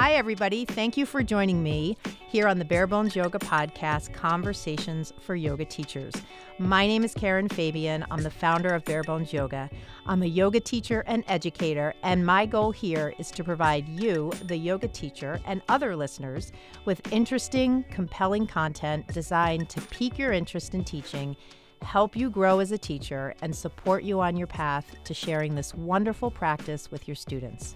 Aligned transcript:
Hi, 0.00 0.12
everybody. 0.12 0.64
Thank 0.64 0.96
you 0.96 1.04
for 1.04 1.24
joining 1.24 1.60
me 1.60 1.96
here 2.28 2.46
on 2.46 2.60
the 2.60 2.64
Bare 2.64 2.86
Bones 2.86 3.16
Yoga 3.16 3.40
Podcast 3.40 4.12
Conversations 4.12 5.12
for 5.20 5.34
Yoga 5.34 5.64
Teachers. 5.64 6.14
My 6.60 6.86
name 6.86 7.02
is 7.02 7.12
Karen 7.14 7.48
Fabian. 7.48 8.06
I'm 8.08 8.22
the 8.22 8.30
founder 8.30 8.72
of 8.72 8.84
Bare 8.84 9.02
Bones 9.02 9.32
Yoga. 9.32 9.68
I'm 10.06 10.22
a 10.22 10.26
yoga 10.26 10.60
teacher 10.60 11.02
and 11.08 11.24
educator, 11.26 11.94
and 12.04 12.24
my 12.24 12.46
goal 12.46 12.70
here 12.70 13.12
is 13.18 13.32
to 13.32 13.42
provide 13.42 13.88
you, 13.88 14.30
the 14.44 14.56
yoga 14.56 14.86
teacher, 14.86 15.40
and 15.44 15.62
other 15.68 15.96
listeners 15.96 16.52
with 16.84 17.00
interesting, 17.12 17.84
compelling 17.90 18.46
content 18.46 19.04
designed 19.08 19.68
to 19.70 19.80
pique 19.80 20.16
your 20.16 20.30
interest 20.32 20.74
in 20.74 20.84
teaching 20.84 21.36
help 21.82 22.16
you 22.16 22.30
grow 22.30 22.60
as 22.60 22.72
a 22.72 22.78
teacher, 22.78 23.34
and 23.42 23.54
support 23.54 24.02
you 24.02 24.20
on 24.20 24.36
your 24.36 24.46
path 24.46 24.94
to 25.04 25.14
sharing 25.14 25.54
this 25.54 25.74
wonderful 25.74 26.30
practice 26.30 26.90
with 26.90 27.08
your 27.08 27.14
students. 27.14 27.74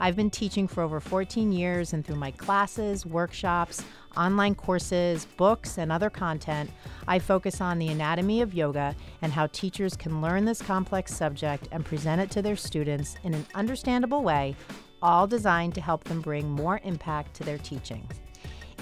I've 0.00 0.16
been 0.16 0.30
teaching 0.30 0.66
for 0.66 0.82
over 0.82 1.00
14 1.00 1.52
years, 1.52 1.92
and 1.92 2.04
through 2.04 2.16
my 2.16 2.30
classes, 2.32 3.06
workshops, 3.06 3.84
online 4.16 4.54
courses, 4.54 5.26
books, 5.36 5.78
and 5.78 5.92
other 5.92 6.10
content, 6.10 6.70
I 7.06 7.18
focus 7.18 7.60
on 7.60 7.78
the 7.78 7.88
anatomy 7.88 8.40
of 8.40 8.54
yoga 8.54 8.94
and 9.22 9.32
how 9.32 9.46
teachers 9.48 9.96
can 9.96 10.20
learn 10.20 10.44
this 10.44 10.60
complex 10.60 11.14
subject 11.14 11.68
and 11.72 11.84
present 11.84 12.20
it 12.20 12.30
to 12.32 12.42
their 12.42 12.56
students 12.56 13.16
in 13.22 13.34
an 13.34 13.46
understandable 13.54 14.22
way, 14.22 14.56
all 15.00 15.26
designed 15.26 15.74
to 15.74 15.80
help 15.80 16.04
them 16.04 16.20
bring 16.20 16.50
more 16.50 16.80
impact 16.84 17.34
to 17.34 17.44
their 17.44 17.58
teaching. 17.58 18.06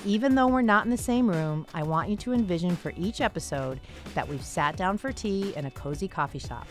Even 0.07 0.35
though 0.35 0.47
we're 0.47 0.63
not 0.63 0.87
in 0.87 0.91
the 0.91 0.97
same 0.97 1.29
room, 1.29 1.67
I 1.75 1.83
want 1.83 2.09
you 2.09 2.17
to 2.17 2.33
envision 2.33 2.75
for 2.75 2.91
each 2.97 3.21
episode 3.21 3.81
that 4.15 4.27
we've 4.27 4.43
sat 4.43 4.75
down 4.75 4.97
for 4.97 5.13
tea 5.13 5.53
in 5.57 5.67
a 5.67 5.71
cozy 5.71 6.09
coffee 6.09 6.39
shop. 6.39 6.67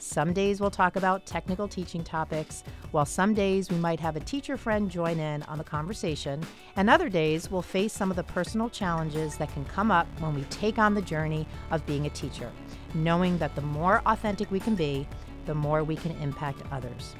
Some 0.00 0.32
days 0.32 0.60
we'll 0.60 0.72
talk 0.72 0.96
about 0.96 1.24
technical 1.24 1.68
teaching 1.68 2.02
topics, 2.02 2.64
while 2.90 3.04
some 3.04 3.34
days 3.34 3.70
we 3.70 3.76
might 3.76 4.00
have 4.00 4.16
a 4.16 4.20
teacher 4.20 4.56
friend 4.56 4.90
join 4.90 5.20
in 5.20 5.44
on 5.44 5.58
the 5.58 5.64
conversation, 5.64 6.42
and 6.74 6.90
other 6.90 7.08
days 7.08 7.52
we'll 7.52 7.62
face 7.62 7.92
some 7.92 8.10
of 8.10 8.16
the 8.16 8.24
personal 8.24 8.68
challenges 8.68 9.36
that 9.36 9.52
can 9.52 9.64
come 9.66 9.92
up 9.92 10.08
when 10.18 10.34
we 10.34 10.42
take 10.44 10.78
on 10.78 10.92
the 10.92 11.02
journey 11.02 11.46
of 11.70 11.86
being 11.86 12.06
a 12.06 12.10
teacher, 12.10 12.50
knowing 12.94 13.38
that 13.38 13.54
the 13.54 13.62
more 13.62 14.02
authentic 14.06 14.50
we 14.50 14.58
can 14.58 14.74
be, 14.74 15.06
the 15.46 15.54
more 15.54 15.84
we 15.84 15.94
can 15.94 16.20
impact 16.20 16.58
others. 16.72 17.14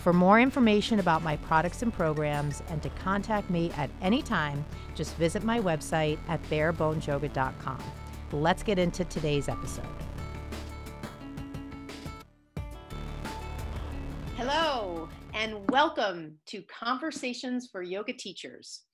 For 0.00 0.14
more 0.14 0.40
information 0.40 0.98
about 0.98 1.22
my 1.22 1.36
products 1.36 1.82
and 1.82 1.92
programs 1.92 2.62
and 2.68 2.82
to 2.82 2.88
contact 2.88 3.50
me 3.50 3.70
at 3.72 3.90
any 4.00 4.22
time, 4.22 4.64
just 4.94 5.14
visit 5.16 5.44
my 5.44 5.60
website 5.60 6.18
at 6.26 6.42
barebonesyoga.com. 6.44 7.82
Let's 8.32 8.62
get 8.62 8.78
into 8.78 9.04
today's 9.04 9.50
episode. 9.50 9.84
Hello, 14.38 15.06
and 15.34 15.68
welcome 15.68 16.38
to 16.46 16.62
Conversations 16.62 17.68
for 17.70 17.82
Yoga 17.82 18.14
Teachers. 18.14 18.84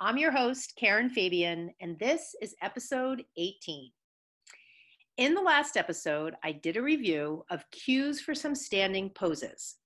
I'm 0.00 0.18
your 0.18 0.32
host, 0.32 0.72
Karen 0.76 1.10
Fabian, 1.10 1.70
and 1.80 1.96
this 2.00 2.34
is 2.42 2.56
episode 2.60 3.22
18. 3.36 3.92
In 5.18 5.34
the 5.34 5.42
last 5.42 5.76
episode, 5.76 6.34
I 6.42 6.50
did 6.50 6.76
a 6.76 6.82
review 6.82 7.44
of 7.52 7.64
cues 7.70 8.20
for 8.20 8.34
some 8.34 8.56
standing 8.56 9.10
poses 9.10 9.76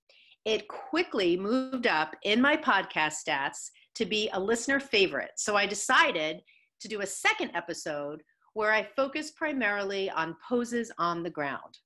it 0.45 0.69
quickly 0.69 1.37
moved 1.37 1.87
up 1.87 2.17
in 2.25 2.41
my 2.41 2.57
podcast 2.57 3.17
stats 3.27 3.71
to 3.95 4.07
be 4.07 4.31
a 4.33 4.41
listener 4.41 4.81
favorite. 4.81 5.33
So 5.37 5.57
I 5.57 5.67
decided 5.67 6.41
to 6.81 6.89
do 6.89 7.03
a 7.03 7.07
second 7.07 7.51
episode 7.55 8.23
where 8.55 8.73
I 8.73 8.89
focus 8.97 9.31
primarily 9.31 10.11
on 10.11 10.37
poses 10.49 10.91
on 10.99 11.23
the 11.23 11.31
ground. 11.31 11.79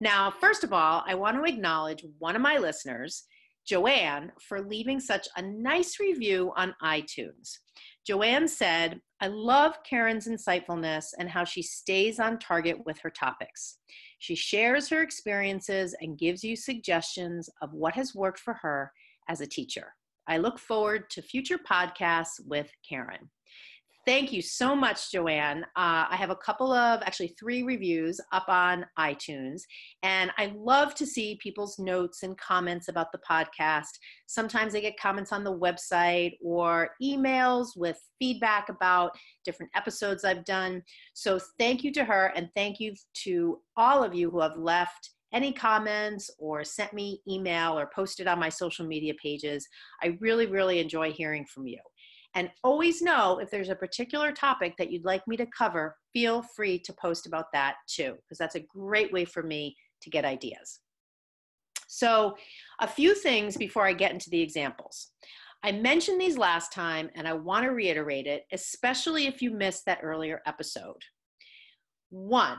Now, 0.00 0.30
first 0.30 0.64
of 0.64 0.72
all, 0.72 1.02
I 1.06 1.14
want 1.14 1.36
to 1.36 1.50
acknowledge 1.50 2.04
one 2.18 2.36
of 2.36 2.42
my 2.42 2.58
listeners, 2.58 3.24
Joanne, 3.66 4.32
for 4.40 4.60
leaving 4.60 5.00
such 5.00 5.26
a 5.36 5.42
nice 5.42 5.98
review 5.98 6.52
on 6.56 6.74
iTunes. 6.82 7.58
Joanne 8.06 8.46
said, 8.46 9.00
I 9.20 9.28
love 9.28 9.78
Karen's 9.88 10.28
insightfulness 10.28 11.06
and 11.18 11.30
how 11.30 11.44
she 11.44 11.62
stays 11.62 12.20
on 12.20 12.38
target 12.38 12.84
with 12.84 12.98
her 13.00 13.10
topics. 13.10 13.78
She 14.24 14.34
shares 14.34 14.88
her 14.88 15.02
experiences 15.02 15.94
and 16.00 16.16
gives 16.16 16.42
you 16.42 16.56
suggestions 16.56 17.50
of 17.60 17.74
what 17.74 17.92
has 17.92 18.14
worked 18.14 18.38
for 18.38 18.54
her 18.54 18.90
as 19.28 19.42
a 19.42 19.46
teacher. 19.46 19.92
I 20.26 20.38
look 20.38 20.58
forward 20.58 21.10
to 21.10 21.20
future 21.20 21.58
podcasts 21.58 22.40
with 22.46 22.70
Karen. 22.88 23.28
Thank 24.06 24.34
you 24.34 24.42
so 24.42 24.76
much, 24.76 25.10
Joanne. 25.10 25.64
Uh, 25.76 26.04
I 26.10 26.16
have 26.16 26.28
a 26.28 26.36
couple 26.36 26.72
of, 26.72 27.00
actually, 27.02 27.34
three 27.40 27.62
reviews 27.62 28.20
up 28.32 28.44
on 28.48 28.84
iTunes, 28.98 29.62
and 30.02 30.30
I 30.36 30.52
love 30.56 30.94
to 30.96 31.06
see 31.06 31.38
people's 31.42 31.78
notes 31.78 32.22
and 32.22 32.36
comments 32.36 32.88
about 32.88 33.12
the 33.12 33.20
podcast. 33.28 33.98
Sometimes 34.26 34.74
I 34.74 34.80
get 34.80 34.98
comments 34.98 35.32
on 35.32 35.42
the 35.42 35.58
website 35.58 36.32
or 36.42 36.90
emails 37.02 37.68
with 37.76 37.98
feedback 38.18 38.68
about 38.68 39.12
different 39.42 39.72
episodes 39.74 40.22
I've 40.22 40.44
done. 40.44 40.82
So, 41.14 41.40
thank 41.58 41.82
you 41.82 41.90
to 41.94 42.04
her, 42.04 42.30
and 42.36 42.50
thank 42.54 42.80
you 42.80 42.94
to 43.24 43.60
all 43.74 44.04
of 44.04 44.14
you 44.14 44.30
who 44.30 44.40
have 44.40 44.58
left 44.58 45.10
any 45.32 45.52
comments 45.52 46.30
or 46.38 46.62
sent 46.62 46.92
me 46.92 47.20
email 47.28 47.78
or 47.78 47.90
posted 47.94 48.28
on 48.28 48.38
my 48.38 48.48
social 48.50 48.86
media 48.86 49.14
pages. 49.20 49.66
I 50.02 50.16
really, 50.20 50.46
really 50.46 50.78
enjoy 50.78 51.10
hearing 51.10 51.44
from 51.46 51.66
you. 51.66 51.80
And 52.34 52.50
always 52.64 53.00
know 53.00 53.38
if 53.38 53.50
there's 53.50 53.68
a 53.68 53.76
particular 53.76 54.32
topic 54.32 54.74
that 54.76 54.90
you'd 54.90 55.04
like 55.04 55.26
me 55.28 55.36
to 55.36 55.46
cover, 55.46 55.96
feel 56.12 56.42
free 56.42 56.78
to 56.80 56.92
post 56.92 57.26
about 57.26 57.46
that 57.52 57.76
too, 57.86 58.14
because 58.22 58.38
that's 58.38 58.56
a 58.56 58.66
great 58.74 59.12
way 59.12 59.24
for 59.24 59.42
me 59.42 59.76
to 60.02 60.10
get 60.10 60.24
ideas. 60.24 60.80
So, 61.86 62.36
a 62.80 62.88
few 62.88 63.14
things 63.14 63.56
before 63.56 63.86
I 63.86 63.92
get 63.92 64.10
into 64.10 64.30
the 64.30 64.40
examples. 64.40 65.12
I 65.62 65.72
mentioned 65.72 66.20
these 66.20 66.36
last 66.36 66.72
time 66.72 67.08
and 67.14 67.26
I 67.26 67.32
want 67.32 67.64
to 67.64 67.70
reiterate 67.70 68.26
it, 68.26 68.44
especially 68.52 69.26
if 69.26 69.40
you 69.40 69.50
missed 69.50 69.86
that 69.86 70.00
earlier 70.02 70.42
episode. 70.44 71.00
One, 72.10 72.58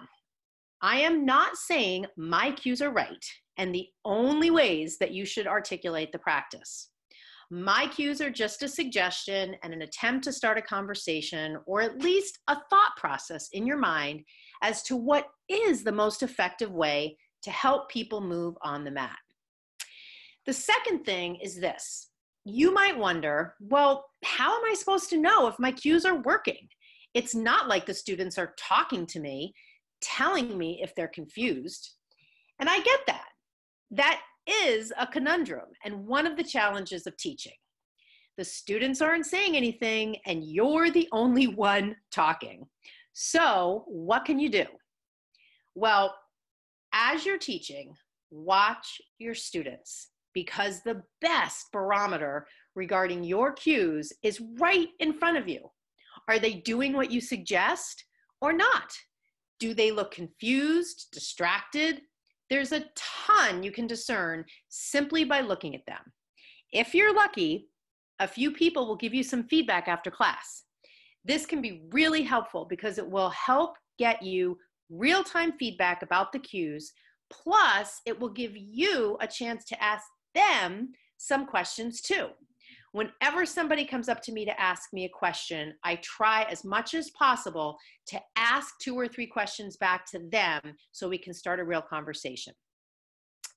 I 0.81 1.01
am 1.01 1.25
not 1.25 1.55
saying 1.55 2.07
my 2.17 2.51
cues 2.51 2.81
are 2.81 2.91
right 2.91 3.23
and 3.57 3.73
the 3.73 3.87
only 4.05 4.49
ways 4.51 4.97
that 4.99 5.11
you 5.11 5.25
should 5.25 5.47
articulate 5.47 6.11
the 6.11 6.19
practice. 6.19 6.89
My 7.51 7.87
cues 7.87 8.21
are 8.21 8.29
just 8.29 8.63
a 8.63 8.67
suggestion 8.67 9.55
and 9.63 9.73
an 9.73 9.83
attempt 9.83 10.23
to 10.25 10.33
start 10.33 10.57
a 10.57 10.61
conversation 10.61 11.57
or 11.65 11.81
at 11.81 12.01
least 12.01 12.39
a 12.47 12.55
thought 12.69 12.95
process 12.97 13.49
in 13.53 13.67
your 13.67 13.77
mind 13.77 14.23
as 14.63 14.81
to 14.83 14.95
what 14.95 15.27
is 15.47 15.83
the 15.83 15.91
most 15.91 16.23
effective 16.23 16.71
way 16.71 17.17
to 17.43 17.51
help 17.51 17.89
people 17.89 18.21
move 18.21 18.55
on 18.61 18.83
the 18.83 18.91
mat. 18.91 19.17
The 20.45 20.53
second 20.53 21.03
thing 21.03 21.35
is 21.35 21.59
this 21.59 22.09
you 22.47 22.71
might 22.71 22.97
wonder, 22.97 23.55
well, 23.59 24.05
how 24.23 24.55
am 24.55 24.71
I 24.71 24.75
supposed 24.75 25.09
to 25.09 25.17
know 25.17 25.47
if 25.47 25.57
my 25.57 25.71
cues 25.71 26.05
are 26.05 26.21
working? 26.21 26.67
It's 27.15 27.33
not 27.33 27.67
like 27.67 27.85
the 27.85 27.93
students 27.93 28.37
are 28.37 28.53
talking 28.59 29.07
to 29.07 29.19
me, 29.19 29.53
telling 30.01 30.55
me 30.55 30.79
if 30.83 30.93
they're 30.93 31.07
confused. 31.07 31.93
And 32.59 32.69
I 32.69 32.79
get 32.81 32.99
that. 33.07 33.29
That 33.91 34.21
is 34.47 34.93
a 34.99 35.07
conundrum 35.07 35.65
and 35.83 36.05
one 36.05 36.27
of 36.27 36.37
the 36.37 36.43
challenges 36.43 37.07
of 37.07 37.17
teaching. 37.17 37.53
The 38.37 38.45
students 38.45 39.01
aren't 39.01 39.25
saying 39.25 39.55
anything, 39.55 40.17
and 40.25 40.43
you're 40.43 40.91
the 40.91 41.07
only 41.13 41.47
one 41.47 41.95
talking. 42.11 42.65
So, 43.13 43.85
what 43.87 44.25
can 44.25 44.39
you 44.39 44.49
do? 44.49 44.65
Well, 45.73 46.15
as 46.93 47.25
you're 47.25 47.37
teaching, 47.37 47.93
watch 48.31 48.99
your 49.19 49.35
students 49.35 50.09
because 50.33 50.81
the 50.81 51.01
best 51.21 51.67
barometer 51.71 52.45
regarding 52.75 53.23
your 53.23 53.53
cues 53.53 54.11
is 54.21 54.41
right 54.59 54.89
in 54.99 55.13
front 55.13 55.37
of 55.37 55.47
you. 55.47 55.71
Are 56.27 56.39
they 56.39 56.55
doing 56.55 56.93
what 56.93 57.11
you 57.11 57.21
suggest 57.21 58.03
or 58.41 58.51
not? 58.51 58.91
Do 59.59 59.73
they 59.73 59.91
look 59.91 60.11
confused, 60.11 61.07
distracted, 61.13 62.01
there's 62.49 62.71
a 62.71 62.85
ton 62.95 63.63
you 63.63 63.71
can 63.71 63.87
discern 63.87 64.45
simply 64.69 65.23
by 65.23 65.41
looking 65.41 65.75
at 65.75 65.85
them. 65.85 66.01
If 66.71 66.93
you're 66.93 67.15
lucky, 67.15 67.69
a 68.19 68.27
few 68.27 68.51
people 68.51 68.87
will 68.87 68.95
give 68.95 69.13
you 69.13 69.23
some 69.23 69.47
feedback 69.47 69.87
after 69.87 70.11
class. 70.11 70.63
This 71.23 71.45
can 71.45 71.61
be 71.61 71.83
really 71.91 72.21
helpful 72.21 72.65
because 72.69 72.97
it 72.97 73.09
will 73.09 73.29
help 73.29 73.75
get 73.97 74.21
you 74.21 74.57
real 74.89 75.23
time 75.23 75.53
feedback 75.57 76.03
about 76.03 76.31
the 76.31 76.39
cues. 76.39 76.93
Plus, 77.31 78.01
it 78.05 78.19
will 78.19 78.29
give 78.29 78.55
you 78.55 79.17
a 79.21 79.27
chance 79.27 79.65
to 79.65 79.83
ask 79.83 80.05
them 80.35 80.91
some 81.17 81.45
questions 81.45 82.01
too 82.01 82.27
whenever 82.95 83.45
somebody 83.45 83.83
comes 83.83 84.07
up 84.07 84.21
to 84.21 84.31
me 84.31 84.45
to 84.45 84.57
ask 84.57 84.93
me 84.93 85.03
a 85.03 85.09
question, 85.09 85.73
I 85.83 85.97
try 85.97 86.43
as 86.43 86.63
much 86.63 86.93
as 86.93 87.09
possible 87.09 87.77
to 88.07 88.21
ask 88.37 88.73
two 88.79 88.97
or 88.97 89.05
three 89.05 89.27
questions 89.27 89.75
back 89.75 90.09
to 90.11 90.19
them 90.31 90.61
so 90.93 91.09
we 91.09 91.17
can 91.17 91.33
start 91.33 91.59
a 91.59 91.65
real 91.65 91.81
conversation. 91.81 92.53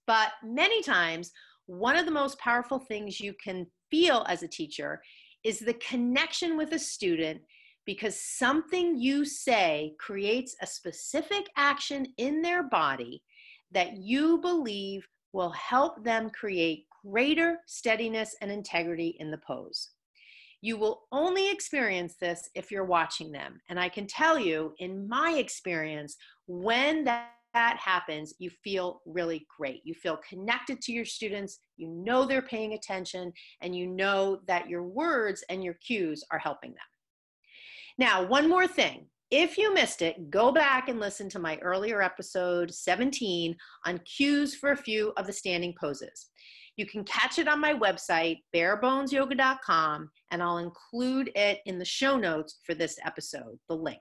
But 0.09 0.31
many 0.43 0.83
times, 0.83 1.31
one 1.67 1.95
of 1.95 2.05
the 2.05 2.11
most 2.11 2.37
powerful 2.41 2.81
things 2.81 3.21
you 3.21 3.33
can 3.33 3.69
feel 3.93 4.27
as 4.29 4.43
a 4.43 4.49
teacher 4.49 5.01
is 5.45 5.61
the 5.61 5.75
connection 5.75 6.57
with 6.57 6.73
a 6.73 6.79
student 6.79 7.41
because 7.87 8.21
something 8.21 8.99
you 8.99 9.25
say 9.25 9.95
creates 10.01 10.57
a 10.63 10.67
specific 10.67 11.47
action 11.57 12.09
in 12.17 12.43
their 12.43 12.65
body 12.65 13.23
that 13.71 13.99
you 13.99 14.41
believe 14.41 15.07
will 15.33 15.51
help 15.51 16.03
them 16.03 16.29
create 16.31 16.88
greater 17.11 17.59
steadiness 17.67 18.37
and 18.41 18.51
integrity 18.51 19.17
in 19.19 19.31
the 19.31 19.39
pose. 19.39 19.91
You 20.61 20.77
will 20.77 21.03
only 21.13 21.51
experience 21.51 22.17
this 22.21 22.51
if 22.55 22.71
you're 22.71 22.85
watching 22.85 23.31
them. 23.31 23.61
And 23.69 23.79
I 23.79 23.89
can 23.89 24.07
tell 24.07 24.39
you, 24.39 24.75
in 24.79 25.09
my 25.09 25.35
experience, 25.39 26.17
when 26.47 27.05
that, 27.05 27.31
that 27.55 27.79
happens, 27.79 28.35
you 28.39 28.51
feel 28.51 29.01
really 29.07 29.47
great. 29.57 29.83
You 29.85 29.95
feel 29.95 30.19
connected 30.29 30.81
to 30.83 30.93
your 30.93 31.05
students, 31.05 31.61
you 31.77 31.89
know 31.89 32.27
they're 32.27 32.43
paying 32.43 32.75
attention, 32.75 33.33
and 33.63 33.75
you 33.75 33.87
know 33.87 34.41
that 34.49 34.69
your 34.69 34.83
words 34.83 35.45
and 35.49 35.63
your 35.63 35.75
cues 35.75 36.25
are 36.33 36.39
helping 36.39 36.71
them. 36.71 36.79
Now, 37.99 38.27
one 38.27 38.49
more 38.49 38.67
thing. 38.67 39.07
If 39.31 39.59
you 39.59 39.75
missed 39.75 40.03
it, 40.03 40.31
go 40.31 40.51
back 40.51 40.89
and 40.89 40.99
listen 40.99 41.29
to 41.31 41.39
my 41.39 41.59
earlier 41.59 42.01
episode 42.01 42.73
17 42.73 43.55
on 43.85 43.99
cues 43.99 44.55
for 44.55 44.73
a 44.73 44.77
few 44.77 45.13
of 45.19 45.27
the 45.27 45.33
standing 45.33 45.75
poses. 45.79 46.31
You 46.79 46.87
can 46.87 47.03
catch 47.03 47.41
it 47.41 47.49
on 47.49 47.61
my 47.61 47.75
website, 47.75 48.39
barebonesyoga.com, 48.55 50.11
and 50.31 50.43
I'll 50.43 50.59
include 50.59 51.29
it 51.35 51.59
in 51.67 51.77
the 51.77 51.85
show 51.85 52.17
notes 52.17 52.61
for 52.65 52.73
this 52.73 53.01
episode, 53.05 53.59
the 53.69 53.75
link. 53.75 54.01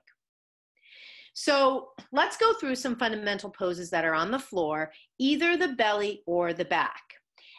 So 1.34 1.88
let's 2.12 2.36
go 2.36 2.52
through 2.54 2.76
some 2.76 2.94
fundamental 2.94 3.50
poses 3.50 3.90
that 3.90 4.04
are 4.04 4.14
on 4.14 4.30
the 4.30 4.38
floor, 4.38 4.92
either 5.18 5.56
the 5.56 5.74
belly 5.74 6.22
or 6.24 6.52
the 6.52 6.66
back. 6.66 7.02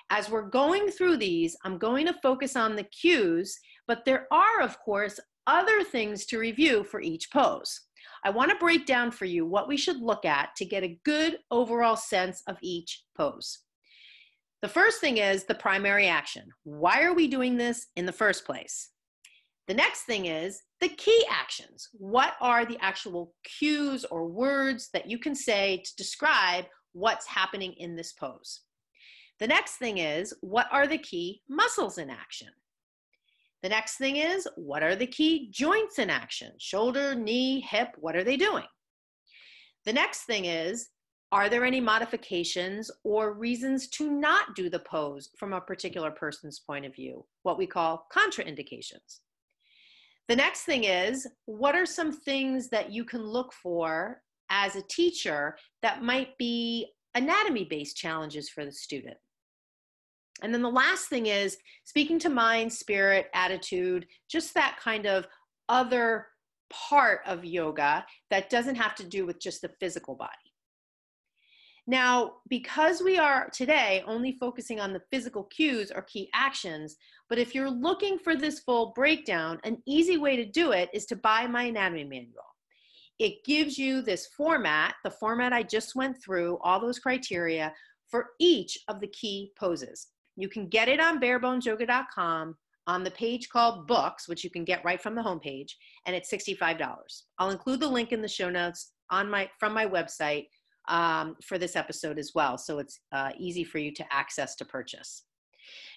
As 0.10 0.30
we're 0.30 0.50
going 0.50 0.88
through 0.88 1.18
these, 1.18 1.54
I'm 1.66 1.78
going 1.78 2.06
to 2.06 2.16
focus 2.24 2.56
on 2.56 2.78
the 2.78 2.84
cues, 2.84 3.60
but 3.90 4.06
there 4.06 4.26
are, 4.32 4.62
of 4.62 4.80
course, 4.80 5.20
other 5.48 5.84
things 5.84 6.26
to 6.28 6.40
review 6.40 6.86
for 6.86 7.02
each 7.02 7.30
pose. 7.30 7.82
I 8.24 8.30
want 8.30 8.52
to 8.52 8.58
break 8.58 8.86
down 8.86 9.12
for 9.12 9.26
you 9.26 9.46
what 9.46 9.68
we 9.68 9.76
should 9.76 10.02
look 10.02 10.24
at 10.24 10.56
to 10.56 10.66
get 10.66 10.84
a 10.84 10.98
good 11.04 11.40
overall 11.52 11.98
sense 11.98 12.42
of 12.48 12.58
each 12.62 13.04
pose. 13.18 13.60
The 14.62 14.68
first 14.68 15.00
thing 15.00 15.18
is 15.18 15.46
the 15.46 15.56
primary 15.56 16.08
action. 16.08 16.50
Why 16.64 17.04
are 17.04 17.14
we 17.14 17.28
doing 17.28 17.56
this 17.56 17.88
in 17.96 18.06
the 18.06 18.12
first 18.12 18.46
place? 18.46 18.90
The 19.70 19.74
next 19.74 20.04
thing 20.04 20.26
is 20.26 20.62
the 20.82 20.90
key 20.90 21.26
actions. 21.30 21.88
What 21.94 22.34
are 22.42 22.66
the 22.66 22.78
actual 22.82 23.36
cues 23.44 24.04
or 24.06 24.28
words 24.28 24.90
that 24.94 25.10
you 25.10 25.18
can 25.18 25.34
say 25.36 25.84
to 25.86 25.96
describe 25.96 26.66
what's 26.92 27.26
happening 27.26 27.74
in 27.78 27.96
this 27.96 28.12
pose? 28.12 28.62
The 29.40 29.48
next 29.48 29.78
thing 29.78 30.00
is 30.00 30.34
what 30.42 30.68
are 30.72 30.88
the 30.88 30.98
key 30.98 31.42
muscles 31.48 31.98
in 31.98 32.10
action? 32.10 32.50
The 33.64 33.70
next 33.70 33.96
thing 33.96 34.18
is 34.18 34.46
what 34.56 34.84
are 34.84 34.96
the 34.96 35.08
key 35.08 35.50
joints 35.52 36.00
in 36.00 36.10
action? 36.10 36.52
Shoulder, 36.58 37.16
knee, 37.16 37.62
hip, 37.62 37.90
what 37.98 38.16
are 38.18 38.24
they 38.26 38.38
doing? 38.38 38.66
The 39.86 39.94
next 39.94 40.24
thing 40.24 40.46
is 40.46 40.90
are 41.32 41.48
there 41.48 41.64
any 41.64 41.80
modifications 41.80 42.90
or 43.04 43.34
reasons 43.34 43.88
to 43.90 44.10
not 44.10 44.56
do 44.56 44.70
the 44.70 44.80
pose 44.80 45.30
from 45.38 45.54
a 45.54 45.62
particular 45.62 46.10
person's 46.10 46.60
point 46.60 46.86
of 46.86 46.96
view? 46.96 47.24
What 47.44 47.58
we 47.58 47.68
call 47.68 48.08
contraindications. 48.16 49.20
The 50.28 50.36
next 50.36 50.64
thing 50.64 50.86
is 50.86 51.28
what 51.46 51.76
are 51.76 51.86
some 51.86 52.12
things 52.12 52.70
that 52.70 52.92
you 52.92 53.04
can 53.04 53.24
look 53.24 53.54
for 53.54 54.22
as 54.50 54.76
a 54.76 54.84
teacher 54.84 55.58
that 55.82 56.04
might 56.04 56.38
be 56.38 56.88
anatomy 57.16 57.66
based 57.66 57.98
challenges 57.98 58.50
for 58.50 58.66
the 58.66 58.72
student? 58.72 59.18
And 60.42 60.54
then 60.54 60.62
the 60.62 60.70
last 60.70 61.10
thing 61.10 61.28
is 61.28 61.58
speaking 61.84 62.18
to 62.20 62.30
mind, 62.30 62.72
spirit, 62.72 63.28
attitude, 63.34 64.08
just 64.30 64.54
that 64.54 64.80
kind 64.82 65.06
of 65.06 65.28
other 65.68 66.28
part 66.72 67.22
of 67.26 67.46
yoga 67.46 68.06
that 68.30 68.50
doesn't 68.50 68.76
have 68.76 68.96
to 68.96 69.04
do 69.04 69.26
with 69.26 69.40
just 69.40 69.62
the 69.62 69.72
physical 69.80 70.16
body. 70.16 70.32
Now, 71.90 72.34
because 72.48 73.02
we 73.02 73.18
are 73.18 73.50
today 73.50 74.04
only 74.06 74.38
focusing 74.40 74.80
on 74.80 74.94
the 74.94 75.02
physical 75.12 75.46
cues 75.46 75.92
or 75.92 76.04
key 76.04 76.30
actions, 76.36 76.98
but 77.28 77.40
if 77.40 77.56
you're 77.56 77.72
looking 77.72 78.20
for 78.20 78.36
this 78.36 78.60
full 78.60 78.94
breakdown, 78.96 79.60
an 79.64 79.82
easy 79.88 80.16
way 80.16 80.36
to 80.36 80.46
do 80.46 80.72
it 80.72 80.92
is 80.94 81.08
to 81.08 81.16
buy 81.16 81.48
my 81.48 81.64
anatomy 81.64 82.04
manual. 82.04 82.44
It 83.18 83.44
gives 83.44 83.80
you 83.80 84.04
this 84.04 84.28
format, 84.38 84.98
the 85.04 85.10
format 85.10 85.52
I 85.52 85.64
just 85.64 85.96
went 85.96 86.22
through, 86.24 86.60
all 86.62 86.80
those 86.80 87.00
criteria 87.00 87.74
for 88.08 88.28
each 88.40 88.78
of 88.88 89.02
the 89.02 89.08
key 89.08 89.52
poses. 89.60 90.10
You 90.36 90.48
can 90.48 90.68
get 90.68 90.90
it 90.90 91.00
on 91.00 91.20
barebonesyoga.com 91.20 92.56
on 92.86 93.04
the 93.04 93.12
page 93.12 93.50
called 93.50 93.88
books, 93.88 94.28
which 94.28 94.44
you 94.44 94.52
can 94.52 94.64
get 94.64 94.86
right 94.86 95.02
from 95.02 95.16
the 95.16 95.24
homepage, 95.24 95.72
and 96.06 96.16
it's 96.16 96.32
$65. 96.32 96.98
I'll 97.40 97.50
include 97.50 97.80
the 97.80 97.88
link 97.88 98.12
in 98.12 98.22
the 98.22 98.28
show 98.28 98.52
notes 98.52 98.92
on 99.10 99.28
my 99.28 99.50
from 99.60 99.74
my 99.74 99.88
website 99.88 100.46
um, 100.90 101.36
for 101.44 101.58
this 101.58 101.76
episode 101.76 102.20
as 102.20 102.32
well. 102.36 102.58
So 102.58 102.80
it's 102.80 103.00
uh, 103.12 103.32
easy 103.38 103.64
for 103.64 103.78
you 103.78 103.94
to 103.94 104.06
access 104.12 104.56
to 104.58 104.66
purchase. 104.66 105.24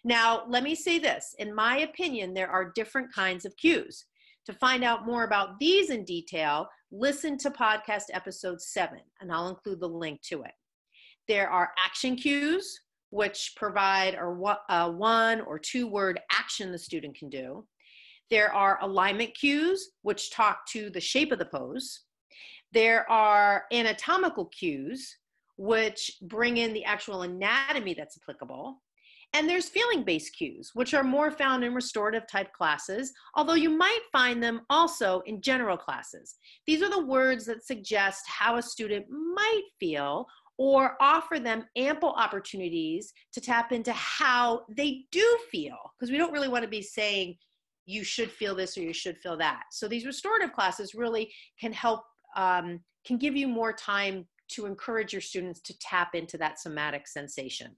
Now, 0.05 0.45
let 0.49 0.63
me 0.63 0.75
say 0.75 0.99
this 0.99 1.35
in 1.39 1.55
my 1.55 1.79
opinion, 1.79 2.35
there 2.35 2.51
are 2.51 2.73
different 2.75 3.13
kinds 3.13 3.45
of 3.45 3.57
cues. 3.57 4.05
To 4.47 4.53
find 4.53 4.83
out 4.83 5.07
more 5.07 5.23
about 5.23 5.61
these 5.61 5.91
in 5.91 6.05
detail, 6.05 6.69
listen 6.91 7.39
to 7.39 7.51
podcast 7.51 8.05
episode 8.13 8.61
seven, 8.61 8.99
and 9.21 9.31
I'll 9.31 9.49
include 9.49 9.81
the 9.81 9.89
link 9.89 10.21
to 10.23 10.43
it. 10.43 10.53
There 11.29 11.49
are 11.49 11.71
action 11.83 12.17
cues, 12.17 12.81
which 13.11 13.53
provide 13.57 14.15
a 14.15 14.57
uh, 14.69 14.91
one 14.91 15.43
or 15.43 15.59
two 15.59 15.87
word 15.87 16.19
action 16.33 16.73
the 16.73 16.79
student 16.79 17.17
can 17.17 17.31
do. 17.31 17.65
There 18.31 18.53
are 18.53 18.79
alignment 18.83 19.35
cues, 19.35 19.91
which 20.03 20.33
talk 20.33 20.67
to 20.71 20.91
the 20.91 21.01
shape 21.01 21.31
of 21.31 21.39
the 21.39 21.45
pose. 21.45 22.01
There 22.73 23.11
are 23.11 23.65
anatomical 23.73 24.47
cues, 24.47 25.17
which 25.57 26.11
bring 26.23 26.57
in 26.57 26.73
the 26.73 26.85
actual 26.85 27.23
anatomy 27.23 27.95
that's 27.95 28.19
applicable. 28.23 28.83
And 29.35 29.49
there's 29.49 29.69
feeling 29.69 30.05
based 30.05 30.37
cues, 30.37 30.73
which 30.75 30.93
are 30.93 31.03
more 31.03 31.31
found 31.31 31.65
in 31.65 31.75
restorative 31.75 32.27
type 32.27 32.53
classes, 32.53 33.13
although 33.35 33.55
you 33.55 33.71
might 33.71 34.01
find 34.13 34.43
them 34.43 34.61
also 34.69 35.23
in 35.25 35.41
general 35.41 35.77
classes. 35.77 36.37
These 36.67 36.83
are 36.83 36.91
the 36.91 37.07
words 37.07 37.47
that 37.47 37.65
suggest 37.65 38.25
how 38.27 38.57
a 38.57 38.63
student 38.63 39.07
might 39.09 39.65
feel 39.81 40.27
or 40.59 40.97
offer 41.01 41.39
them 41.39 41.65
ample 41.77 42.11
opportunities 42.11 43.13
to 43.33 43.41
tap 43.41 43.73
into 43.73 43.93
how 43.95 44.63
they 44.77 45.05
do 45.11 45.39
feel, 45.51 45.79
because 45.99 46.11
we 46.11 46.19
don't 46.19 46.33
really 46.33 46.49
want 46.49 46.63
to 46.63 46.69
be 46.69 46.83
saying 46.83 47.35
you 47.87 48.05
should 48.05 48.31
feel 48.31 48.55
this 48.55 48.77
or 48.77 48.83
you 48.83 48.93
should 48.93 49.17
feel 49.19 49.37
that. 49.39 49.63
So 49.73 49.89
these 49.89 50.05
restorative 50.05 50.53
classes 50.53 50.95
really 50.95 51.33
can 51.59 51.73
help 51.73 52.03
um, 52.37 52.81
can 53.05 53.17
give 53.19 53.37
you 53.37 53.49
more 53.49 53.73
time 53.73 54.27
to 54.49 54.67
encourage 54.67 55.13
your 55.13 55.23
students 55.23 55.61
to 55.61 55.79
tap 55.79 56.15
into 56.15 56.37
that 56.39 56.61
somatic 56.61 57.09
sensation. 57.09 57.77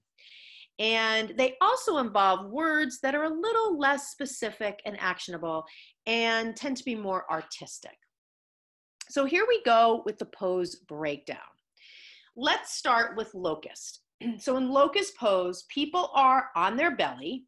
And 0.77 1.33
they 1.37 1.55
also 1.61 1.99
involve 1.99 2.49
words 2.49 2.99
that 3.01 3.15
are 3.15 3.23
a 3.23 3.29
little 3.29 3.79
less 3.79 4.09
specific 4.09 4.81
and 4.85 4.97
actionable 4.99 5.65
and 6.05 6.55
tend 6.55 6.77
to 6.77 6.83
be 6.83 6.95
more 6.95 7.25
artistic. 7.31 7.95
So 9.09 9.25
here 9.25 9.45
we 9.47 9.63
go 9.63 10.01
with 10.05 10.17
the 10.17 10.25
pose 10.25 10.75
breakdown. 10.75 11.37
Let's 12.35 12.75
start 12.75 13.15
with 13.15 13.33
locust. 13.33 14.01
So 14.39 14.55
in 14.57 14.69
locust 14.69 15.17
pose, 15.17 15.65
people 15.69 16.09
are 16.13 16.45
on 16.55 16.77
their 16.77 16.95
belly 16.95 17.43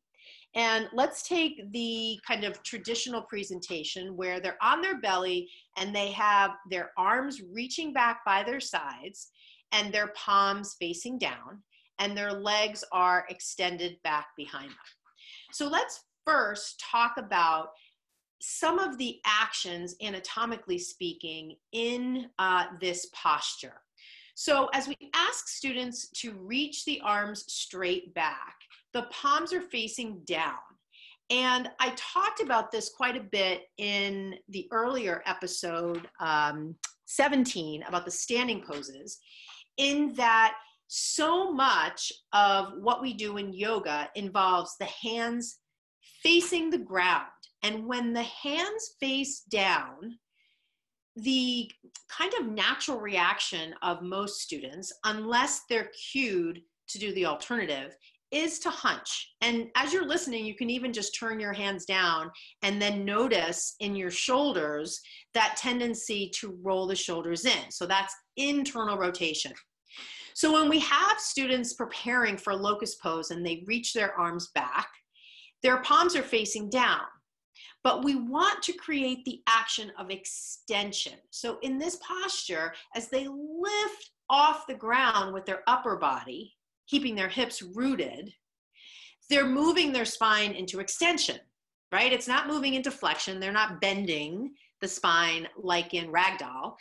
and 0.57 0.89
let's 0.91 1.21
take 1.21 1.71
the 1.71 2.19
kind 2.27 2.43
of 2.43 2.61
traditional 2.63 3.21
presentation 3.21 4.17
where 4.17 4.39
they're 4.39 4.57
on 4.59 4.81
their 4.81 4.99
belly 4.99 5.47
and 5.77 5.95
they 5.95 6.09
have 6.11 6.51
their 6.69 6.91
arms 6.97 7.43
reaching 7.53 7.93
back 7.93 8.25
by 8.25 8.41
their 8.41 8.59
sides 8.59 9.29
and 9.71 9.93
their 9.93 10.07
palms 10.15 10.75
facing 10.79 11.19
down 11.19 11.61
and 11.99 12.17
their 12.17 12.33
legs 12.33 12.83
are 12.91 13.27
extended 13.29 13.97
back 14.03 14.29
behind 14.35 14.69
them. 14.69 14.77
So 15.51 15.67
let's 15.67 16.03
first 16.25 16.83
talk 16.91 17.13
about 17.17 17.69
some 18.41 18.79
of 18.79 18.97
the 18.97 19.19
actions, 19.25 19.95
anatomically 20.01 20.79
speaking, 20.79 21.55
in 21.71 22.29
uh, 22.39 22.65
this 22.81 23.07
posture. 23.13 23.81
So 24.39 24.69
as 24.71 24.87
we 24.87 24.95
ask 25.15 25.47
students 25.47 26.09
to 26.09 26.33
reach 26.33 26.85
the 26.85 27.01
arms 27.03 27.51
straight 27.51 28.13
back, 28.13 28.53
the 28.93 29.07
palms 29.09 29.51
are 29.51 29.63
facing 29.63 30.19
down. 30.27 30.59
And 31.31 31.71
I 31.79 31.91
talked 31.95 32.39
about 32.39 32.71
this 32.71 32.91
quite 32.95 33.17
a 33.17 33.23
bit 33.31 33.63
in 33.79 34.35
the 34.49 34.67
earlier 34.71 35.23
episode 35.25 36.07
um, 36.19 36.75
17 37.07 37.81
about 37.87 38.05
the 38.05 38.11
standing 38.11 38.61
poses, 38.61 39.17
in 39.77 40.13
that 40.13 40.53
so 40.85 41.51
much 41.51 42.11
of 42.31 42.73
what 42.79 43.01
we 43.01 43.15
do 43.15 43.37
in 43.37 43.53
yoga 43.53 44.07
involves 44.13 44.75
the 44.77 44.85
hands 44.85 45.57
facing 46.21 46.69
the 46.69 46.77
ground. 46.77 47.25
And 47.63 47.87
when 47.87 48.13
the 48.13 48.21
hands 48.21 48.91
face 48.99 49.39
down, 49.49 50.19
the 51.17 51.69
kind 52.09 52.31
of 52.39 52.47
natural 52.47 52.99
reaction 52.99 53.73
of 53.81 54.01
most 54.01 54.41
students, 54.41 54.93
unless 55.03 55.63
they're 55.69 55.91
cued 56.11 56.61
to 56.89 56.99
do 56.99 57.13
the 57.13 57.25
alternative, 57.25 57.95
is 58.31 58.59
to 58.59 58.69
hunch. 58.69 59.33
And 59.41 59.67
as 59.75 59.93
you're 59.93 60.07
listening, 60.07 60.45
you 60.45 60.55
can 60.55 60.69
even 60.69 60.91
just 60.93 61.17
turn 61.17 61.39
your 61.39 61.53
hands 61.53 61.85
down 61.85 62.29
and 62.61 62.81
then 62.81 63.05
notice 63.05 63.75
in 63.79 63.95
your 63.95 64.11
shoulders 64.11 64.99
that 65.33 65.57
tendency 65.57 66.29
to 66.35 66.57
roll 66.61 66.87
the 66.87 66.95
shoulders 66.95 67.45
in. 67.45 67.71
So 67.71 67.85
that's 67.85 68.13
internal 68.35 68.97
rotation. 68.97 69.53
So 70.33 70.53
when 70.53 70.69
we 70.69 70.79
have 70.79 71.19
students 71.19 71.73
preparing 71.73 72.37
for 72.37 72.53
locust 72.53 73.01
pose 73.01 73.31
and 73.31 73.45
they 73.45 73.63
reach 73.65 73.93
their 73.93 74.13
arms 74.19 74.49
back, 74.53 74.87
their 75.63 75.81
palms 75.81 76.15
are 76.15 76.21
facing 76.21 76.69
down. 76.69 77.01
But 77.83 78.03
we 78.03 78.15
want 78.15 78.61
to 78.63 78.73
create 78.73 79.23
the 79.25 79.41
action 79.47 79.91
of 79.97 80.09
extension. 80.09 81.13
So 81.29 81.57
in 81.61 81.77
this 81.77 81.97
posture, 81.97 82.73
as 82.95 83.09
they 83.09 83.27
lift 83.27 84.11
off 84.29 84.67
the 84.67 84.75
ground 84.75 85.33
with 85.33 85.45
their 85.45 85.61
upper 85.67 85.95
body, 85.95 86.53
keeping 86.87 87.15
their 87.15 87.29
hips 87.29 87.61
rooted, 87.61 88.33
they're 89.29 89.47
moving 89.47 89.91
their 89.91 90.05
spine 90.05 90.53
into 90.53 90.79
extension, 90.79 91.39
right? 91.91 92.13
It's 92.13 92.27
not 92.27 92.47
moving 92.47 92.73
into 92.73 92.91
flexion. 92.91 93.39
They're 93.39 93.51
not 93.51 93.81
bending 93.81 94.53
the 94.81 94.87
spine 94.87 95.47
like 95.57 95.93
in 95.93 96.11
ragdoll. 96.11 96.75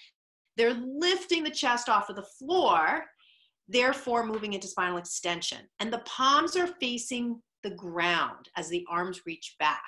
They're 0.57 0.75
lifting 0.75 1.45
the 1.45 1.51
chest 1.51 1.89
off 1.89 2.09
of 2.09 2.17
the 2.17 2.27
floor, 2.39 3.05
therefore 3.69 4.25
moving 4.25 4.53
into 4.53 4.69
spinal 4.69 4.99
extension. 4.99 5.59
And 5.81 5.93
the 5.93 6.03
palms 6.07 6.57
are 6.57 6.69
facing 6.81 7.43
the 7.63 7.71
ground 7.71 8.49
as 8.57 8.69
the 8.69 8.87
arms 8.89 9.23
reach 9.27 9.57
back. 9.59 9.83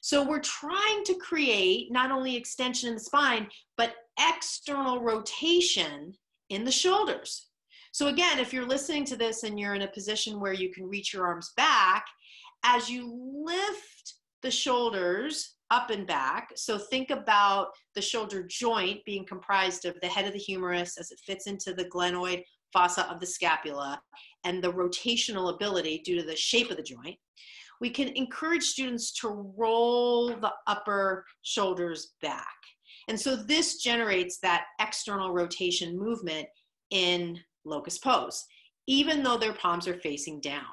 So 0.00 0.26
we're 0.26 0.40
trying 0.40 1.04
to 1.04 1.14
create 1.14 1.92
not 1.92 2.10
only 2.10 2.36
extension 2.36 2.88
in 2.88 2.94
the 2.94 3.00
spine, 3.00 3.48
but 3.76 3.94
external 4.18 5.00
rotation 5.00 6.14
in 6.50 6.64
the 6.64 6.72
shoulders. 6.72 7.48
So 7.92 8.08
again, 8.08 8.38
if 8.38 8.52
you're 8.52 8.66
listening 8.66 9.04
to 9.06 9.16
this 9.16 9.42
and 9.42 9.58
you're 9.58 9.74
in 9.74 9.82
a 9.82 9.88
position 9.88 10.40
where 10.40 10.52
you 10.52 10.72
can 10.72 10.88
reach 10.88 11.12
your 11.12 11.26
arms 11.26 11.52
back, 11.56 12.06
as 12.64 12.88
you 12.90 13.12
lift 13.44 14.14
the 14.42 14.50
shoulders 14.50 15.56
up 15.70 15.90
and 15.90 16.06
back. 16.06 16.50
So 16.56 16.78
think 16.78 17.10
about 17.10 17.68
the 17.94 18.00
shoulder 18.00 18.42
joint 18.42 19.04
being 19.04 19.26
comprised 19.26 19.84
of 19.84 19.96
the 20.00 20.08
head 20.08 20.26
of 20.26 20.32
the 20.32 20.38
humerus 20.38 20.96
as 20.98 21.10
it 21.10 21.20
fits 21.24 21.46
into 21.46 21.74
the 21.74 21.84
glenoid 21.84 22.42
fossa 22.72 23.06
of 23.10 23.20
the 23.20 23.26
scapula 23.26 24.00
and 24.44 24.62
the 24.62 24.72
rotational 24.72 25.54
ability 25.54 26.02
due 26.04 26.16
to 26.20 26.26
the 26.26 26.36
shape 26.36 26.70
of 26.70 26.76
the 26.76 26.82
joint. 26.82 27.16
We 27.80 27.90
can 27.90 28.08
encourage 28.08 28.64
students 28.64 29.12
to 29.20 29.52
roll 29.56 30.28
the 30.28 30.52
upper 30.66 31.24
shoulders 31.42 32.14
back. 32.20 32.46
And 33.08 33.18
so 33.18 33.36
this 33.36 33.82
generates 33.82 34.38
that 34.40 34.64
external 34.80 35.32
rotation 35.32 35.98
movement 35.98 36.46
in 36.90 37.38
locust 37.64 38.02
pose, 38.02 38.44
even 38.86 39.22
though 39.22 39.38
their 39.38 39.54
palms 39.54 39.86
are 39.88 40.00
facing 40.00 40.40
down. 40.40 40.66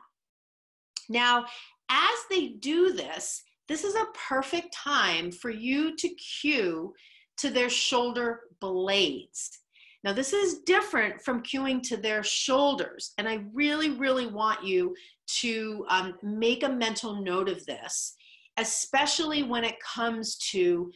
Now, 1.09 1.45
as 1.89 2.17
they 2.29 2.49
do 2.59 2.93
this, 2.93 3.43
this 3.67 3.83
is 3.83 3.95
a 3.95 4.07
perfect 4.27 4.73
time 4.73 5.31
for 5.31 5.49
you 5.49 5.95
to 5.95 6.09
cue 6.09 6.93
to 7.37 7.49
their 7.49 7.69
shoulder 7.69 8.41
blades. 8.59 9.59
Now, 10.05 10.13
this 10.13 10.33
is 10.33 10.59
different 10.59 11.19
from 11.23 11.41
cueing 11.41 11.81
to 11.87 11.97
their 11.97 12.21
shoulders, 12.21 13.13
and 13.17 13.27
I 13.27 13.43
really, 13.53 13.89
really 13.89 14.27
want 14.27 14.63
you 14.63 14.95
to 15.39 15.83
um, 15.89 16.13
make 16.21 16.61
a 16.61 16.69
mental 16.69 17.23
note 17.23 17.49
of 17.49 17.65
this, 17.65 18.15
especially 18.57 19.41
when 19.41 19.63
it 19.63 19.77
comes 19.79 20.37
to 20.51 20.91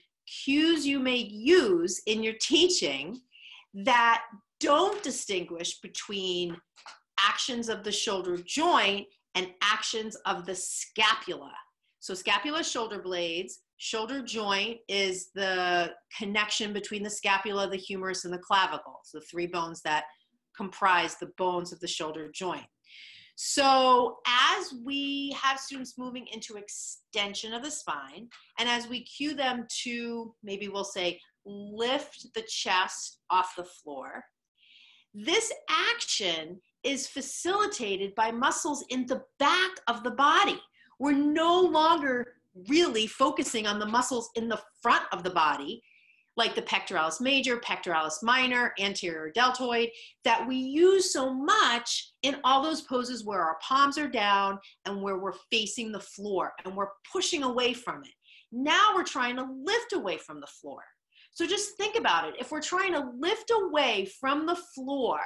cues 0.45 0.85
you 0.85 0.99
may 0.99 1.17
use 1.17 1.99
in 2.05 2.21
your 2.21 2.35
teaching 2.39 3.19
that 3.73 4.21
don't 4.59 5.01
distinguish 5.01 5.81
between 5.81 6.55
actions 7.19 7.67
of 7.67 7.83
the 7.83 7.91
shoulder 7.91 8.37
joint 8.37 9.07
and 9.33 9.47
actions 9.63 10.15
of 10.27 10.45
the 10.45 10.53
scapula. 10.53 11.51
So 11.99 12.13
scapula 12.13 12.63
shoulder 12.63 13.01
blades, 13.01 13.61
shoulder 13.79 14.21
joint 14.21 14.77
is 14.87 15.29
the 15.33 15.91
connection 16.15 16.73
between 16.73 17.01
the 17.01 17.09
scapula, 17.09 17.67
the 17.67 17.77
humerus, 17.77 18.25
and 18.25 18.33
the 18.33 18.39
clavicle. 18.39 18.99
So 19.03 19.19
the 19.19 19.25
three 19.25 19.47
bones 19.47 19.81
that 19.83 20.03
comprise 20.55 21.15
the 21.15 21.31
bones 21.37 21.71
of 21.73 21.79
the 21.79 21.87
shoulder 21.87 22.29
joint. 22.33 22.65
So 23.35 24.17
as 24.27 24.73
we 24.83 25.33
have 25.41 25.59
students 25.59 25.97
moving 25.97 26.27
into 26.33 26.57
extension 26.57 27.53
of 27.53 27.63
the 27.63 27.71
spine, 27.71 28.27
and 28.59 28.67
as 28.67 28.89
we 28.89 29.05
cue 29.05 29.33
them 29.33 29.65
to, 29.83 30.35
maybe 30.43 30.67
we'll 30.67 30.83
say, 30.83 31.17
lift 31.45 32.27
the 32.35 32.43
chest 32.49 33.19
off 33.29 33.53
the 33.55 33.63
floor, 33.63 34.25
this 35.13 35.53
action 35.69 36.59
is 36.83 37.07
facilitated 37.07 38.13
by 38.15 38.29
muscles 38.29 38.83
in 38.89 39.05
the 39.05 39.23
back 39.39 39.71
of 39.87 40.03
the 40.03 40.11
body 40.11 40.59
we're 40.99 41.13
no 41.13 41.61
longer 41.61 42.33
really 42.67 43.07
focusing 43.07 43.67
on 43.67 43.79
the 43.79 43.85
muscles 43.85 44.29
in 44.35 44.47
the 44.47 44.61
front 44.81 45.03
of 45.11 45.23
the 45.23 45.29
body, 45.29 45.81
like 46.37 46.55
the 46.55 46.61
pectoralis 46.61 47.19
major, 47.19 47.57
pectoralis 47.57 48.23
minor, 48.23 48.73
anterior 48.79 49.31
deltoid, 49.33 49.89
that 50.23 50.47
we 50.47 50.55
use 50.55 51.11
so 51.11 51.33
much 51.33 52.13
in 52.23 52.37
all 52.43 52.63
those 52.63 52.81
poses 52.81 53.25
where 53.25 53.41
our 53.41 53.57
palms 53.61 53.97
are 53.97 54.07
down 54.07 54.57
and 54.85 55.01
where 55.01 55.17
we're 55.17 55.33
facing 55.51 55.91
the 55.91 55.99
floor 55.99 56.53
and 56.63 56.75
we're 56.75 56.91
pushing 57.11 57.43
away 57.43 57.73
from 57.73 58.03
it. 58.03 58.13
Now 58.51 58.93
we're 58.95 59.03
trying 59.03 59.35
to 59.35 59.47
lift 59.63 59.93
away 59.93 60.17
from 60.17 60.39
the 60.39 60.47
floor. 60.47 60.81
So 61.31 61.45
just 61.45 61.77
think 61.77 61.97
about 61.97 62.27
it. 62.27 62.35
If 62.39 62.51
we're 62.51 62.61
trying 62.61 62.93
to 62.93 63.11
lift 63.17 63.51
away 63.51 64.09
from 64.19 64.45
the 64.45 64.57
floor, 64.75 65.19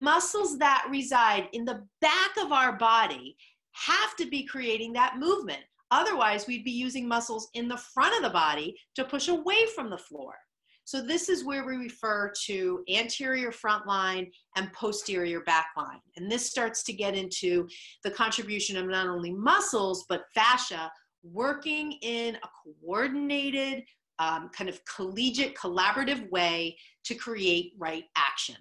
muscles 0.00 0.58
that 0.58 0.86
reside 0.90 1.48
in 1.52 1.64
the 1.64 1.82
back 2.00 2.36
of 2.42 2.52
our 2.52 2.76
body 2.76 3.36
have 3.72 4.16
to 4.16 4.26
be 4.26 4.44
creating 4.44 4.92
that 4.92 5.18
movement. 5.18 5.62
Otherwise, 5.94 6.48
we'd 6.48 6.64
be 6.64 6.72
using 6.72 7.06
muscles 7.06 7.48
in 7.54 7.68
the 7.68 7.76
front 7.76 8.16
of 8.16 8.22
the 8.24 8.30
body 8.30 8.74
to 8.96 9.04
push 9.04 9.28
away 9.28 9.64
from 9.76 9.88
the 9.88 9.96
floor. 9.96 10.34
So 10.82 11.00
this 11.00 11.28
is 11.28 11.44
where 11.44 11.64
we 11.64 11.76
refer 11.76 12.32
to 12.46 12.82
anterior 12.90 13.52
front 13.52 13.86
line 13.86 14.28
and 14.56 14.72
posterior 14.72 15.42
back 15.42 15.68
line. 15.76 16.00
And 16.16 16.28
this 16.28 16.50
starts 16.50 16.82
to 16.84 16.92
get 16.92 17.14
into 17.14 17.68
the 18.02 18.10
contribution 18.10 18.76
of 18.76 18.86
not 18.86 19.06
only 19.06 19.30
muscles, 19.30 20.04
but 20.08 20.24
fascia 20.34 20.90
working 21.22 21.92
in 22.02 22.34
a 22.34 22.48
coordinated, 22.82 23.84
um, 24.18 24.50
kind 24.52 24.68
of 24.68 24.80
collegiate, 24.84 25.54
collaborative 25.54 26.28
way 26.30 26.76
to 27.04 27.14
create 27.14 27.72
right 27.78 28.04
action. 28.16 28.56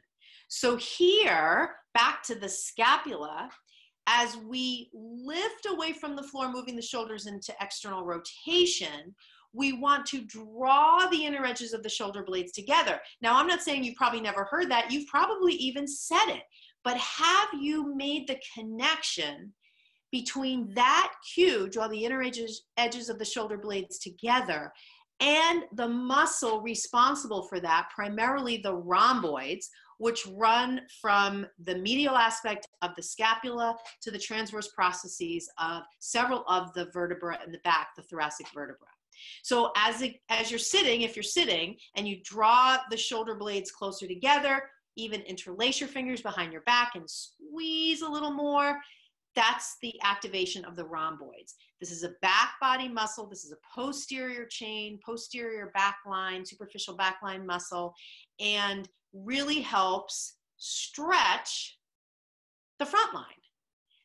So 0.50 0.78
here, 0.78 1.72
back 1.96 2.22
to 2.24 2.36
the 2.36 2.48
scapula, 2.48 3.50
as 4.08 4.38
we 4.38 4.90
lift 4.94 5.66
away 5.68 5.94
from 5.94 6.16
the 6.16 6.24
floor, 6.24 6.52
moving 6.52 6.76
the 6.76 6.82
shoulders 6.82 7.26
into 7.26 7.54
external 7.62 8.04
rotation, 8.04 9.16
we 9.54 9.74
want 9.74 10.06
to 10.08 10.26
draw 10.26 11.08
the 11.08 11.26
inner 11.26 11.46
edges 11.46 11.74
of 11.74 11.84
the 11.84 11.90
shoulder 11.90 12.24
blades 12.24 12.52
together. 12.52 13.00
Now, 13.22 13.38
I'm 13.38 13.48
not 13.48 13.62
saying 13.62 13.84
you've 13.84 13.96
probably 13.96 14.22
never 14.22 14.46
heard 14.46 14.70
that. 14.72 14.92
You've 14.92 15.08
probably 15.08 15.54
even 15.54 15.88
said 15.88 16.28
it. 16.28 16.44
But 16.84 16.98
have 16.98 17.50
you 17.60 17.96
made 17.96 18.28
the 18.28 18.40
connection 18.54 19.54
between 20.12 20.74
that 20.76 21.14
cue, 21.34 21.70
draw 21.70 21.88
the 21.88 22.04
inner 22.04 22.22
edges, 22.22 22.64
edges 22.78 23.10
of 23.10 23.20
the 23.20 23.26
shoulder 23.26 23.58
blades 23.58 24.00
together, 24.00 24.72
and 25.20 25.64
the 25.74 25.88
muscle 25.88 26.62
responsible 26.62 27.44
for 27.44 27.60
that, 27.60 27.88
primarily 27.96 28.58
the 28.58 28.76
rhomboids, 28.76 29.70
which 29.98 30.26
run 30.34 30.82
from 31.02 31.46
the 31.64 31.76
medial 31.76 32.16
aspect 32.16 32.68
of 32.82 32.92
the 32.96 33.04
scapula 33.04 33.76
to 34.02 34.12
the 34.12 34.20
transverse 34.20 34.70
processes 34.70 35.50
of 35.60 35.84
several 36.00 36.44
of 36.48 36.74
the 36.74 36.86
vertebrae 36.94 37.38
in 37.46 37.52
the 37.52 37.60
back, 37.60 37.90
the 37.96 38.04
thoracic 38.04 38.48
vertebra. 38.54 38.88
So 39.44 39.72
as, 39.78 40.04
as 40.30 40.50
you're 40.50 40.60
sitting, 40.60 41.02
if 41.02 41.16
you're 41.16 41.24
sitting 41.24 41.76
and 41.96 42.08
you 42.08 42.20
draw 42.24 42.78
the 42.90 42.98
shoulder 42.98 43.36
blades 43.36 43.72
closer 43.72 44.08
together, 44.08 44.64
even 44.96 45.22
interlace 45.22 45.80
your 45.80 45.90
fingers 45.90 46.22
behind 46.22 46.52
your 46.52 46.62
back 46.62 46.96
and 46.96 47.10
squeeze 47.10 48.02
a 48.02 48.10
little 48.10 48.32
more, 48.32 48.78
that's 49.36 49.78
the 49.82 49.94
activation 50.04 50.64
of 50.66 50.76
the 50.76 50.86
rhomboids. 50.86 51.56
This 51.80 51.92
is 51.92 52.04
a 52.04 52.14
back 52.22 52.54
body 52.62 52.88
muscle. 52.88 53.28
This 53.28 53.44
is 53.44 53.52
a 53.52 53.58
posterior 53.76 54.46
chain, 54.46 55.00
posterior 55.04 55.72
back 55.74 55.98
line, 56.06 56.46
superficial 56.46 56.96
back 56.96 57.18
line 57.24 57.46
muscle. 57.46 57.96
And 58.40 58.88
really 59.14 59.62
helps 59.62 60.34
stretch 60.58 61.78
the 62.80 62.86
front 62.86 63.14
line. 63.14 63.26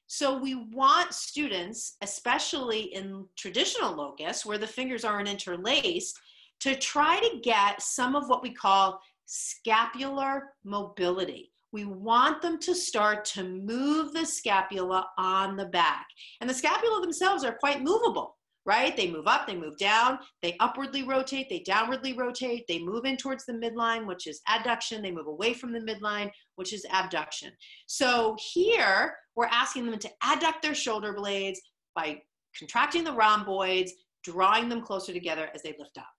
So 0.07 0.39
we 0.39 0.55
want 0.73 1.13
students, 1.13 1.97
especially 2.03 2.95
in 2.95 3.27
traditional 3.37 3.95
locust 3.95 4.47
where 4.47 4.59
the 4.59 4.67
fingers 4.67 5.05
aren't 5.05 5.29
interlaced, 5.29 6.19
to 6.61 6.75
try 6.75 7.21
to 7.21 7.41
get 7.43 7.83
some 7.83 8.17
of 8.17 8.29
what 8.29 8.43
we 8.43 8.53
call 8.53 9.01
scapular 9.27 10.55
mobility. 10.65 11.53
We 11.73 11.85
want 11.85 12.41
them 12.41 12.59
to 12.61 12.75
start 12.75 13.27
to 13.27 13.45
move 13.45 14.15
the 14.15 14.25
scapula 14.25 15.07
on 15.19 15.57
the 15.57 15.67
back. 15.67 16.07
And 16.41 16.49
the 16.49 16.55
scapula 16.55 17.03
themselves 17.03 17.45
are 17.45 17.59
quite 17.61 17.83
movable 17.83 18.38
right? 18.69 18.95
They 18.95 19.11
move 19.11 19.27
up, 19.27 19.47
they 19.47 19.57
move 19.57 19.79
down, 19.79 20.19
they 20.43 20.55
upwardly 20.61 21.03
rotate, 21.03 21.49
they 21.49 21.65
downwardly 21.67 22.15
rotate, 22.15 22.67
they 22.69 22.79
move 22.79 23.07
in 23.07 23.17
towards 23.17 23.47
the 23.47 23.55
midline, 23.55 24.07
which 24.07 24.27
is 24.27 24.43
adduction, 24.47 25.01
they 25.01 25.11
move 25.11 25.27
away 25.27 25.55
from 25.55 25.73
the 25.73 25.81
midline, 25.81 26.31
which 26.57 26.75
is 26.75 26.85
abduction. 26.93 27.51
So 27.87 28.37
here, 28.53 29.17
we're 29.37 29.47
asking 29.47 29.87
them 29.87 29.99
to 29.99 30.11
adduct 30.23 30.61
their 30.63 30.75
shoulder 30.75 31.15
blades 31.15 31.63
by 31.97 32.21
contracting 32.59 33.05
the 33.05 33.13
rhomboids, 33.13 33.95
drawing 34.23 34.69
them 34.69 34.83
closer 34.83 35.15
together 35.15 35.49
as 35.55 35.63
they 35.63 35.75
lift 35.79 35.97
up. 35.97 36.13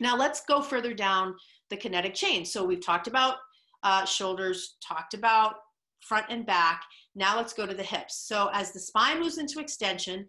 Now 0.00 0.16
let's 0.16 0.40
go 0.46 0.62
further 0.62 0.94
down 0.94 1.34
the 1.68 1.76
kinetic 1.76 2.14
chain. 2.14 2.46
So 2.46 2.64
we've 2.64 2.84
talked 2.84 3.08
about 3.08 3.36
uh, 3.82 4.06
shoulders, 4.06 4.78
talked 4.82 5.12
about 5.12 5.56
front 6.00 6.24
and 6.30 6.46
back. 6.46 6.82
Now 7.14 7.36
let's 7.36 7.52
go 7.52 7.66
to 7.66 7.74
the 7.74 7.82
hips. 7.82 8.26
So 8.26 8.48
as 8.54 8.72
the 8.72 8.80
spine 8.80 9.20
moves 9.20 9.36
into 9.36 9.60
extension, 9.60 10.26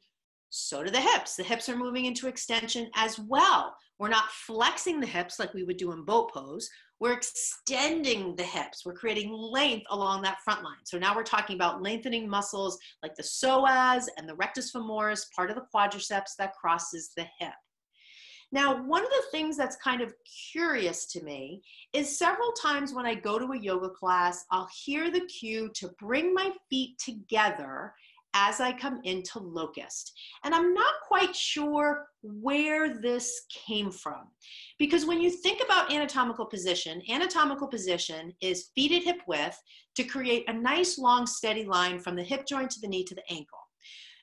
so 0.50 0.84
do 0.84 0.90
the 0.90 1.00
hips. 1.00 1.36
The 1.36 1.44
hips 1.44 1.70
are 1.70 1.78
moving 1.78 2.06
into 2.06 2.28
extension 2.28 2.90
as 2.96 3.20
well. 3.20 3.76
We're 4.00 4.10
not 4.10 4.32
flexing 4.32 5.00
the 5.00 5.08
hips 5.08 5.40
like 5.40 5.54
we 5.54 5.64
would 5.64 5.78
do 5.78 5.92
in 5.92 6.06
boat 6.06 6.32
pose. 6.34 6.70
We're 7.00 7.14
extending 7.14 8.36
the 8.36 8.44
hips. 8.44 8.86
We're 8.86 8.94
creating 8.94 9.32
length 9.32 9.86
along 9.90 10.22
that 10.24 10.42
front 10.44 10.64
line. 10.64 10.84
So 10.84 10.98
now 10.98 11.16
we're 11.16 11.24
talking 11.24 11.56
about 11.56 11.82
lengthening 11.82 12.28
muscles 12.28 12.78
like 13.04 13.16
the 13.16 13.24
psoas 13.24 14.06
and 14.18 14.28
the 14.28 14.36
rectus 14.36 14.72
femoris, 14.74 15.32
part 15.36 15.50
of 15.50 15.56
the 15.56 15.66
quadriceps 15.74 16.36
that 16.38 16.56
crosses 16.56 17.12
the 17.16 17.26
hip. 17.40 17.54
Now, 18.52 18.84
one 18.84 19.04
of 19.04 19.12
the 19.12 19.26
things 19.32 19.56
that's 19.56 19.76
kind 19.76 20.02
of 20.02 20.14
curious 20.52 21.06
to 21.12 21.24
me 21.24 21.62
is 21.94 22.18
several 22.18 22.52
times 22.54 22.94
when 22.94 23.06
I 23.06 23.14
go 23.14 23.38
to 23.38 23.52
a 23.54 23.60
yoga 23.60 23.90
class, 23.90 24.46
I'll 24.52 24.70
hear 24.84 25.12
the 25.12 25.22
cue 25.22 25.70
to 25.76 25.90
bring 26.00 26.34
my 26.34 26.52
feet 26.70 26.98
together 26.98 27.94
as 28.34 28.60
I 28.60 28.72
come 28.72 29.02
into 29.04 29.40
locust. 29.40 30.14
And 30.44 30.54
I'm 30.54 30.74
not 30.74 30.94
quite 31.08 31.36
sure 31.36 32.08
where 32.22 33.00
this 33.00 33.46
came 33.68 33.92
from. 33.92 34.28
Because 34.78 35.06
when 35.06 35.22
you 35.22 35.30
think 35.30 35.64
about 35.64 35.92
anatomical 35.92 36.46
position, 36.46 37.02
anatomical 37.10 37.68
position 37.68 38.34
is 38.42 38.70
feet 38.76 38.92
at 38.92 39.04
hip 39.04 39.22
width 39.28 39.58
to 39.96 40.04
create 40.04 40.48
a 40.48 40.54
nice 40.54 40.98
long 40.98 41.26
steady 41.26 41.66
line 41.66 42.00
from 42.00 42.16
the 42.16 42.24
hip 42.24 42.46
joint 42.48 42.70
to 42.72 42.82
the 42.82 42.88
knee 42.88 43.04
to 43.04 43.16
the 43.16 43.30
ankle. 43.32 43.60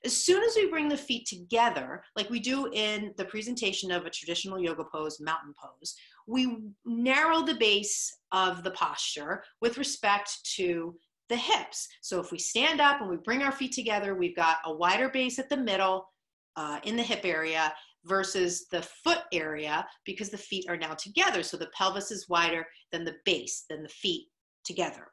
As 0.04 0.16
soon 0.16 0.42
as 0.44 0.54
we 0.54 0.70
bring 0.70 0.88
the 0.88 0.96
feet 0.96 1.26
together, 1.26 2.02
like 2.14 2.30
we 2.30 2.38
do 2.38 2.70
in 2.72 3.12
the 3.16 3.24
presentation 3.24 3.90
of 3.90 4.06
a 4.06 4.10
traditional 4.10 4.58
yoga 4.58 4.84
pose, 4.84 5.18
mountain 5.20 5.52
pose, 5.60 5.96
we 6.28 6.58
narrow 6.84 7.42
the 7.42 7.56
base 7.56 8.18
of 8.30 8.62
the 8.62 8.70
posture 8.72 9.42
with 9.60 9.78
respect 9.78 10.30
to 10.56 10.94
the 11.28 11.36
hips. 11.36 11.88
So 12.02 12.20
if 12.20 12.30
we 12.30 12.38
stand 12.38 12.80
up 12.80 13.00
and 13.00 13.10
we 13.10 13.16
bring 13.16 13.42
our 13.42 13.52
feet 13.52 13.72
together, 13.72 14.14
we've 14.14 14.36
got 14.36 14.58
a 14.64 14.72
wider 14.72 15.08
base 15.08 15.38
at 15.38 15.48
the 15.48 15.56
middle 15.56 16.08
uh, 16.56 16.78
in 16.84 16.96
the 16.96 17.02
hip 17.02 17.20
area 17.24 17.72
versus 18.04 18.66
the 18.70 18.82
foot 19.04 19.22
area 19.32 19.86
because 20.04 20.30
the 20.30 20.38
feet 20.38 20.66
are 20.68 20.76
now 20.76 20.94
together. 20.94 21.42
So 21.42 21.56
the 21.56 21.70
pelvis 21.76 22.10
is 22.10 22.28
wider 22.28 22.66
than 22.92 23.04
the 23.04 23.16
base, 23.24 23.64
than 23.68 23.82
the 23.82 23.88
feet 23.88 24.26
together. 24.64 25.08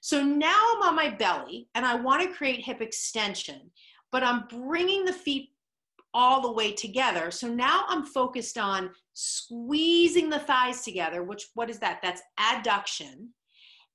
So 0.00 0.22
now 0.22 0.62
I'm 0.74 0.88
on 0.88 0.94
my 0.94 1.10
belly 1.10 1.68
and 1.74 1.84
I 1.84 1.96
want 1.96 2.22
to 2.22 2.34
create 2.36 2.64
hip 2.64 2.80
extension, 2.80 3.70
but 4.12 4.22
I'm 4.22 4.44
bringing 4.48 5.04
the 5.04 5.12
feet 5.12 5.50
all 6.14 6.40
the 6.40 6.52
way 6.52 6.72
together. 6.72 7.30
So 7.30 7.48
now 7.48 7.84
I'm 7.88 8.04
focused 8.04 8.58
on 8.58 8.90
squeezing 9.14 10.30
the 10.30 10.38
thighs 10.38 10.82
together, 10.82 11.22
which 11.22 11.48
what 11.54 11.68
is 11.68 11.78
that? 11.80 12.00
That's 12.02 12.22
adduction. 12.38 13.28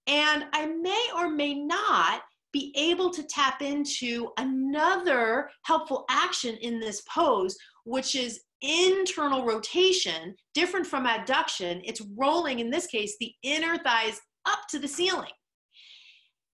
And 0.07 0.45
I 0.53 0.65
may 0.65 1.07
or 1.15 1.29
may 1.29 1.53
not 1.53 2.21
be 2.51 2.73
able 2.77 3.09
to 3.09 3.23
tap 3.23 3.61
into 3.61 4.29
another 4.37 5.49
helpful 5.63 6.05
action 6.09 6.55
in 6.57 6.79
this 6.79 7.01
pose, 7.01 7.57
which 7.85 8.15
is 8.15 8.41
internal 8.61 9.45
rotation, 9.45 10.35
different 10.53 10.85
from 10.85 11.05
adduction. 11.05 11.81
It's 11.83 12.01
rolling, 12.15 12.59
in 12.59 12.69
this 12.69 12.87
case, 12.87 13.15
the 13.19 13.33
inner 13.43 13.77
thighs 13.77 14.19
up 14.45 14.59
to 14.69 14.79
the 14.79 14.87
ceiling. 14.87 15.31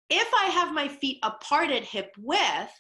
If 0.10 0.28
I 0.34 0.46
have 0.46 0.74
my 0.74 0.88
feet 0.88 1.20
apart 1.24 1.70
at 1.70 1.84
hip 1.84 2.12
width, 2.18 2.72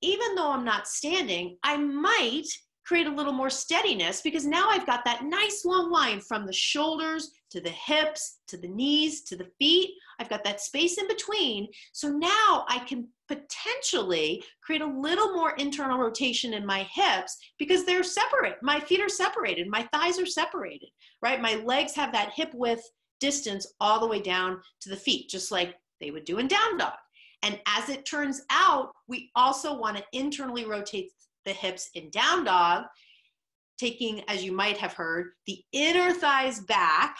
even 0.00 0.34
though 0.34 0.52
I'm 0.52 0.64
not 0.64 0.88
standing, 0.88 1.58
I 1.62 1.76
might 1.76 2.46
create 2.86 3.06
a 3.06 3.14
little 3.14 3.32
more 3.32 3.50
steadiness 3.50 4.22
because 4.22 4.46
now 4.46 4.68
I've 4.70 4.86
got 4.86 5.04
that 5.04 5.24
nice 5.24 5.64
long 5.66 5.90
line 5.90 6.20
from 6.20 6.46
the 6.46 6.52
shoulders 6.52 7.30
to 7.50 7.60
the 7.60 7.70
hips 7.70 8.38
to 8.48 8.56
the 8.56 8.68
knees 8.68 9.22
to 9.22 9.36
the 9.36 9.48
feet. 9.58 9.90
I've 10.18 10.28
got 10.28 10.44
that 10.44 10.60
space 10.60 10.98
in 10.98 11.08
between. 11.08 11.68
So 11.92 12.08
now 12.10 12.64
I 12.68 12.82
can 12.86 13.08
potentially 13.28 14.42
create 14.62 14.82
a 14.82 14.86
little 14.86 15.34
more 15.34 15.52
internal 15.56 15.98
rotation 15.98 16.54
in 16.54 16.66
my 16.66 16.86
hips 16.92 17.36
because 17.58 17.84
they're 17.84 18.02
separate. 18.02 18.56
My 18.62 18.80
feet 18.80 19.00
are 19.00 19.08
separated, 19.08 19.68
my 19.68 19.88
thighs 19.92 20.18
are 20.18 20.26
separated, 20.26 20.88
right? 21.22 21.40
My 21.40 21.56
legs 21.56 21.94
have 21.94 22.12
that 22.12 22.32
hip 22.34 22.52
width 22.54 22.82
distance 23.20 23.66
all 23.80 24.00
the 24.00 24.06
way 24.06 24.20
down 24.20 24.60
to 24.80 24.88
the 24.88 24.96
feet, 24.96 25.28
just 25.28 25.50
like 25.50 25.74
they 26.00 26.10
would 26.10 26.24
do 26.24 26.38
in 26.38 26.48
down 26.48 26.78
dog. 26.78 26.94
And 27.42 27.60
as 27.66 27.88
it 27.88 28.04
turns 28.04 28.42
out, 28.50 28.90
we 29.06 29.30
also 29.36 29.76
want 29.76 29.96
to 29.96 30.04
internally 30.12 30.64
rotate 30.64 31.10
the 31.44 31.52
hips 31.52 31.90
in 31.94 32.10
down 32.10 32.44
dog, 32.44 32.84
taking, 33.78 34.22
as 34.28 34.44
you 34.44 34.52
might 34.52 34.76
have 34.76 34.92
heard, 34.92 35.30
the 35.46 35.62
inner 35.72 36.12
thighs 36.12 36.60
back 36.60 37.16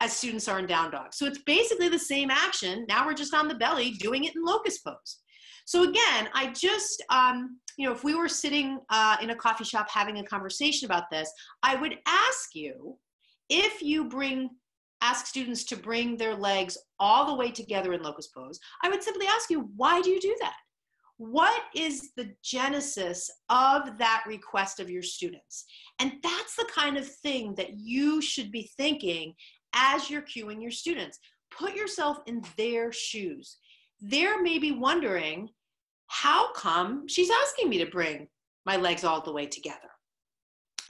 as 0.00 0.16
students 0.16 0.48
are 0.48 0.58
in 0.58 0.66
down 0.66 0.90
dog. 0.90 1.12
So 1.12 1.26
it's 1.26 1.42
basically 1.42 1.88
the 1.88 1.98
same 1.98 2.30
action. 2.30 2.86
Now 2.88 3.06
we're 3.06 3.14
just 3.14 3.34
on 3.34 3.48
the 3.48 3.54
belly 3.54 3.92
doing 3.92 4.24
it 4.24 4.36
in 4.36 4.44
locust 4.44 4.84
pose. 4.84 5.18
So 5.64 5.82
again, 5.82 6.28
I 6.34 6.52
just, 6.54 7.04
um, 7.10 7.58
you 7.76 7.86
know, 7.86 7.94
if 7.94 8.02
we 8.02 8.14
were 8.14 8.28
sitting 8.28 8.78
uh, 8.90 9.16
in 9.20 9.30
a 9.30 9.36
coffee 9.36 9.64
shop 9.64 9.88
having 9.90 10.18
a 10.18 10.24
conversation 10.24 10.86
about 10.86 11.10
this, 11.10 11.30
I 11.62 11.74
would 11.76 11.96
ask 12.06 12.54
you 12.54 12.96
if 13.50 13.82
you 13.82 14.08
bring, 14.08 14.50
ask 15.02 15.26
students 15.26 15.64
to 15.64 15.76
bring 15.76 16.16
their 16.16 16.34
legs 16.34 16.78
all 16.98 17.26
the 17.26 17.34
way 17.34 17.50
together 17.50 17.92
in 17.92 18.02
locust 18.02 18.34
pose, 18.34 18.58
I 18.82 18.88
would 18.88 19.02
simply 19.02 19.26
ask 19.26 19.50
you, 19.50 19.68
why 19.76 20.00
do 20.00 20.10
you 20.10 20.20
do 20.20 20.34
that? 20.40 20.56
What 21.18 21.62
is 21.74 22.12
the 22.16 22.30
genesis 22.44 23.28
of 23.50 23.98
that 23.98 24.22
request 24.26 24.78
of 24.78 24.88
your 24.88 25.02
students? 25.02 25.64
And 25.98 26.12
that's 26.22 26.54
the 26.56 26.68
kind 26.72 26.96
of 26.96 27.06
thing 27.06 27.54
that 27.56 27.76
you 27.76 28.22
should 28.22 28.52
be 28.52 28.70
thinking 28.76 29.34
as 29.74 30.10
you're 30.10 30.22
cueing 30.22 30.62
your 30.62 30.70
students. 30.70 31.18
Put 31.50 31.74
yourself 31.74 32.18
in 32.26 32.42
their 32.56 32.92
shoes. 32.92 33.58
They're 34.00 34.42
maybe 34.42 34.72
wondering, 34.72 35.48
how 36.06 36.52
come 36.52 37.06
she's 37.08 37.30
asking 37.30 37.68
me 37.68 37.78
to 37.78 37.86
bring 37.90 38.28
my 38.66 38.76
legs 38.76 39.04
all 39.04 39.20
the 39.20 39.32
way 39.32 39.46
together? 39.46 39.78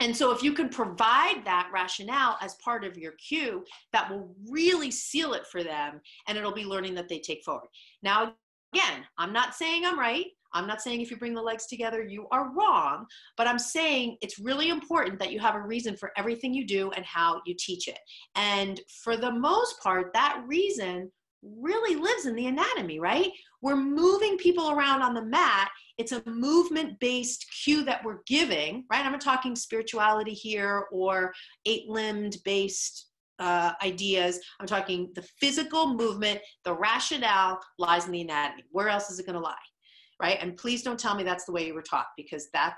And 0.01 0.15
so, 0.15 0.31
if 0.31 0.41
you 0.41 0.53
can 0.53 0.69
provide 0.69 1.43
that 1.43 1.69
rationale 1.73 2.37
as 2.41 2.55
part 2.55 2.85
of 2.85 2.97
your 2.97 3.13
cue, 3.13 3.65
that 3.91 4.09
will 4.09 4.33
really 4.49 4.91
seal 4.91 5.33
it 5.33 5.45
for 5.45 5.61
them 5.61 5.99
and 6.27 6.37
it'll 6.37 6.53
be 6.53 6.63
learning 6.63 6.95
that 6.95 7.09
they 7.09 7.19
take 7.19 7.43
forward. 7.43 7.67
Now, 8.01 8.33
again, 8.73 9.03
I'm 9.17 9.33
not 9.33 9.55
saying 9.55 9.85
I'm 9.85 9.99
right. 9.99 10.27
I'm 10.53 10.67
not 10.67 10.81
saying 10.81 11.01
if 11.01 11.11
you 11.11 11.17
bring 11.17 11.33
the 11.33 11.41
legs 11.41 11.65
together, 11.67 12.03
you 12.03 12.27
are 12.31 12.51
wrong, 12.53 13.05
but 13.37 13.47
I'm 13.47 13.59
saying 13.59 14.17
it's 14.21 14.39
really 14.39 14.69
important 14.69 15.19
that 15.19 15.31
you 15.31 15.39
have 15.39 15.55
a 15.55 15.61
reason 15.61 15.95
for 15.95 16.11
everything 16.17 16.53
you 16.53 16.65
do 16.65 16.91
and 16.91 17.05
how 17.05 17.41
you 17.45 17.55
teach 17.57 17.87
it. 17.87 17.99
And 18.35 18.79
for 19.03 19.17
the 19.17 19.31
most 19.31 19.81
part, 19.81 20.13
that 20.13 20.43
reason 20.47 21.11
really 21.41 21.95
lives 21.95 22.25
in 22.25 22.35
the 22.35 22.47
anatomy, 22.47 22.99
right? 22.99 23.31
We're 23.61 23.75
moving 23.75 24.37
people 24.37 24.71
around 24.71 25.01
on 25.01 25.13
the 25.13 25.23
mat. 25.25 25.69
It's 25.97 26.11
a 26.11 26.21
movement 26.25 26.99
based 26.99 27.45
cue 27.63 27.83
that 27.85 28.03
we're 28.03 28.19
giving, 28.25 28.85
right? 28.91 29.05
I'm 29.05 29.11
not 29.11 29.21
talking 29.21 29.55
spirituality 29.55 30.33
here 30.33 30.85
or 30.91 31.33
eight 31.65 31.87
limbed 31.87 32.37
based 32.43 33.07
uh, 33.39 33.71
ideas. 33.83 34.39
I'm 34.59 34.67
talking 34.67 35.11
the 35.15 35.25
physical 35.39 35.93
movement, 35.93 36.39
the 36.65 36.73
rationale 36.73 37.59
lies 37.77 38.05
in 38.05 38.11
the 38.11 38.21
anatomy. 38.21 38.63
Where 38.71 38.89
else 38.89 39.09
is 39.09 39.19
it 39.19 39.25
going 39.25 39.35
to 39.35 39.41
lie? 39.41 39.55
Right? 40.21 40.37
And 40.41 40.57
please 40.57 40.83
don't 40.83 40.99
tell 40.99 41.15
me 41.15 41.23
that's 41.23 41.45
the 41.45 41.51
way 41.51 41.65
you 41.65 41.73
were 41.73 41.81
taught 41.81 42.07
because 42.17 42.47
that 42.53 42.75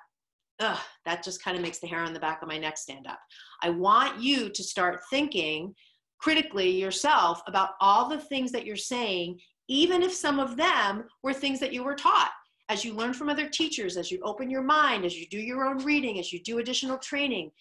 ugh, 0.61 0.79
that 1.05 1.23
just 1.23 1.43
kind 1.43 1.57
of 1.57 1.63
makes 1.63 1.79
the 1.79 1.87
hair 1.87 2.01
on 2.01 2.13
the 2.13 2.19
back 2.19 2.41
of 2.41 2.47
my 2.47 2.57
neck 2.57 2.77
stand 2.77 3.07
up. 3.07 3.19
I 3.61 3.69
want 3.69 4.21
you 4.21 4.49
to 4.49 4.63
start 4.63 5.01
thinking 5.09 5.73
critically 6.19 6.69
yourself 6.69 7.41
about 7.47 7.71
all 7.81 8.07
the 8.07 8.19
things 8.19 8.51
that 8.51 8.65
you're 8.65 8.75
saying, 8.75 9.39
even 9.67 10.03
if 10.03 10.13
some 10.13 10.39
of 10.39 10.55
them 10.55 11.05
were 11.23 11.33
things 11.33 11.59
that 11.59 11.73
you 11.73 11.83
were 11.83 11.95
taught. 11.95 12.31
As 12.69 12.85
you 12.85 12.93
learn 12.93 13.13
from 13.13 13.27
other 13.27 13.49
teachers, 13.49 13.97
as 13.97 14.11
you 14.11 14.21
open 14.23 14.49
your 14.49 14.61
mind, 14.61 15.03
as 15.03 15.17
you 15.17 15.27
do 15.27 15.39
your 15.39 15.65
own 15.65 15.83
reading, 15.83 16.19
as 16.19 16.31
you 16.31 16.41
do 16.41 16.59
additional 16.59 16.97
training, 16.99 17.51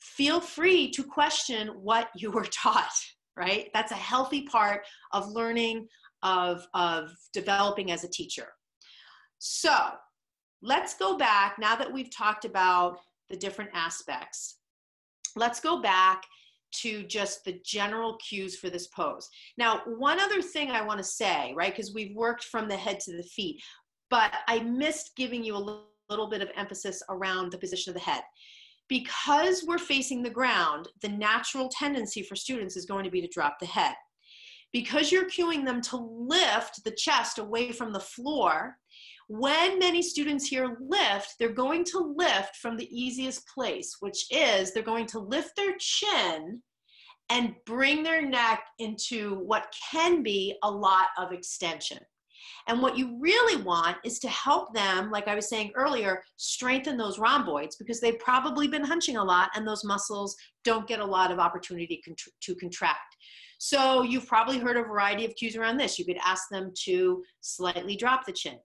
feel 0.00 0.40
free 0.40 0.90
to 0.90 1.04
question 1.04 1.68
what 1.68 2.08
you 2.16 2.30
were 2.30 2.46
taught, 2.46 2.92
right? 3.36 3.68
That's 3.74 3.92
a 3.92 3.96
healthy 3.96 4.42
part 4.42 4.82
of 5.12 5.28
learning, 5.28 5.86
of, 6.22 6.66
of 6.74 7.10
developing 7.32 7.92
as 7.92 8.04
a 8.04 8.08
teacher. 8.08 8.48
So 9.38 9.76
let's 10.62 10.94
go 10.94 11.16
back 11.16 11.58
now 11.58 11.76
that 11.76 11.92
we've 11.92 12.14
talked 12.14 12.44
about 12.44 12.98
the 13.28 13.36
different 13.36 13.70
aspects. 13.74 14.56
Let's 15.36 15.60
go 15.60 15.80
back 15.80 16.24
to 16.70 17.02
just 17.04 17.44
the 17.44 17.60
general 17.64 18.16
cues 18.16 18.56
for 18.58 18.68
this 18.68 18.88
pose. 18.88 19.28
Now, 19.56 19.82
one 19.86 20.20
other 20.20 20.42
thing 20.42 20.70
I 20.70 20.82
want 20.82 20.98
to 20.98 21.04
say, 21.04 21.54
right, 21.56 21.74
because 21.74 21.94
we've 21.94 22.14
worked 22.14 22.44
from 22.44 22.68
the 22.68 22.76
head 22.76 23.00
to 23.00 23.16
the 23.16 23.22
feet, 23.22 23.62
but 24.10 24.32
I 24.46 24.60
missed 24.60 25.12
giving 25.16 25.44
you 25.44 25.56
a 25.56 25.82
little 26.10 26.28
bit 26.28 26.42
of 26.42 26.50
emphasis 26.56 27.02
around 27.08 27.52
the 27.52 27.58
position 27.58 27.90
of 27.90 27.94
the 27.94 28.10
head. 28.10 28.22
Because 28.88 29.64
we're 29.66 29.78
facing 29.78 30.22
the 30.22 30.30
ground, 30.30 30.88
the 31.02 31.08
natural 31.08 31.68
tendency 31.68 32.22
for 32.22 32.34
students 32.34 32.76
is 32.76 32.86
going 32.86 33.04
to 33.04 33.10
be 33.10 33.20
to 33.20 33.28
drop 33.28 33.58
the 33.60 33.66
head. 33.66 33.94
Because 34.72 35.10
you're 35.10 35.30
cueing 35.30 35.64
them 35.64 35.80
to 35.82 35.96
lift 35.96 36.84
the 36.84 36.90
chest 36.90 37.38
away 37.38 37.72
from 37.72 37.92
the 37.92 38.00
floor, 38.00 38.76
when 39.28 39.78
many 39.78 40.00
students 40.00 40.46
here 40.46 40.78
lift, 40.80 41.34
they're 41.38 41.52
going 41.52 41.84
to 41.84 42.14
lift 42.16 42.56
from 42.56 42.76
the 42.76 42.88
easiest 42.90 43.46
place, 43.48 43.96
which 44.00 44.24
is 44.30 44.72
they're 44.72 44.82
going 44.82 45.06
to 45.06 45.18
lift 45.18 45.54
their 45.56 45.74
chin 45.78 46.62
and 47.30 47.54
bring 47.66 48.02
their 48.02 48.26
neck 48.26 48.62
into 48.78 49.34
what 49.40 49.74
can 49.90 50.22
be 50.22 50.56
a 50.62 50.70
lot 50.70 51.08
of 51.18 51.32
extension. 51.32 51.98
And 52.68 52.80
what 52.80 52.96
you 52.96 53.18
really 53.20 53.62
want 53.62 53.96
is 54.04 54.18
to 54.20 54.28
help 54.28 54.72
them, 54.72 55.10
like 55.10 55.28
I 55.28 55.34
was 55.34 55.48
saying 55.48 55.72
earlier, 55.74 56.22
strengthen 56.36 56.96
those 56.96 57.18
rhomboids 57.18 57.76
because 57.76 58.00
they've 58.00 58.18
probably 58.18 58.68
been 58.68 58.84
hunching 58.84 59.16
a 59.16 59.24
lot 59.24 59.50
and 59.54 59.66
those 59.66 59.84
muscles 59.84 60.36
don't 60.64 60.86
get 60.86 61.00
a 61.00 61.04
lot 61.04 61.30
of 61.30 61.38
opportunity 61.38 62.02
to 62.40 62.54
contract. 62.54 63.16
So 63.58 64.02
you've 64.02 64.26
probably 64.26 64.58
heard 64.58 64.76
a 64.76 64.82
variety 64.82 65.24
of 65.24 65.34
cues 65.34 65.56
around 65.56 65.76
this. 65.76 65.98
You 65.98 66.04
could 66.04 66.18
ask 66.24 66.48
them 66.48 66.72
to 66.84 67.22
slightly 67.40 67.96
drop 67.96 68.24
the 68.24 68.32
chin. 68.32 68.58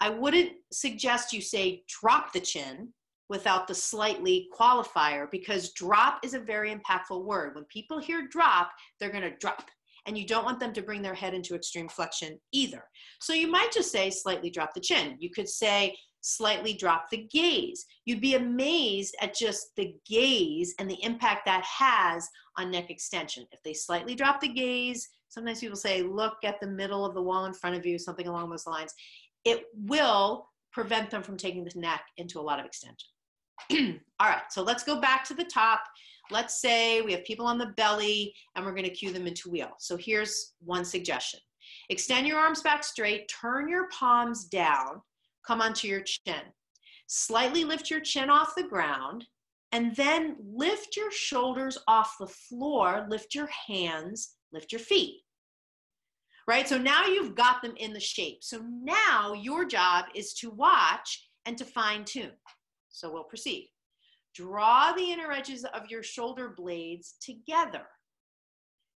I 0.00 0.10
wouldn't 0.10 0.52
suggest 0.72 1.32
you 1.32 1.40
say 1.40 1.82
drop 1.88 2.32
the 2.32 2.40
chin 2.40 2.92
without 3.28 3.68
the 3.68 3.74
slightly 3.74 4.48
qualifier 4.58 5.30
because 5.30 5.72
drop 5.72 6.20
is 6.24 6.34
a 6.34 6.40
very 6.40 6.74
impactful 6.74 7.24
word. 7.24 7.54
When 7.54 7.64
people 7.64 7.98
hear 7.98 8.26
drop, 8.26 8.70
they're 8.98 9.10
going 9.10 9.22
to 9.22 9.36
drop. 9.36 9.64
And 10.06 10.16
you 10.16 10.26
don't 10.26 10.44
want 10.44 10.60
them 10.60 10.72
to 10.72 10.82
bring 10.82 11.02
their 11.02 11.14
head 11.14 11.34
into 11.34 11.54
extreme 11.54 11.88
flexion 11.88 12.38
either. 12.52 12.82
So 13.20 13.34
you 13.34 13.48
might 13.48 13.72
just 13.72 13.92
say 13.92 14.08
slightly 14.08 14.48
drop 14.48 14.72
the 14.72 14.80
chin. 14.80 15.16
You 15.18 15.28
could 15.28 15.48
say 15.48 15.94
slightly 16.20 16.72
drop 16.72 17.10
the 17.10 17.28
gaze. 17.30 17.84
You'd 18.04 18.20
be 18.20 18.34
amazed 18.34 19.16
at 19.20 19.34
just 19.34 19.74
the 19.76 19.94
gaze 20.08 20.74
and 20.78 20.90
the 20.90 21.02
impact 21.02 21.44
that 21.46 21.64
has 21.64 22.28
on 22.56 22.70
neck 22.70 22.90
extension. 22.90 23.46
If 23.52 23.62
they 23.62 23.74
slightly 23.74 24.14
drop 24.14 24.40
the 24.40 24.48
gaze, 24.48 25.08
sometimes 25.28 25.60
people 25.60 25.76
say, 25.76 26.02
look 26.02 26.36
at 26.44 26.60
the 26.60 26.66
middle 26.66 27.04
of 27.04 27.14
the 27.14 27.22
wall 27.22 27.46
in 27.46 27.54
front 27.54 27.76
of 27.76 27.86
you, 27.86 27.98
something 27.98 28.26
along 28.26 28.50
those 28.50 28.66
lines. 28.66 28.92
It 29.44 29.64
will 29.74 30.48
prevent 30.72 31.10
them 31.10 31.22
from 31.22 31.36
taking 31.36 31.64
the 31.64 31.78
neck 31.78 32.02
into 32.16 32.40
a 32.40 32.42
lot 32.42 32.60
of 32.60 32.66
extension. 32.66 33.08
All 34.20 34.28
right, 34.28 34.42
so 34.50 34.62
let's 34.62 34.84
go 34.84 35.00
back 35.00 35.24
to 35.24 35.34
the 35.34 35.44
top. 35.44 35.80
Let's 36.30 36.60
say 36.60 37.00
we 37.00 37.12
have 37.12 37.24
people 37.24 37.46
on 37.46 37.58
the 37.58 37.72
belly 37.76 38.34
and 38.54 38.64
we're 38.64 38.74
gonna 38.74 38.90
cue 38.90 39.12
them 39.12 39.26
into 39.26 39.50
wheel. 39.50 39.70
So 39.78 39.96
here's 39.96 40.54
one 40.60 40.84
suggestion. 40.84 41.40
Extend 41.90 42.26
your 42.26 42.38
arms 42.38 42.62
back 42.62 42.84
straight, 42.84 43.30
turn 43.40 43.68
your 43.68 43.88
palms 43.88 44.44
down, 44.44 45.00
come 45.46 45.60
onto 45.60 45.88
your 45.88 46.02
chin. 46.02 46.42
Slightly 47.06 47.64
lift 47.64 47.90
your 47.90 48.00
chin 48.00 48.30
off 48.30 48.54
the 48.54 48.62
ground 48.62 49.24
and 49.72 49.94
then 49.96 50.36
lift 50.40 50.96
your 50.96 51.10
shoulders 51.10 51.78
off 51.86 52.16
the 52.18 52.26
floor, 52.26 53.06
lift 53.08 53.34
your 53.34 53.48
hands, 53.66 54.34
lift 54.52 54.72
your 54.72 54.80
feet. 54.80 55.22
Right? 56.46 56.66
So 56.66 56.78
now 56.78 57.04
you've 57.04 57.34
got 57.34 57.60
them 57.60 57.74
in 57.76 57.92
the 57.92 58.00
shape. 58.00 58.38
So 58.42 58.62
now 58.82 59.34
your 59.34 59.66
job 59.66 60.06
is 60.14 60.32
to 60.34 60.50
watch 60.50 61.28
and 61.44 61.58
to 61.58 61.64
fine 61.64 62.04
tune. 62.04 62.32
So 62.88 63.12
we'll 63.12 63.24
proceed. 63.24 63.70
Draw 64.34 64.92
the 64.92 65.12
inner 65.12 65.30
edges 65.30 65.64
of 65.64 65.90
your 65.90 66.02
shoulder 66.02 66.54
blades 66.56 67.16
together. 67.20 67.86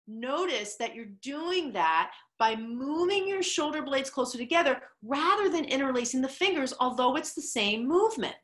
Notice 0.08 0.76
that 0.76 0.94
you're 0.94 1.12
doing 1.22 1.72
that 1.72 2.12
by 2.42 2.56
moving 2.56 3.28
your 3.28 3.40
shoulder 3.40 3.82
blades 3.82 4.10
closer 4.10 4.36
together 4.36 4.82
rather 5.04 5.48
than 5.48 5.64
interlacing 5.64 6.20
the 6.20 6.28
fingers, 6.28 6.74
although 6.80 7.14
it's 7.14 7.34
the 7.34 7.40
same 7.40 7.86
movement. 7.86 8.34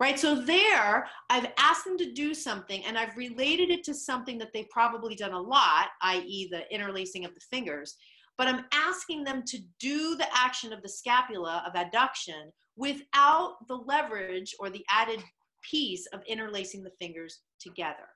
Right? 0.00 0.18
So 0.18 0.34
there, 0.34 1.06
I've 1.28 1.52
asked 1.58 1.84
them 1.84 1.98
to 1.98 2.14
do 2.14 2.32
something 2.32 2.82
and 2.86 2.96
I've 2.96 3.18
related 3.18 3.68
it 3.68 3.84
to 3.84 3.92
something 3.92 4.38
that 4.38 4.54
they've 4.54 4.70
probably 4.70 5.14
done 5.14 5.34
a 5.34 5.40
lot, 5.40 5.88
i.e., 6.00 6.48
the 6.50 6.62
interlacing 6.74 7.26
of 7.26 7.34
the 7.34 7.40
fingers. 7.50 7.96
But 8.38 8.46
I'm 8.46 8.64
asking 8.72 9.24
them 9.24 9.42
to 9.48 9.58
do 9.78 10.16
the 10.16 10.28
action 10.34 10.72
of 10.72 10.80
the 10.80 10.88
scapula 10.88 11.62
of 11.66 11.74
adduction 11.74 12.50
without 12.76 13.56
the 13.68 13.76
leverage 13.76 14.54
or 14.58 14.70
the 14.70 14.86
added 14.88 15.22
piece 15.70 16.06
of 16.14 16.22
interlacing 16.26 16.82
the 16.82 16.92
fingers 16.98 17.40
together. 17.60 18.08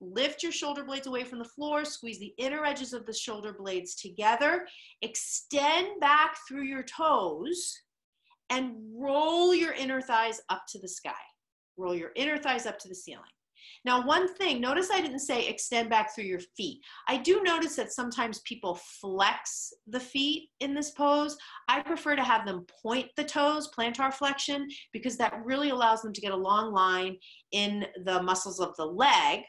Lift 0.00 0.42
your 0.42 0.52
shoulder 0.52 0.84
blades 0.84 1.06
away 1.06 1.24
from 1.24 1.38
the 1.38 1.44
floor, 1.44 1.84
squeeze 1.84 2.18
the 2.18 2.34
inner 2.38 2.64
edges 2.64 2.92
of 2.92 3.06
the 3.06 3.14
shoulder 3.14 3.54
blades 3.58 3.94
together, 3.94 4.66
extend 5.02 6.00
back 6.00 6.36
through 6.46 6.64
your 6.64 6.82
toes, 6.82 7.74
and 8.50 8.74
roll 8.94 9.54
your 9.54 9.72
inner 9.72 10.00
thighs 10.00 10.40
up 10.50 10.62
to 10.68 10.78
the 10.80 10.88
sky. 10.88 11.12
Roll 11.76 11.94
your 11.94 12.12
inner 12.14 12.38
thighs 12.38 12.66
up 12.66 12.78
to 12.80 12.88
the 12.88 12.94
ceiling. 12.94 13.24
Now, 13.84 14.04
one 14.04 14.32
thing, 14.34 14.60
notice 14.60 14.90
I 14.92 15.00
didn't 15.00 15.20
say 15.20 15.46
extend 15.46 15.90
back 15.90 16.14
through 16.14 16.24
your 16.24 16.40
feet. 16.56 16.80
I 17.08 17.16
do 17.16 17.42
notice 17.42 17.76
that 17.76 17.92
sometimes 17.92 18.40
people 18.40 18.78
flex 19.00 19.72
the 19.86 20.00
feet 20.00 20.50
in 20.60 20.74
this 20.74 20.90
pose. 20.90 21.36
I 21.68 21.80
prefer 21.82 22.16
to 22.16 22.24
have 22.24 22.46
them 22.46 22.66
point 22.82 23.08
the 23.16 23.24
toes, 23.24 23.70
plantar 23.76 24.12
flexion, 24.12 24.68
because 24.92 25.16
that 25.18 25.40
really 25.44 25.70
allows 25.70 26.02
them 26.02 26.12
to 26.12 26.20
get 26.20 26.32
a 26.32 26.36
long 26.36 26.72
line 26.72 27.16
in 27.52 27.86
the 28.04 28.22
muscles 28.22 28.60
of 28.60 28.74
the 28.76 28.86
leg, 28.86 29.42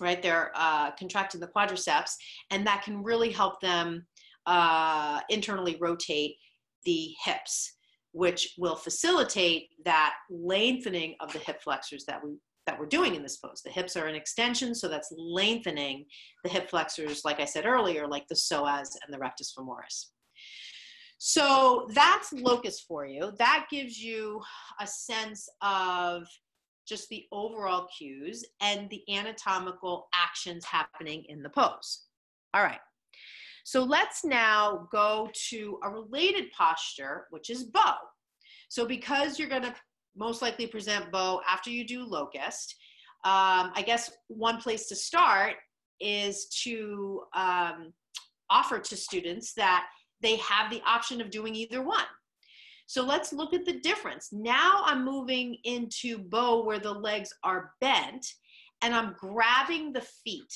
right? 0.00 0.22
They're 0.22 0.52
uh, 0.54 0.92
contracting 0.92 1.40
the 1.40 1.48
quadriceps, 1.48 2.12
and 2.50 2.66
that 2.66 2.82
can 2.82 3.02
really 3.02 3.30
help 3.30 3.60
them 3.60 4.06
uh, 4.46 5.20
internally 5.28 5.76
rotate 5.80 6.36
the 6.84 7.14
hips 7.24 7.74
which 8.14 8.54
will 8.58 8.76
facilitate 8.76 9.70
that 9.84 10.14
lengthening 10.30 11.16
of 11.18 11.32
the 11.32 11.38
hip 11.40 11.60
flexors 11.60 12.04
that 12.06 12.24
we 12.24 12.36
that 12.66 12.78
we're 12.78 12.86
doing 12.86 13.14
in 13.14 13.22
this 13.22 13.36
pose. 13.36 13.60
The 13.62 13.70
hips 13.70 13.94
are 13.94 14.06
an 14.06 14.14
extension, 14.14 14.74
so 14.74 14.88
that's 14.88 15.12
lengthening 15.18 16.06
the 16.44 16.48
hip 16.48 16.70
flexors, 16.70 17.22
like 17.22 17.38
I 17.38 17.44
said 17.44 17.66
earlier, 17.66 18.06
like 18.06 18.26
the 18.28 18.34
psoas 18.34 18.88
and 19.04 19.12
the 19.12 19.18
rectus 19.18 19.52
femoris. 19.52 20.06
So 21.18 21.86
that's 21.92 22.32
locust 22.32 22.84
for 22.88 23.04
you. 23.04 23.32
That 23.38 23.66
gives 23.70 23.98
you 23.98 24.40
a 24.80 24.86
sense 24.86 25.46
of 25.60 26.26
just 26.86 27.08
the 27.08 27.24
overall 27.32 27.86
cues 27.96 28.44
and 28.60 28.88
the 28.90 29.02
anatomical 29.12 30.08
actions 30.14 30.64
happening 30.64 31.24
in 31.28 31.42
the 31.42 31.48
pose. 31.48 32.04
All 32.52 32.62
right. 32.62 32.80
So 33.64 33.82
let's 33.82 34.24
now 34.24 34.88
go 34.92 35.30
to 35.48 35.78
a 35.82 35.88
related 35.88 36.50
posture, 36.52 37.26
which 37.30 37.48
is 37.48 37.64
bow. 37.64 37.96
So 38.68 38.86
because 38.86 39.38
you're 39.38 39.48
going 39.48 39.62
to 39.62 39.74
most 40.16 40.42
likely 40.42 40.66
present 40.66 41.10
bow 41.10 41.40
after 41.48 41.70
you 41.70 41.86
do 41.86 42.04
locust. 42.04 42.76
Um, 43.24 43.72
I 43.74 43.82
guess 43.84 44.12
one 44.28 44.60
place 44.60 44.86
to 44.88 44.96
start 44.96 45.54
is 46.00 46.46
to 46.64 47.22
um, 47.34 47.92
offer 48.50 48.78
to 48.78 48.96
students 48.96 49.54
that 49.54 49.86
they 50.20 50.36
have 50.36 50.70
the 50.70 50.82
option 50.86 51.20
of 51.20 51.30
doing 51.30 51.54
either 51.54 51.82
one. 51.82 52.04
So 52.86 53.04
let's 53.04 53.32
look 53.32 53.54
at 53.54 53.64
the 53.64 53.80
difference. 53.80 54.28
Now 54.32 54.82
I'm 54.84 55.04
moving 55.04 55.56
into 55.64 56.18
bow 56.18 56.64
where 56.64 56.78
the 56.78 56.92
legs 56.92 57.30
are 57.42 57.72
bent 57.80 58.26
and 58.82 58.94
I'm 58.94 59.16
grabbing 59.18 59.92
the 59.92 60.06
feet. 60.24 60.52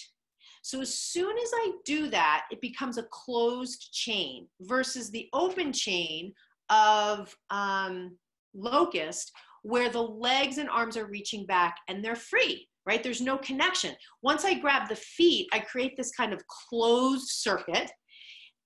So 0.63 0.81
as 0.81 0.99
soon 0.99 1.37
as 1.39 1.51
I 1.55 1.73
do 1.85 2.11
that, 2.11 2.45
it 2.51 2.61
becomes 2.61 2.99
a 2.99 3.05
closed 3.05 3.89
chain 3.93 4.47
versus 4.61 5.11
the 5.11 5.29
open 5.33 5.73
chain 5.73 6.33
of 6.69 7.35
um, 7.51 8.17
locust 8.55 9.33
where 9.63 9.91
the 9.91 10.03
legs 10.03 10.59
and 10.59 10.69
arms 10.69 10.97
are 10.97 11.07
reaching 11.07 11.47
back 11.47 11.77
and 11.89 12.05
they're 12.05 12.17
free, 12.17 12.69
right? 12.87 13.03
There's 13.03 13.21
no 13.21 13.39
connection. 13.39 13.95
Once 14.23 14.45
I 14.45 14.55
grab 14.55 14.89
the 14.89 14.97
feet, 14.97 15.49
I 15.53 15.61
create 15.61 15.97
this 15.97 16.13
kind 16.13 16.33
of 16.33 16.43
closed 16.47 17.29
circuit 17.29 17.91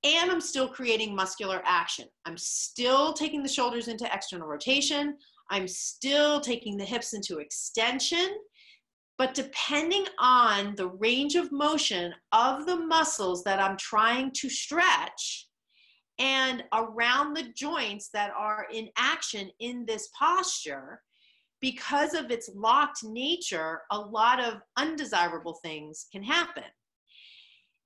and 0.05 0.31
I'm 0.31 0.41
still 0.41 0.69
creating 0.69 1.15
muscular 1.15 1.63
action. 1.65 2.07
I'm 2.27 2.37
still 2.37 3.13
taking 3.13 3.43
the 3.43 3.49
shoulders 3.49 3.89
into 3.89 4.13
external 4.13 4.49
rotation. 4.49 5.17
I'm 5.51 5.69
still 5.69 6.41
taking 6.41 6.77
the 6.77 6.85
hips 6.85 7.13
into 7.13 7.39
extension. 7.39 8.37
But 9.19 9.35
depending 9.35 10.07
on 10.19 10.75
the 10.77 10.89
range 10.89 11.37
of 11.37 11.53
motion 11.53 12.13
of 12.33 12.67
the 12.67 12.77
muscles 12.77 13.45
that 13.45 13.61
I'm 13.61 13.77
trying 13.77 14.33
to 14.33 14.49
stretch, 14.49 15.49
and 16.19 16.65
around 16.73 17.35
the 17.35 17.53
joints 17.55 18.11
that 18.13 18.33
are 18.37 18.67
in 18.73 18.89
action 18.97 19.51
in 19.61 19.85
this 19.87 20.09
posture, 20.19 21.01
because 21.61 22.15
of 22.15 22.31
its 22.31 22.51
locked 22.55 23.05
nature, 23.05 23.83
a 23.93 23.99
lot 23.99 24.41
of 24.41 24.61
undesirable 24.77 25.59
things 25.63 26.07
can 26.11 26.23
happen. 26.23 26.65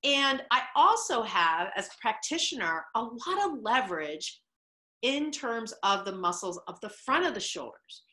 And 0.03 0.43
I 0.51 0.61
also 0.75 1.23
have, 1.23 1.69
as 1.75 1.87
a 1.87 2.01
practitioner, 2.01 2.85
a 2.95 3.01
lot 3.01 3.45
of 3.45 3.61
leverage 3.61 4.41
in 5.01 5.31
terms 5.31 5.73
of 5.83 6.05
the 6.05 6.15
muscles 6.15 6.59
of 6.67 6.79
the 6.81 6.89
front 6.89 7.25
of 7.25 7.33
the 7.33 7.39
shoulders. 7.39 8.03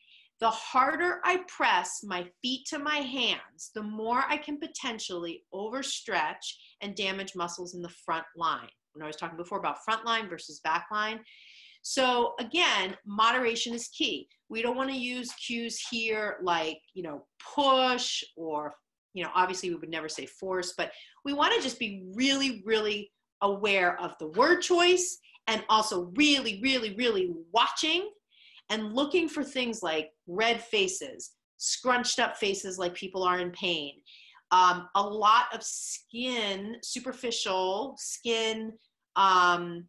The 0.41 0.49
harder 0.49 1.21
I 1.23 1.43
press 1.47 2.01
my 2.03 2.27
feet 2.41 2.65
to 2.67 2.79
my 2.79 2.97
hands, 2.97 3.71
the 3.73 3.83
more 3.83 4.25
I 4.27 4.37
can 4.37 4.59
potentially 4.59 5.43
overstretch 5.53 6.53
and 6.81 6.95
damage 6.95 7.35
muscles 7.35 7.73
in 7.73 7.81
the 7.81 7.93
front 8.05 8.25
line 8.35 8.67
when 8.93 9.03
I 9.03 9.07
was 9.07 9.15
talking 9.15 9.37
before 9.37 9.59
about 9.59 9.83
front 9.85 10.05
line 10.05 10.27
versus 10.27 10.59
back 10.61 10.87
line. 10.91 11.19
So 11.83 12.33
again, 12.39 12.97
moderation 13.05 13.73
is 13.73 13.89
key. 13.89 14.27
We 14.49 14.61
don't 14.61 14.75
want 14.75 14.89
to 14.89 14.97
use 14.97 15.31
cues 15.33 15.79
here 15.89 16.37
like, 16.41 16.79
you 16.93 17.03
know, 17.03 17.25
push 17.55 18.23
or, 18.35 18.73
you 19.15 19.23
know, 19.23 19.31
obviously 19.33 19.69
we 19.69 19.77
would 19.77 19.89
never 19.89 20.09
say 20.09 20.25
force, 20.25 20.73
but 20.77 20.91
we 21.23 21.33
want 21.33 21.55
to 21.55 21.61
just 21.61 21.79
be 21.79 22.03
really, 22.13 22.61
really 22.65 23.11
aware 23.41 23.99
of 23.99 24.13
the 24.19 24.27
word 24.27 24.61
choice 24.61 25.19
and 25.47 25.63
also 25.69 26.11
really, 26.15 26.59
really, 26.61 26.93
really 26.95 27.33
watching 27.53 28.11
and 28.69 28.93
looking 28.93 29.29
for 29.29 29.43
things 29.43 29.81
like 29.81 30.11
red 30.27 30.61
faces, 30.61 31.31
scrunched 31.57 32.19
up 32.19 32.35
faces 32.35 32.77
like 32.77 32.93
people 32.93 33.23
are 33.23 33.39
in 33.39 33.51
pain, 33.51 33.93
um, 34.51 34.89
a 34.95 35.01
lot 35.01 35.45
of 35.53 35.63
skin, 35.63 36.75
superficial 36.83 37.95
skin 37.97 38.73
um, 39.15 39.85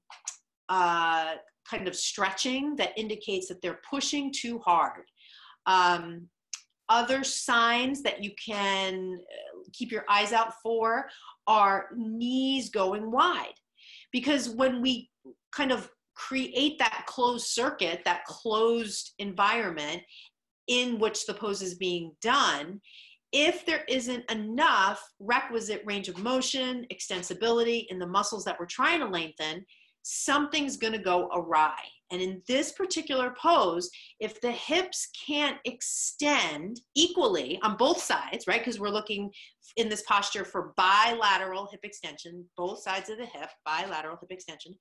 uh, 0.69 1.33
kind 1.69 1.89
of 1.89 1.97
stretching 1.97 2.77
that 2.77 2.97
indicates 2.97 3.49
that 3.49 3.61
they're 3.61 3.81
pushing 3.91 4.33
too 4.33 4.61
hard. 4.61 5.03
Um, 5.67 6.29
other 6.89 7.25
signs 7.25 8.03
that 8.03 8.23
you 8.23 8.31
can 8.45 9.19
uh, 9.21 9.61
keep 9.73 9.91
your 9.91 10.05
eyes 10.09 10.33
out 10.33 10.55
for 10.63 11.09
are 11.47 11.89
knees 11.97 12.71
going 12.71 13.11
wide. 13.11 13.55
Because 14.13 14.49
when 14.49 14.81
we 14.81 15.11
kind 15.53 15.73
of 15.73 15.91
create 16.15 16.79
that 16.79 17.05
closed 17.07 17.47
circuit, 17.47 18.03
that 18.05 18.25
closed 18.25 19.13
environment 19.19 20.03
in 20.69 20.99
which 20.99 21.27
the 21.27 21.35
pose 21.35 21.63
is 21.63 21.75
being 21.75 22.13
done, 22.23 22.81
if 23.33 23.67
there 23.67 23.85
isn't 23.89 24.31
enough 24.31 25.03
requisite 25.19 25.83
range 25.85 26.09
of 26.09 26.19
motion, 26.19 26.87
extensibility 26.93 27.87
in 27.91 27.99
the 27.99 28.07
muscles 28.07 28.45
that 28.45 28.59
we're 28.59 28.67
trying 28.67 29.01
to 29.01 29.07
lengthen, 29.07 29.65
something's 30.03 30.77
going 30.77 30.93
to 30.93 30.99
go 30.99 31.29
awry. 31.35 31.77
And 32.11 32.23
in 32.23 32.41
this 32.47 32.73
particular 32.73 33.35
pose, 33.41 33.91
if 34.21 34.41
the 34.41 34.53
hips 34.53 35.09
can't 35.27 35.59
extend 35.65 36.81
equally 36.95 37.59
on 37.63 37.77
both 37.77 38.01
sides, 38.01 38.47
right? 38.47 38.61
Because 38.61 38.79
we're 38.79 38.91
looking 38.91 39.31
in 39.77 39.89
this 39.89 40.03
posture 40.03 40.45
for 40.45 40.73
bilateral 40.77 41.69
hip 41.71 41.81
extension, 41.83 42.45
both 42.57 42.81
sides 42.81 43.11
of 43.11 43.19
the 43.19 43.27
hip, 43.27 43.51
bilateral 43.65 44.17
hip 44.21 44.31
extension, 44.31 44.75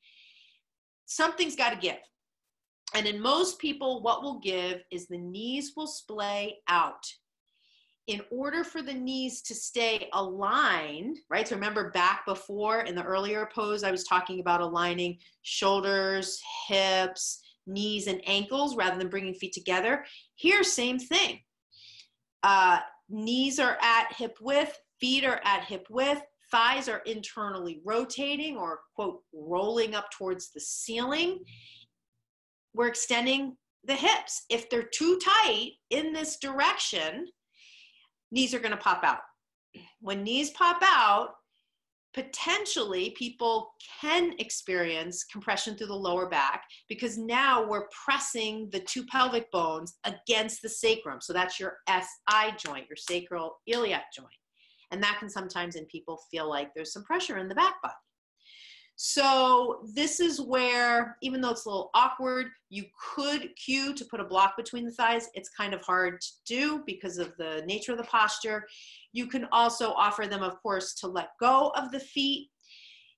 something's 1.05 1.55
got 1.55 1.71
to 1.71 1.79
give. 1.79 1.97
And 2.93 3.07
in 3.07 3.19
most 3.19 3.59
people, 3.59 4.03
what 4.03 4.21
will 4.21 4.39
give 4.39 4.83
is 4.91 5.07
the 5.07 5.17
knees 5.17 5.73
will 5.75 5.87
splay 5.87 6.57
out 6.67 7.03
in 8.07 8.21
order 8.29 8.63
for 8.63 8.81
the 8.81 8.93
knees 8.93 9.41
to 9.41 9.55
stay 9.55 10.09
aligned, 10.13 11.17
right? 11.29 11.47
So 11.47 11.55
remember 11.55 11.89
back 11.91 12.25
before 12.25 12.81
in 12.81 12.95
the 12.95 13.03
earlier 13.03 13.49
pose, 13.53 13.83
I 13.83 13.91
was 13.91 14.03
talking 14.03 14.39
about 14.39 14.61
aligning 14.61 15.17
shoulders, 15.41 16.39
hips, 16.67 17.41
knees, 17.65 18.07
and 18.07 18.21
ankles 18.27 18.75
rather 18.75 18.97
than 18.97 19.09
bringing 19.09 19.33
feet 19.33 19.53
together. 19.53 20.05
Here, 20.35 20.63
same 20.63 20.99
thing. 20.99 21.39
Uh, 22.43 22.79
knees 23.09 23.59
are 23.59 23.77
at 23.81 24.13
hip 24.15 24.37
width, 24.39 24.77
feet 24.99 25.25
are 25.25 25.41
at 25.43 25.63
hip 25.63 25.87
width, 25.89 26.21
thighs 26.51 26.87
are 26.87 26.99
internally 26.99 27.81
rotating 27.83 28.55
or, 28.55 28.81
quote, 28.95 29.21
rolling 29.33 29.95
up 29.95 30.11
towards 30.11 30.51
the 30.51 30.59
ceiling. 30.59 31.39
We're 32.75 32.87
extending 32.87 33.57
the 33.83 33.95
hips. 33.95 34.43
If 34.49 34.69
they're 34.69 34.83
too 34.83 35.19
tight 35.23 35.71
in 35.89 36.13
this 36.13 36.37
direction, 36.37 37.27
knees 38.31 38.53
are 38.53 38.59
going 38.59 38.71
to 38.71 38.77
pop 38.77 39.03
out. 39.03 39.19
When 39.99 40.23
knees 40.23 40.51
pop 40.51 40.81
out, 40.81 41.35
potentially 42.13 43.13
people 43.17 43.73
can 44.01 44.33
experience 44.39 45.25
compression 45.25 45.75
through 45.75 45.87
the 45.87 45.93
lower 45.93 46.29
back 46.29 46.63
because 46.87 47.17
now 47.17 47.67
we're 47.67 47.87
pressing 48.05 48.69
the 48.71 48.79
two 48.79 49.05
pelvic 49.07 49.51
bones 49.51 49.95
against 50.05 50.61
the 50.61 50.69
sacrum. 50.69 51.19
So 51.21 51.33
that's 51.33 51.59
your 51.59 51.77
SI 51.89 52.53
joint, 52.57 52.85
your 52.89 52.95
sacral 52.95 53.57
iliac 53.67 54.13
joint. 54.13 54.29
And 54.91 55.03
that 55.03 55.17
can 55.19 55.29
sometimes 55.29 55.75
in 55.75 55.85
people 55.87 56.21
feel 56.31 56.47
like 56.49 56.73
there's 56.73 56.93
some 56.93 57.03
pressure 57.03 57.37
in 57.37 57.49
the 57.49 57.55
back 57.55 57.81
body. 57.83 57.93
So 58.97 59.81
this 59.93 60.21
is 60.21 60.39
where, 60.39 61.17
even 61.21 61.41
though 61.41 61.49
it's 61.49 61.65
a 61.65 61.69
little 61.69 61.89
awkward, 61.93 62.47
you 62.69 62.85
could 63.13 63.49
cue 63.57 63.93
to 63.93 64.05
put 64.05 64.21
a 64.21 64.25
block 64.25 64.55
between 64.55 64.85
the 64.85 64.91
thighs. 64.91 65.27
It's 65.33 65.49
kind 65.49 65.73
of 65.73 65.81
hard 65.81 66.21
to 66.21 66.27
do 66.45 66.83
because 66.85 67.17
of 67.17 67.33
the 67.37 67.63
nature 67.65 67.91
of 67.91 67.97
the 67.97 68.05
posture. 68.05 68.65
You 69.11 69.27
can 69.27 69.47
also 69.51 69.91
offer 69.91 70.27
them, 70.27 70.43
of 70.43 70.61
course, 70.61 70.93
to 70.95 71.07
let 71.07 71.29
go 71.41 71.73
of 71.75 71.91
the 71.91 71.99
feet. 71.99 72.49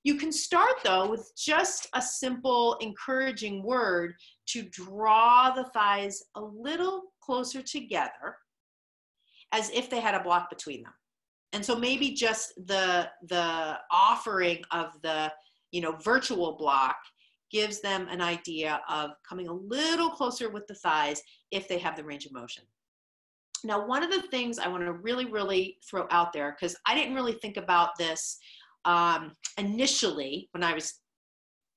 You 0.04 0.16
can 0.16 0.32
start 0.32 0.78
though 0.84 1.10
with 1.10 1.32
just 1.38 1.88
a 1.94 2.02
simple 2.02 2.78
encouraging 2.82 3.62
word 3.62 4.14
to 4.48 4.64
draw 4.64 5.52
the 5.52 5.66
thighs 5.66 6.24
a 6.36 6.42
little 6.42 7.04
closer 7.22 7.62
together 7.62 8.38
as 9.52 9.70
if 9.72 9.90
they 9.90 10.00
had 10.00 10.16
a 10.16 10.24
block 10.24 10.50
between 10.50 10.84
them. 10.84 10.94
And 11.54 11.64
so 11.64 11.76
maybe 11.76 12.12
just 12.12 12.54
the 12.68 13.10
the 13.28 13.78
offering 13.92 14.64
of 14.72 14.94
the 15.02 15.32
you 15.72 15.82
know, 15.82 15.94
virtual 16.04 16.58
block 16.58 16.96
gives 17.52 17.80
them 17.82 18.08
an 18.10 18.22
idea 18.22 18.82
of 18.90 19.12
coming 19.28 19.48
a 19.48 19.54
little 19.54 20.10
closer 20.10 20.50
with 20.50 20.68
the 20.68 20.76
thighs 20.76 21.22
if 21.52 21.68
they 21.68 21.78
have 21.78 21.96
the 21.96 22.04
range 22.04 22.26
of 22.26 22.34
motion. 22.34 22.64
Now, 23.64 23.88
one 23.88 24.04
of 24.04 24.12
the 24.12 24.22
things 24.24 24.60
I 24.60 24.68
want 24.68 24.84
to 24.84 24.94
really, 24.94 25.26
really 25.26 25.78
throw 25.90 26.08
out 26.12 26.34
there, 26.34 26.56
because 26.58 26.76
I 26.86 26.94
didn't 26.94 27.16
really 27.16 27.34
think 27.34 27.58
about 27.58 27.98
this 27.98 28.38
um, 28.86 29.34
initially 29.58 30.48
when 30.52 30.64
I 30.64 30.74
was, 30.74 31.00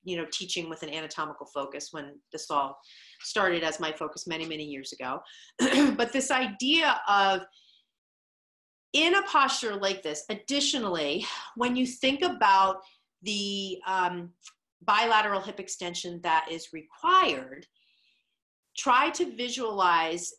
you 0.03 0.17
know, 0.17 0.25
teaching 0.31 0.69
with 0.69 0.83
an 0.83 0.93
anatomical 0.93 1.47
focus 1.47 1.89
when 1.91 2.19
this 2.31 2.51
all 2.51 2.77
started 3.21 3.63
as 3.63 3.79
my 3.79 3.91
focus 3.91 4.27
many, 4.27 4.45
many 4.45 4.63
years 4.63 4.93
ago. 4.93 5.19
but 5.95 6.13
this 6.13 6.31
idea 6.31 6.99
of 7.07 7.41
in 8.93 9.15
a 9.15 9.21
posture 9.23 9.75
like 9.75 10.03
this, 10.03 10.23
additionally, 10.29 11.25
when 11.55 11.75
you 11.75 11.87
think 11.87 12.21
about 12.21 12.77
the 13.21 13.79
um, 13.85 14.31
bilateral 14.81 15.41
hip 15.41 15.59
extension 15.59 16.19
that 16.23 16.47
is 16.49 16.69
required, 16.73 17.65
try 18.77 19.09
to 19.11 19.35
visualize 19.35 20.31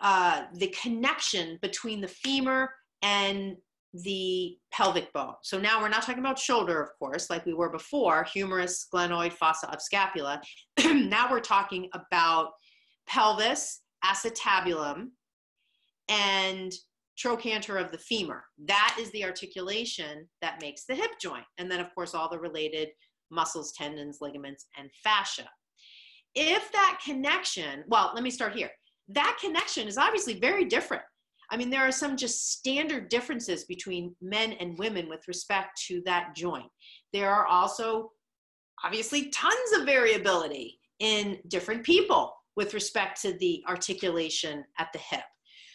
uh, 0.00 0.42
the 0.54 0.68
connection 0.68 1.58
between 1.62 2.00
the 2.00 2.08
femur 2.08 2.70
and 3.02 3.56
the 3.94 4.56
pelvic 4.72 5.12
bone. 5.12 5.34
So 5.42 5.58
now 5.58 5.80
we're 5.80 5.88
not 5.88 6.02
talking 6.02 6.20
about 6.20 6.38
shoulder, 6.38 6.80
of 6.80 6.88
course, 6.98 7.28
like 7.28 7.44
we 7.44 7.52
were 7.52 7.68
before, 7.68 8.24
humerus, 8.24 8.86
glenoid, 8.92 9.34
fossa 9.34 9.68
of 9.70 9.82
scapula. 9.82 10.40
now 10.84 11.30
we're 11.30 11.40
talking 11.40 11.88
about 11.92 12.52
pelvis, 13.06 13.80
acetabulum, 14.04 15.08
and 16.08 16.72
trochanter 17.18 17.76
of 17.78 17.92
the 17.92 17.98
femur. 17.98 18.44
That 18.66 18.96
is 19.00 19.10
the 19.12 19.24
articulation 19.24 20.28
that 20.40 20.60
makes 20.60 20.84
the 20.84 20.94
hip 20.94 21.12
joint. 21.20 21.44
And 21.58 21.70
then, 21.70 21.80
of 21.80 21.94
course, 21.94 22.14
all 22.14 22.30
the 22.30 22.38
related 22.38 22.88
muscles, 23.30 23.72
tendons, 23.72 24.18
ligaments, 24.20 24.66
and 24.78 24.90
fascia. 25.02 25.48
If 26.34 26.70
that 26.72 27.00
connection, 27.04 27.84
well, 27.88 28.12
let 28.14 28.22
me 28.22 28.30
start 28.30 28.54
here. 28.54 28.70
That 29.08 29.38
connection 29.40 29.88
is 29.88 29.98
obviously 29.98 30.38
very 30.40 30.64
different. 30.64 31.02
I 31.50 31.56
mean, 31.56 31.68
there 31.68 31.86
are 31.86 31.92
some 31.92 32.16
just 32.16 32.52
standard 32.52 33.10
differences 33.10 33.64
between 33.64 34.16
men 34.22 34.52
and 34.52 34.78
women 34.78 35.08
with 35.08 35.28
respect 35.28 35.82
to 35.88 36.00
that 36.06 36.34
joint. 36.34 36.70
There 37.12 37.30
are 37.30 37.46
also 37.46 38.10
obviously 38.82 39.28
tons 39.28 39.72
of 39.76 39.84
variability 39.84 40.80
in 41.00 41.38
different 41.48 41.84
people 41.84 42.32
with 42.56 42.72
respect 42.74 43.20
to 43.22 43.34
the 43.38 43.62
articulation 43.68 44.64
at 44.78 44.88
the 44.92 44.98
hip. 44.98 45.24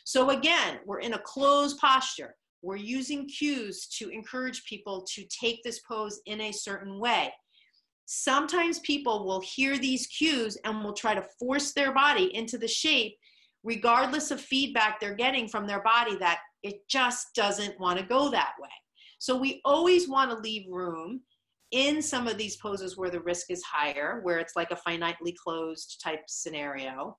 So 0.08 0.30
again, 0.30 0.80
we're 0.86 1.02
in 1.02 1.16
a 1.16 1.20
closed 1.20 1.80
posture. 1.80 2.34
We're 2.62 2.78
using 2.78 3.28
cues 3.28 3.88
to 3.98 4.08
encourage 4.08 4.64
people 4.64 5.06
to 5.14 5.26
take 5.26 5.62
this 5.64 5.80
pose 5.80 6.22
in 6.26 6.40
a 6.40 6.54
certain 6.54 6.98
way. 6.98 7.34
Sometimes 8.06 8.80
people 8.80 9.26
will 9.26 9.42
hear 9.42 9.78
these 9.78 10.08
cues 10.08 10.58
and 10.64 10.82
will 10.82 10.94
try 10.94 11.14
to 11.14 11.28
force 11.38 11.74
their 11.74 11.92
body 11.92 12.34
into 12.34 12.58
the 12.58 12.70
shape, 12.70 13.18
regardless 13.66 14.32
of 14.32 14.40
feedback 14.40 15.02
they're 15.02 15.14
getting 15.14 15.46
from 15.46 15.68
their 15.68 15.84
body 15.84 16.16
that 16.20 16.40
it 16.64 16.88
just 16.88 17.36
doesn't 17.36 17.78
want 17.78 18.00
to 18.00 18.06
go 18.06 18.32
that 18.32 18.54
way. 18.62 18.70
So 19.20 19.36
we 19.36 19.60
always 19.66 20.08
want 20.08 20.32
to 20.32 20.38
leave 20.38 20.72
room 20.72 21.20
in 21.72 22.02
some 22.02 22.30
of 22.30 22.38
these 22.38 22.56
poses 22.56 22.96
where 22.96 23.10
the 23.10 23.20
risk 23.20 23.52
is 23.52 23.62
higher, 23.62 24.22
where 24.24 24.40
it's 24.40 24.56
like 24.56 24.72
a 24.72 24.80
finitely 24.90 25.36
closed 25.36 26.00
type 26.02 26.22
scenario, 26.30 27.18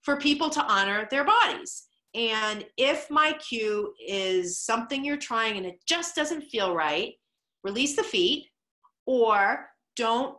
for 0.00 0.16
people 0.16 0.48
to 0.48 0.64
honor 0.64 1.06
their 1.10 1.24
bodies. 1.24 1.84
And 2.14 2.64
if 2.76 3.10
my 3.10 3.32
cue 3.34 3.92
is 4.06 4.58
something 4.58 5.04
you're 5.04 5.16
trying 5.16 5.56
and 5.56 5.66
it 5.66 5.80
just 5.86 6.14
doesn't 6.14 6.42
feel 6.42 6.74
right, 6.74 7.14
release 7.64 7.96
the 7.96 8.04
feet 8.04 8.46
or 9.06 9.66
don't 9.96 10.36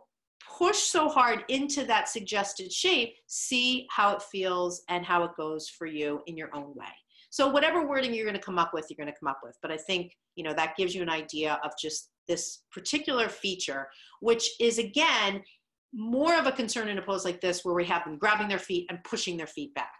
push 0.58 0.78
so 0.78 1.08
hard 1.08 1.44
into 1.48 1.84
that 1.84 2.08
suggested 2.08 2.72
shape. 2.72 3.14
See 3.26 3.86
how 3.90 4.14
it 4.14 4.22
feels 4.22 4.82
and 4.88 5.04
how 5.04 5.24
it 5.24 5.32
goes 5.36 5.68
for 5.68 5.86
you 5.86 6.20
in 6.26 6.36
your 6.36 6.54
own 6.54 6.74
way. 6.74 6.86
So 7.30 7.48
whatever 7.48 7.86
wording 7.86 8.14
you're 8.14 8.24
going 8.24 8.38
to 8.38 8.42
come 8.42 8.58
up 8.58 8.72
with, 8.72 8.86
you're 8.88 9.04
going 9.04 9.12
to 9.12 9.18
come 9.18 9.28
up 9.28 9.40
with. 9.42 9.56
But 9.60 9.70
I 9.70 9.76
think, 9.76 10.12
you 10.36 10.44
know, 10.44 10.54
that 10.54 10.76
gives 10.76 10.94
you 10.94 11.02
an 11.02 11.10
idea 11.10 11.60
of 11.62 11.72
just 11.80 12.10
this 12.28 12.62
particular 12.72 13.28
feature, 13.28 13.88
which 14.20 14.48
is 14.60 14.78
again 14.78 15.42
more 15.92 16.34
of 16.34 16.46
a 16.46 16.52
concern 16.52 16.88
in 16.88 16.98
a 16.98 17.02
pose 17.02 17.24
like 17.24 17.40
this 17.40 17.64
where 17.64 17.74
we 17.74 17.84
have 17.84 18.04
them 18.04 18.18
grabbing 18.18 18.48
their 18.48 18.58
feet 18.58 18.86
and 18.88 19.02
pushing 19.04 19.36
their 19.36 19.46
feet 19.46 19.74
back. 19.74 19.92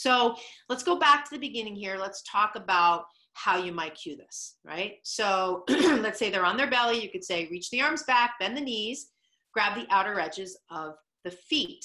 So 0.00 0.34
let's 0.70 0.82
go 0.82 0.96
back 0.96 1.26
to 1.26 1.30
the 1.32 1.46
beginning 1.46 1.76
here. 1.76 1.98
Let's 1.98 2.22
talk 2.22 2.56
about 2.56 3.04
how 3.34 3.62
you 3.62 3.70
might 3.70 3.94
cue 3.94 4.16
this, 4.16 4.56
right? 4.64 4.94
So 5.02 5.64
let's 5.68 6.18
say 6.18 6.30
they're 6.30 6.46
on 6.46 6.56
their 6.56 6.70
belly. 6.70 7.02
You 7.02 7.10
could 7.10 7.22
say, 7.22 7.48
reach 7.50 7.68
the 7.68 7.82
arms 7.82 8.04
back, 8.04 8.32
bend 8.40 8.56
the 8.56 8.62
knees, 8.62 9.10
grab 9.52 9.76
the 9.76 9.86
outer 9.94 10.18
edges 10.18 10.58
of 10.70 10.94
the 11.24 11.30
feet. 11.30 11.84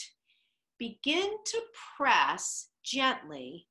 Begin 0.80 1.28
to 1.46 1.62
press 1.98 2.70
gently, 2.86 3.68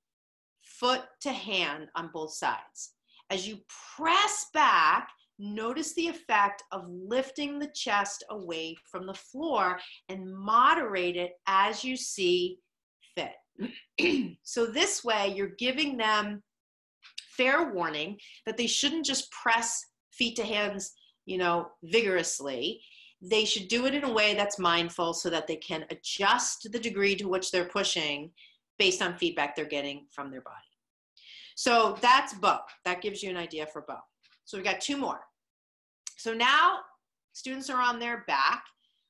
foot 0.63 1.05
to 1.23 1.33
hand 1.33 1.89
on 1.97 2.11
both 2.13 2.35
sides. 2.35 2.93
As 3.31 3.49
you 3.49 3.61
press 3.97 4.49
back, 4.53 5.09
notice 5.39 5.95
the 5.95 6.09
effect 6.09 6.63
of 6.71 6.87
lifting 6.87 7.59
the 7.59 7.71
chest 7.75 8.23
away 8.29 8.77
from 8.91 9.07
the 9.07 9.15
floor 9.15 9.79
and 10.11 10.37
moderate 10.37 11.17
it 11.17 11.33
as 11.47 11.83
you 11.83 11.97
see. 11.97 12.59
so 14.43 14.67
this 14.67 15.05
way 15.05 15.33
you're 15.35 15.55
giving 15.59 15.97
them 15.97 16.43
fair 17.37 17.73
warning 17.73 18.19
that 18.47 18.57
they 18.57 18.67
shouldn't 18.67 19.05
just 19.05 19.31
press 19.31 19.85
feet 20.13 20.37
to 20.37 20.45
hands, 20.45 20.93
you 21.27 21.39
know, 21.39 21.69
vigorously. 21.83 22.81
They 23.21 23.45
should 23.45 23.69
do 23.69 23.87
it 23.87 23.95
in 23.95 24.05
a 24.05 24.13
way 24.13 24.35
that's 24.35 24.59
mindful 24.59 25.15
so 25.15 25.31
that 25.31 25.47
they 25.47 25.57
can 25.57 25.85
adjust 25.91 26.69
the 26.71 26.79
degree 26.79 27.17
to 27.17 27.29
which 27.29 27.51
they're 27.51 27.65
pushing 27.65 28.31
based 28.79 29.03
on 29.03 29.17
feedback 29.17 29.55
they're 29.55 29.65
getting 29.65 30.07
from 30.11 30.31
their 30.31 30.43
body. 30.43 30.57
So 31.57 31.97
that's 32.01 32.35
bow. 32.35 32.61
That 32.85 33.01
gives 33.01 33.23
you 33.23 33.31
an 33.31 33.37
idea 33.37 33.67
for 33.67 33.83
bow. 33.87 34.01
So 34.45 34.57
we've 34.57 34.65
got 34.65 34.81
two 34.81 34.97
more. 34.97 35.21
So 36.17 36.35
now 36.35 36.79
students 37.33 37.71
are 37.71 37.81
on 37.81 37.99
their 37.99 38.25
back. 38.27 38.65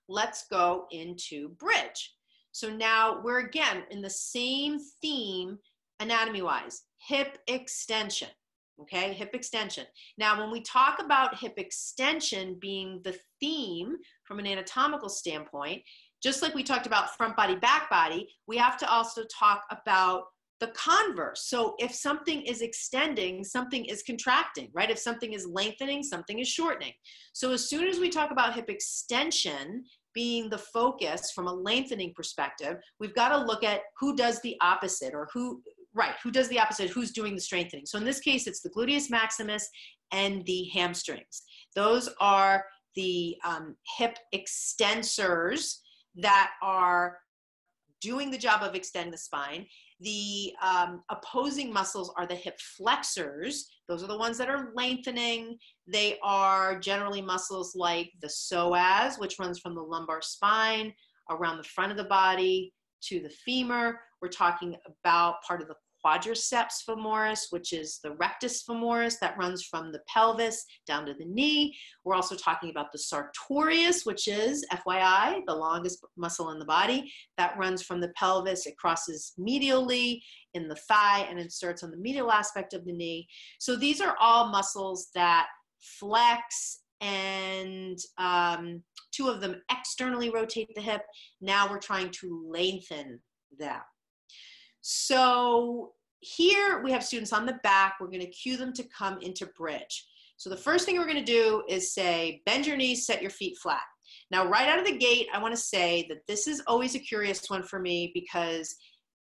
Let's 0.08 0.46
go 0.48 0.86
into 0.90 1.50
bridge. 1.50 2.14
So 2.54 2.70
now 2.70 3.20
we're 3.20 3.40
again 3.40 3.82
in 3.90 4.00
the 4.00 4.08
same 4.08 4.78
theme 5.02 5.58
anatomy 5.98 6.40
wise 6.40 6.82
hip 7.04 7.38
extension. 7.48 8.28
Okay, 8.80 9.12
hip 9.12 9.30
extension. 9.34 9.86
Now, 10.18 10.40
when 10.40 10.52
we 10.52 10.60
talk 10.60 11.00
about 11.00 11.38
hip 11.38 11.54
extension 11.56 12.56
being 12.60 13.00
the 13.02 13.16
theme 13.40 13.96
from 14.22 14.38
an 14.38 14.46
anatomical 14.46 15.08
standpoint, 15.08 15.82
just 16.22 16.42
like 16.42 16.54
we 16.54 16.62
talked 16.62 16.86
about 16.86 17.16
front 17.16 17.36
body, 17.36 17.56
back 17.56 17.90
body, 17.90 18.28
we 18.46 18.56
have 18.56 18.76
to 18.78 18.90
also 18.90 19.22
talk 19.36 19.62
about 19.70 20.24
the 20.60 20.68
converse. 20.68 21.46
So 21.48 21.74
if 21.78 21.92
something 21.92 22.42
is 22.42 22.62
extending, 22.62 23.42
something 23.42 23.84
is 23.84 24.02
contracting, 24.02 24.70
right? 24.72 24.90
If 24.90 24.98
something 24.98 25.32
is 25.32 25.46
lengthening, 25.46 26.02
something 26.04 26.38
is 26.38 26.48
shortening. 26.48 26.92
So 27.32 27.52
as 27.52 27.68
soon 27.68 27.88
as 27.88 27.98
we 27.98 28.10
talk 28.10 28.30
about 28.30 28.54
hip 28.54 28.70
extension 28.70 29.84
being 30.14 30.48
the 30.48 30.58
focus 30.58 31.32
from 31.32 31.46
a 31.46 31.52
lengthening 31.52 32.12
perspective, 32.14 32.76
we've 33.00 33.14
got 33.14 33.30
to 33.30 33.38
look 33.38 33.64
at 33.64 33.80
who 33.98 34.16
does 34.16 34.40
the 34.42 34.56
opposite 34.60 35.14
or 35.14 35.28
who, 35.32 35.60
right, 35.92 36.14
who 36.22 36.30
does 36.30 36.48
the 36.48 36.58
opposite, 36.58 36.90
who's 36.90 37.12
doing 37.12 37.34
the 37.34 37.40
strengthening. 37.40 37.86
So 37.86 37.98
in 37.98 38.04
this 38.04 38.20
case, 38.20 38.46
it's 38.46 38.60
the 38.60 38.70
gluteus 38.70 39.10
maximus 39.10 39.68
and 40.12 40.44
the 40.46 40.70
hamstrings. 40.72 41.42
Those 41.74 42.08
are 42.20 42.64
the 42.94 43.36
um, 43.44 43.76
hip 43.96 44.16
extensors 44.34 45.78
that 46.16 46.52
are 46.62 47.18
doing 48.04 48.30
the 48.30 48.38
job 48.38 48.62
of 48.62 48.74
extending 48.74 49.10
the 49.10 49.18
spine. 49.18 49.66
The 50.00 50.52
um, 50.62 51.02
opposing 51.10 51.72
muscles 51.72 52.12
are 52.18 52.26
the 52.26 52.34
hip 52.34 52.58
flexors. 52.76 53.66
Those 53.88 54.04
are 54.04 54.08
the 54.08 54.18
ones 54.18 54.36
that 54.36 54.50
are 54.50 54.72
lengthening. 54.74 55.56
They 55.86 56.18
are 56.22 56.78
generally 56.78 57.22
muscles 57.22 57.74
like 57.74 58.10
the 58.20 58.28
psoas, 58.28 59.18
which 59.18 59.38
runs 59.38 59.58
from 59.58 59.74
the 59.74 59.80
lumbar 59.80 60.20
spine 60.20 60.92
around 61.30 61.56
the 61.56 61.64
front 61.64 61.92
of 61.92 61.96
the 61.96 62.04
body 62.04 62.74
to 63.04 63.20
the 63.20 63.30
femur. 63.30 63.98
We're 64.20 64.28
talking 64.28 64.76
about 64.86 65.42
part 65.46 65.62
of 65.62 65.68
the 65.68 65.76
quadriceps 66.04 66.84
femoris, 66.88 67.46
which 67.50 67.72
is 67.72 68.00
the 68.02 68.12
rectus 68.16 68.64
femoris 68.64 69.18
that 69.20 69.36
runs 69.38 69.64
from 69.64 69.92
the 69.92 70.00
pelvis 70.08 70.64
down 70.86 71.06
to 71.06 71.14
the 71.14 71.24
knee. 71.24 71.74
We're 72.04 72.14
also 72.14 72.36
talking 72.36 72.70
about 72.70 72.92
the 72.92 72.98
sartorius, 72.98 74.04
which 74.04 74.28
is, 74.28 74.66
FYI, 74.72 75.40
the 75.46 75.54
longest 75.54 76.04
muscle 76.16 76.50
in 76.50 76.58
the 76.58 76.64
body 76.64 77.12
that 77.38 77.56
runs 77.58 77.82
from 77.82 78.00
the 78.00 78.12
pelvis. 78.16 78.66
It 78.66 78.76
crosses 78.76 79.32
medially 79.38 80.20
in 80.54 80.68
the 80.68 80.76
thigh 80.88 81.26
and 81.28 81.38
inserts 81.38 81.82
on 81.82 81.90
the 81.90 81.96
medial 81.96 82.30
aspect 82.30 82.74
of 82.74 82.84
the 82.84 82.92
knee. 82.92 83.26
So 83.58 83.76
these 83.76 84.00
are 84.00 84.16
all 84.20 84.48
muscles 84.48 85.08
that 85.14 85.46
flex 85.80 86.80
and 87.00 87.98
um, 88.18 88.82
two 89.12 89.28
of 89.28 89.40
them 89.40 89.60
externally 89.70 90.30
rotate 90.30 90.70
the 90.74 90.80
hip. 90.80 91.02
Now 91.40 91.68
we're 91.68 91.78
trying 91.78 92.10
to 92.20 92.46
lengthen 92.50 93.20
them. 93.58 93.80
So 94.86 95.92
here 96.20 96.82
we 96.82 96.92
have 96.92 97.02
students 97.02 97.32
on 97.32 97.46
the 97.46 97.58
back. 97.62 97.94
We're 97.98 98.08
going 98.08 98.20
to 98.20 98.26
cue 98.26 98.58
them 98.58 98.74
to 98.74 98.82
come 98.82 99.18
into 99.22 99.46
bridge. 99.46 100.06
So 100.36 100.50
the 100.50 100.58
first 100.58 100.84
thing 100.84 100.98
we're 100.98 101.06
going 101.06 101.24
to 101.24 101.32
do 101.32 101.62
is 101.70 101.94
say, 101.94 102.42
bend 102.44 102.66
your 102.66 102.76
knees, 102.76 103.06
set 103.06 103.22
your 103.22 103.30
feet 103.30 103.56
flat. 103.56 103.80
Now, 104.30 104.46
right 104.46 104.68
out 104.68 104.78
of 104.78 104.84
the 104.84 104.98
gate, 104.98 105.28
I 105.32 105.40
want 105.40 105.54
to 105.54 105.60
say 105.60 106.04
that 106.10 106.26
this 106.28 106.46
is 106.46 106.62
always 106.66 106.94
a 106.94 106.98
curious 106.98 107.48
one 107.48 107.62
for 107.62 107.78
me 107.78 108.10
because 108.12 108.76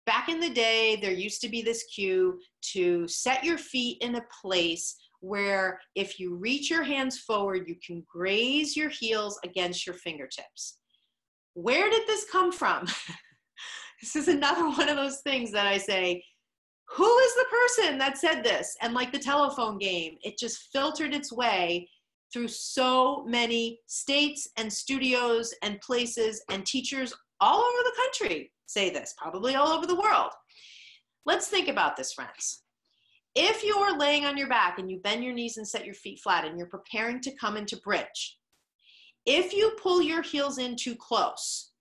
back 0.05 0.27
in 0.27 0.41
the 0.41 0.49
day, 0.49 0.97
there 0.97 1.13
used 1.13 1.39
to 1.43 1.49
be 1.49 1.61
this 1.61 1.85
cue 1.95 2.37
to 2.73 3.07
set 3.07 3.45
your 3.45 3.57
feet 3.57 3.99
in 4.01 4.15
a 4.15 4.25
place 4.41 4.97
where 5.21 5.79
if 5.95 6.19
you 6.19 6.35
reach 6.35 6.69
your 6.69 6.83
hands 6.83 7.19
forward, 7.19 7.69
you 7.69 7.77
can 7.87 8.03
graze 8.11 8.75
your 8.75 8.89
heels 8.89 9.39
against 9.45 9.87
your 9.87 9.95
fingertips. 9.95 10.79
Where 11.53 11.89
did 11.89 12.05
this 12.05 12.29
come 12.29 12.51
from? 12.51 12.85
this 14.03 14.17
is 14.17 14.27
another 14.27 14.67
one 14.77 14.89
of 14.89 14.97
those 14.97 15.21
things 15.21 15.51
that 15.51 15.65
I 15.65 15.77
say, 15.77 16.23
who 16.89 17.17
is 17.19 17.35
the 17.35 17.45
person 17.49 17.97
that 17.97 18.17
said 18.17 18.43
this? 18.43 18.75
And 18.81 18.93
like 18.93 19.11
the 19.11 19.19
telephone 19.19 19.77
game, 19.77 20.17
it 20.21 20.37
just 20.37 20.69
filtered 20.73 21.13
its 21.13 21.31
way 21.31 21.89
through 22.31 22.49
so 22.49 23.23
many 23.25 23.79
states 23.87 24.49
and 24.57 24.71
studios 24.71 25.53
and 25.63 25.79
places 25.81 26.43
and 26.49 26.65
teachers 26.65 27.13
all 27.39 27.59
over 27.59 27.83
the 27.83 27.95
country 27.95 28.51
say 28.65 28.89
this, 28.89 29.13
probably 29.17 29.55
all 29.55 29.69
over 29.69 29.85
the 29.85 29.99
world. 29.99 30.31
Let's 31.25 31.47
think 31.47 31.67
about 31.67 31.95
this, 31.95 32.13
friends. 32.13 32.63
If 33.35 33.63
you 33.63 33.75
are 33.77 33.97
laying 33.97 34.25
on 34.25 34.37
your 34.37 34.49
back 34.49 34.77
and 34.77 34.91
you 34.91 34.99
bend 34.99 35.23
your 35.23 35.33
knees 35.33 35.57
and 35.57 35.67
set 35.67 35.85
your 35.85 35.95
feet 35.95 36.19
flat 36.19 36.45
and 36.45 36.57
you're 36.57 36.67
preparing 36.67 37.21
to 37.21 37.35
come 37.35 37.55
into 37.55 37.77
bridge, 37.77 38.37
if 39.25 39.53
you 39.53 39.71
pull 39.81 40.01
your 40.01 40.21
heels 40.21 40.57
in 40.57 40.75
too 40.75 40.95
close, 40.95 41.72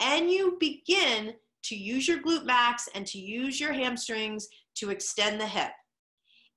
and 0.00 0.30
you 0.30 0.56
begin 0.60 1.34
to 1.64 1.76
use 1.76 2.06
your 2.06 2.18
glute 2.18 2.44
max 2.44 2.88
and 2.94 3.06
to 3.06 3.18
use 3.18 3.58
your 3.60 3.72
hamstrings 3.72 4.48
to 4.76 4.90
extend 4.90 5.40
the 5.40 5.46
hip. 5.46 5.70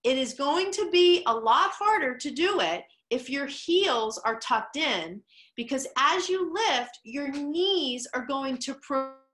It 0.04 0.18
is 0.18 0.34
going 0.34 0.72
to 0.72 0.90
be 0.92 1.24
a 1.26 1.34
lot 1.34 1.72
harder 1.72 2.18
to 2.18 2.32
do 2.32 2.60
it 2.60 2.84
if 3.10 3.30
your 3.30 3.46
heels 3.46 4.18
are 4.20 4.40
tucked 4.40 4.78
in 4.78 5.22
because 5.56 5.88
as 5.98 6.30
you 6.30 6.54
lift, 6.54 7.00
your 7.04 7.32
knees 7.32 8.08
are 8.14 8.26
going 8.26 8.58
to 8.60 8.76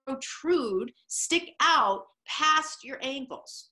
protrude, 0.05 0.91
stick 1.07 1.51
out 1.59 2.03
past 2.27 2.83
your 2.83 2.97
ankles. 3.01 3.69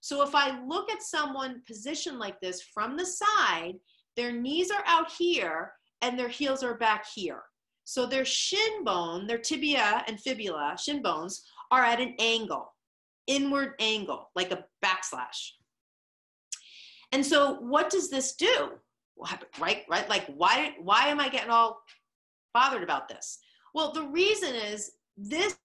So 0.00 0.22
if 0.22 0.34
I 0.34 0.60
look 0.66 0.90
at 0.90 1.02
someone 1.02 1.62
positioned 1.66 2.18
like 2.18 2.40
this 2.40 2.62
from 2.74 2.96
the 2.96 3.06
side, 3.06 3.74
their 4.16 4.32
knees 4.32 4.70
are 4.70 4.84
out 4.86 5.12
here 5.12 5.72
and 6.00 6.18
their 6.18 6.28
heels 6.28 6.62
are 6.62 6.76
back 6.76 7.06
here. 7.14 7.42
So 7.92 8.06
their 8.06 8.24
shin 8.24 8.84
bone, 8.84 9.26
their 9.26 9.36
tibia 9.36 10.02
and 10.08 10.18
fibula, 10.18 10.78
shin 10.82 11.02
bones, 11.02 11.44
are 11.70 11.84
at 11.84 12.00
an 12.00 12.14
angle, 12.18 12.74
inward 13.26 13.74
angle, 13.80 14.30
like 14.34 14.50
a 14.50 14.64
backslash. 14.82 15.50
And 17.12 17.24
so 17.24 17.56
what 17.60 17.90
does 17.90 18.08
this 18.08 18.34
do? 18.34 18.70
Right, 19.60 19.82
right? 19.90 20.08
Like 20.08 20.24
why 20.34 20.74
why 20.80 21.08
am 21.08 21.20
I 21.20 21.28
getting 21.28 21.50
all 21.50 21.82
bothered 22.54 22.82
about 22.82 23.08
this? 23.08 23.40
Well, 23.74 23.92
the 23.92 24.08
reason 24.08 24.54
is 24.54 24.92
this 25.18 25.58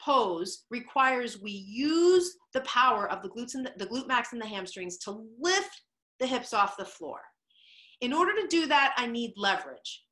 pose 0.00 0.64
requires 0.70 1.40
we 1.40 1.52
use 1.52 2.36
the 2.54 2.62
power 2.62 3.08
of 3.08 3.22
the 3.22 3.28
glutes 3.28 3.54
and 3.54 3.64
the, 3.64 3.72
the 3.76 3.86
glute 3.86 4.08
max 4.08 4.32
and 4.32 4.42
the 4.42 4.46
hamstrings 4.46 4.98
to 4.98 5.24
lift 5.40 5.82
the 6.18 6.26
hips 6.26 6.52
off 6.52 6.76
the 6.76 6.84
floor. 6.84 7.20
In 8.00 8.12
order 8.12 8.32
to 8.34 8.48
do 8.48 8.66
that, 8.66 8.94
I 8.96 9.06
need 9.06 9.34
leverage. 9.36 10.02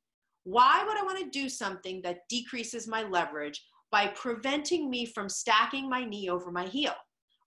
Why 0.47 0.81
would 0.87 0.97
I 0.97 1.03
want 1.03 1.19
to 1.19 1.29
do 1.29 1.49
something 1.49 2.01
that 2.03 2.21
decreases 2.29 2.87
my 2.87 3.03
leverage 3.03 3.61
by 3.91 4.07
preventing 4.07 4.89
me 4.89 5.05
from 5.05 5.27
stacking 5.27 5.89
my 5.89 6.05
knee 6.05 6.29
over 6.29 6.53
my 6.53 6.63
heel? 6.63 6.93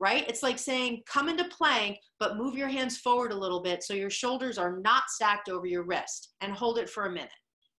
Right? 0.01 0.29
It's 0.29 0.43
like 0.43 0.59
saying, 0.59 1.05
come 1.07 1.31
into 1.31 1.45
plank, 1.45 1.97
but 2.19 2.37
move 2.37 2.59
your 2.59 2.69
hands 2.69 2.99
forward 2.99 3.33
a 3.33 3.39
little 3.39 3.63
bit 3.63 3.83
so 3.83 3.95
your 3.95 4.11
shoulders 4.11 4.59
are 4.59 4.81
not 4.81 5.05
stacked 5.09 5.49
over 5.49 5.65
your 5.65 5.85
wrist 5.85 6.35
and 6.43 6.53
hold 6.53 6.77
it 6.77 6.91
for 6.91 7.07
a 7.07 7.11
minute. 7.11 7.31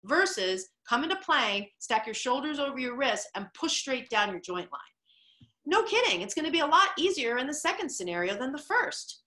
Versus 0.05 0.69
come 0.89 1.03
into 1.03 1.17
plank, 1.17 1.67
stack 1.77 2.07
your 2.07 2.15
shoulders 2.15 2.57
over 2.57 2.79
your 2.79 2.97
wrist, 2.97 3.29
and 3.35 3.45
push 3.53 3.77
straight 3.77 4.09
down 4.09 4.31
your 4.31 4.41
joint 4.41 4.71
line. 4.71 4.81
No 5.67 5.83
kidding, 5.83 6.21
it's 6.21 6.33
going 6.33 6.45
to 6.45 6.51
be 6.51 6.61
a 6.61 6.65
lot 6.65 6.89
easier 6.97 7.37
in 7.37 7.45
the 7.45 7.53
second 7.53 7.89
scenario 7.89 8.35
than 8.39 8.53
the 8.53 8.57
first. 8.57 9.21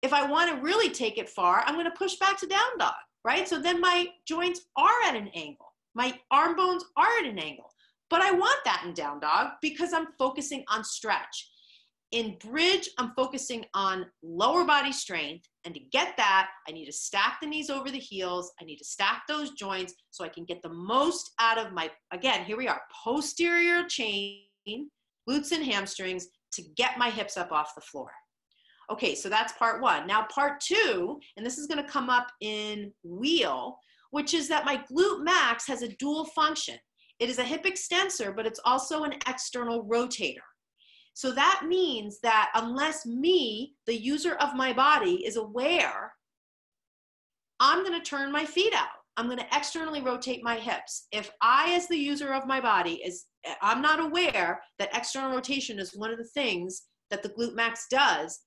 If 0.00 0.14
I 0.14 0.26
want 0.26 0.50
to 0.50 0.62
really 0.62 0.88
take 0.88 1.18
it 1.18 1.28
far, 1.28 1.64
I'm 1.66 1.74
going 1.74 1.84
to 1.84 1.90
push 1.90 2.14
back 2.16 2.38
to 2.38 2.46
down 2.46 2.78
dog 2.78 2.94
right? 3.24 3.48
So 3.48 3.60
then 3.60 3.80
my 3.80 4.08
joints 4.26 4.60
are 4.76 5.02
at 5.06 5.16
an 5.16 5.28
angle. 5.34 5.72
My 5.94 6.18
arm 6.30 6.56
bones 6.56 6.84
are 6.96 7.18
at 7.20 7.26
an 7.26 7.38
angle. 7.38 7.70
But 8.10 8.22
I 8.22 8.30
want 8.32 8.58
that 8.64 8.84
in 8.86 8.94
down 8.94 9.20
dog 9.20 9.48
because 9.60 9.92
I'm 9.92 10.08
focusing 10.18 10.64
on 10.68 10.84
stretch. 10.84 11.50
In 12.12 12.38
bridge, 12.38 12.88
I'm 12.96 13.12
focusing 13.14 13.66
on 13.74 14.06
lower 14.22 14.64
body 14.64 14.92
strength. 14.92 15.46
And 15.64 15.74
to 15.74 15.80
get 15.92 16.16
that, 16.16 16.48
I 16.66 16.72
need 16.72 16.86
to 16.86 16.92
stack 16.92 17.38
the 17.42 17.46
knees 17.46 17.68
over 17.68 17.90
the 17.90 17.98
heels. 17.98 18.50
I 18.60 18.64
need 18.64 18.78
to 18.78 18.84
stack 18.84 19.24
those 19.28 19.50
joints 19.50 19.92
so 20.10 20.24
I 20.24 20.28
can 20.28 20.46
get 20.46 20.62
the 20.62 20.70
most 20.70 21.32
out 21.38 21.58
of 21.58 21.72
my, 21.72 21.90
again, 22.10 22.44
here 22.44 22.56
we 22.56 22.66
are, 22.66 22.80
posterior 23.04 23.84
chain, 23.84 24.46
glutes 25.28 25.52
and 25.52 25.64
hamstrings 25.64 26.28
to 26.52 26.62
get 26.76 26.96
my 26.96 27.10
hips 27.10 27.36
up 27.36 27.52
off 27.52 27.74
the 27.74 27.82
floor. 27.82 28.10
Okay, 28.90 29.14
so 29.14 29.28
that's 29.28 29.52
part 29.54 29.82
one. 29.82 30.06
Now, 30.06 30.26
part 30.34 30.60
two, 30.60 31.20
and 31.36 31.44
this 31.44 31.58
is 31.58 31.66
to 31.66 31.82
come 31.82 32.08
up 32.08 32.28
in 32.40 32.92
wheel, 33.04 33.78
which 34.10 34.32
is 34.32 34.48
that 34.48 34.64
my 34.64 34.82
glute 34.90 35.22
max 35.22 35.66
has 35.66 35.82
a 35.82 35.94
dual 35.96 36.24
function. 36.24 36.76
It 37.18 37.28
is 37.28 37.38
a 37.38 37.44
hip 37.44 37.66
extensor, 37.66 38.32
but 38.32 38.46
it's 38.46 38.60
also 38.64 39.02
an 39.02 39.14
external 39.28 39.84
rotator. 39.84 40.36
So 41.12 41.32
that 41.32 41.64
means 41.66 42.20
that 42.22 42.50
unless 42.54 43.04
me, 43.04 43.74
the 43.86 43.96
user 43.96 44.36
of 44.36 44.54
my 44.54 44.72
body, 44.72 45.26
is 45.26 45.36
aware, 45.36 46.12
I'm 47.60 47.84
to 47.84 48.00
turn 48.00 48.30
my 48.30 48.44
feet 48.44 48.72
out. 48.72 48.88
I'm 49.16 49.28
to 49.40 49.56
externally 49.56 50.00
rotate 50.00 50.44
my 50.44 50.54
hips. 50.54 51.08
If 51.10 51.32
I, 51.42 51.74
as 51.74 51.88
the 51.88 51.96
user 51.96 52.32
of 52.32 52.46
my 52.46 52.60
body, 52.60 53.02
is 53.04 53.24
I'm 53.60 53.82
not 53.82 53.98
aware 53.98 54.62
that 54.78 54.96
external 54.96 55.32
rotation 55.32 55.80
is 55.80 55.92
one 55.96 56.12
of 56.12 56.18
the 56.18 56.24
things 56.24 56.84
that 57.10 57.24
the 57.24 57.30
glute 57.30 57.56
max 57.56 57.86
does, 57.90 58.38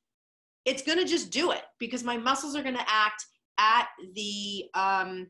it's 0.66 0.84
going 0.84 0.99
to 0.99 1.05
just 1.05 1.32
do 1.32 1.51
it 1.51 1.64
because 1.80 2.03
my 2.03 2.18
muscles 2.18 2.55
are 2.55 2.64
going 2.64 2.78
to 2.78 2.86
act 2.88 3.26
at 3.57 3.88
the 4.16 4.66
um, 4.74 5.28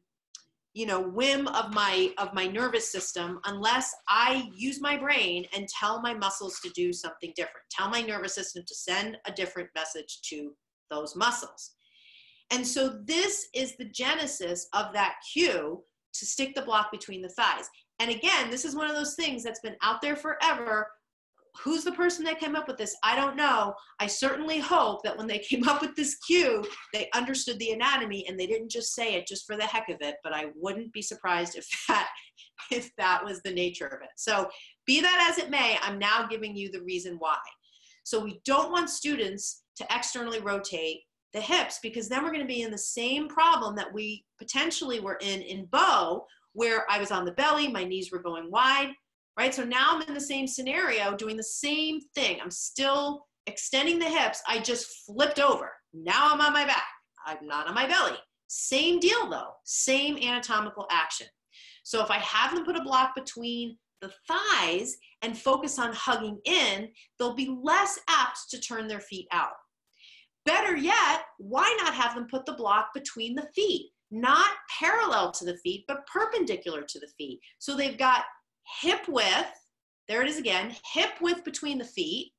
you 0.73 0.86
know 0.86 1.01
whim 1.01 1.47
of 1.47 1.73
my 1.73 2.13
of 2.17 2.34
my 2.34 2.47
nervous 2.47 2.89
system 2.89 3.41
unless 3.43 3.93
i 4.07 4.49
use 4.55 4.79
my 4.79 4.95
brain 4.95 5.45
and 5.53 5.67
tell 5.67 6.01
my 6.01 6.13
muscles 6.13 6.61
to 6.61 6.69
do 6.69 6.93
something 6.93 7.34
different 7.36 7.65
tell 7.69 7.89
my 7.89 8.01
nervous 8.01 8.36
system 8.36 8.63
to 8.65 8.73
send 8.73 9.17
a 9.25 9.34
different 9.34 9.67
message 9.75 10.21
to 10.21 10.53
those 10.91 11.15
muscles. 11.15 11.71
And 12.51 12.67
so 12.67 12.99
this 13.05 13.47
is 13.55 13.75
the 13.77 13.86
genesis 13.86 14.67
of 14.73 14.93
that 14.93 15.15
cue 15.34 15.82
to 16.13 16.25
stick 16.25 16.53
the 16.53 16.61
block 16.61 16.91
between 16.91 17.21
the 17.21 17.29
thighs. 17.29 17.67
And 17.99 18.11
again 18.11 18.51
this 18.51 18.65
is 18.65 18.75
one 18.75 18.89
of 18.89 18.95
those 18.95 19.15
things 19.15 19.41
that's 19.41 19.61
been 19.61 19.77
out 19.82 20.01
there 20.01 20.15
forever 20.15 20.88
who's 21.58 21.84
the 21.84 21.91
person 21.91 22.24
that 22.26 22.39
came 22.39 22.56
up 22.56 22.68
with 22.68 22.78
this? 22.78 22.95
I 23.04 23.16
don't 23.16 23.36
know. 23.36 23.74
I 23.99 24.08
certainly 24.08 24.60
hope 24.60 25.04
that 25.04 25.18
when 25.18 25.28
they 25.28 25.39
came 25.49 25.68
up 25.68 25.82
with 25.82 25.95
this 25.95 26.16
cue, 26.28 26.64
they 26.93 27.10
understood 27.14 27.60
the 27.60 27.72
anatomy 27.72 28.26
and 28.28 28.39
they 28.39 28.47
didn't 28.47 28.72
just 28.72 28.93
say 28.93 29.16
it 29.16 29.28
just 29.28 29.45
for 29.45 29.58
the 29.58 29.66
heck 29.66 29.89
of 29.89 29.97
it. 30.02 30.16
But 30.24 30.34
I 30.34 30.47
wouldn't 30.56 30.93
be 30.93 31.02
surprised 31.02 31.58
if 31.58 31.68
that 31.88 32.10
if 32.72 32.91
that 32.97 33.24
was 33.24 33.41
the 33.41 33.54
nature 33.54 33.88
of 33.88 34.02
it. 34.02 34.10
So 34.16 34.49
be 34.86 35.02
that 35.02 35.28
as 35.30 35.43
it 35.43 35.49
may, 35.49 35.78
I'm 35.82 35.99
now 35.99 36.28
giving 36.28 36.56
you 36.56 36.72
the 36.72 36.84
reason 36.84 37.16
why. 37.20 37.38
So 38.04 38.20
we 38.20 38.41
don't 38.45 38.72
want 38.72 38.89
students 38.89 39.64
to 39.78 39.86
externally 39.91 40.39
rotate 40.39 41.02
the 41.34 41.41
hips 41.41 41.80
because 41.82 42.10
then 42.10 42.24
we're 42.24 42.32
going 42.32 42.41
to 42.41 42.47
be 42.47 42.62
in 42.62 42.72
the 42.72 42.78
same 42.78 43.28
problem 43.28 43.76
that 43.76 43.93
we 43.93 44.26
potentially 44.38 44.99
were 44.99 45.18
in 45.22 45.41
in 45.41 45.66
bow 45.66 46.26
where 46.54 46.86
I 46.89 46.99
was 46.99 47.12
on 47.12 47.26
the 47.26 47.32
belly, 47.32 47.68
my 47.70 47.86
knees 47.86 48.12
were 48.12 48.22
going 48.22 48.52
wide, 48.52 48.91
right? 49.38 49.53
So 49.53 49.63
now 49.63 49.91
I'm 49.91 50.01
in 50.03 50.13
the 50.13 50.21
same 50.21 50.47
scenario 50.47 51.15
doing 51.15 51.38
the 51.38 51.43
same 51.43 51.99
thing. 52.15 52.39
I'm 52.41 52.51
still 52.51 53.25
extending 53.47 53.99
the 53.99 54.09
hips. 54.09 54.41
I 54.47 54.59
just 54.59 54.88
flipped 55.05 55.39
over. 55.39 55.71
Now 55.93 56.32
I'm 56.32 56.41
on 56.41 56.53
my 56.53 56.65
back. 56.65 56.86
I'm 57.25 57.45
not 57.45 57.67
on 57.67 57.75
my 57.75 57.88
belly. 57.88 58.17
Same 58.47 58.99
deal 58.99 59.29
though, 59.29 59.53
same 59.63 60.17
anatomical 60.17 60.86
action. 60.91 61.27
So 61.84 62.03
if 62.03 62.11
I 62.11 62.17
have 62.17 62.53
them 62.53 62.65
put 62.65 62.75
a 62.75 62.84
block 62.84 63.15
between 63.15 63.77
the 64.01 64.11
thighs 64.27 64.97
and 65.21 65.38
focus 65.38 65.79
on 65.79 65.93
hugging 65.93 66.39
in, 66.45 66.89
they'll 67.17 67.36
be 67.36 67.55
less 67.63 67.99
apt 68.09 68.49
to 68.49 68.59
turn 68.59 68.88
their 68.88 68.99
feet 68.99 69.27
out. 69.32 69.53
Better 70.45 70.75
yet, 70.75 71.23
why 71.38 71.75
not 71.84 71.93
have 71.93 72.15
them 72.15 72.27
put 72.29 72.45
the 72.45 72.53
block 72.53 72.89
between 72.93 73.36
the 73.36 73.47
feet? 73.55 73.91
Not 74.09 74.49
parallel 74.79 75.32
to 75.34 75.45
the 75.45 75.57
feet, 75.57 75.86
but 75.88 76.05
perpendicular 76.07 76.82
to 76.82 76.99
the 76.99 77.11
feet. 77.17 77.39
So 77.59 77.77
they've 77.77 77.97
got 77.97 78.25
hip 78.80 79.07
width, 79.07 79.51
there 80.07 80.22
it 80.22 80.30
is 80.30 80.38
again, 80.38 80.76
hip 80.93 81.11
width 81.22 81.43
between 81.43 81.78
the 81.78 81.86
feet, 81.86 82.32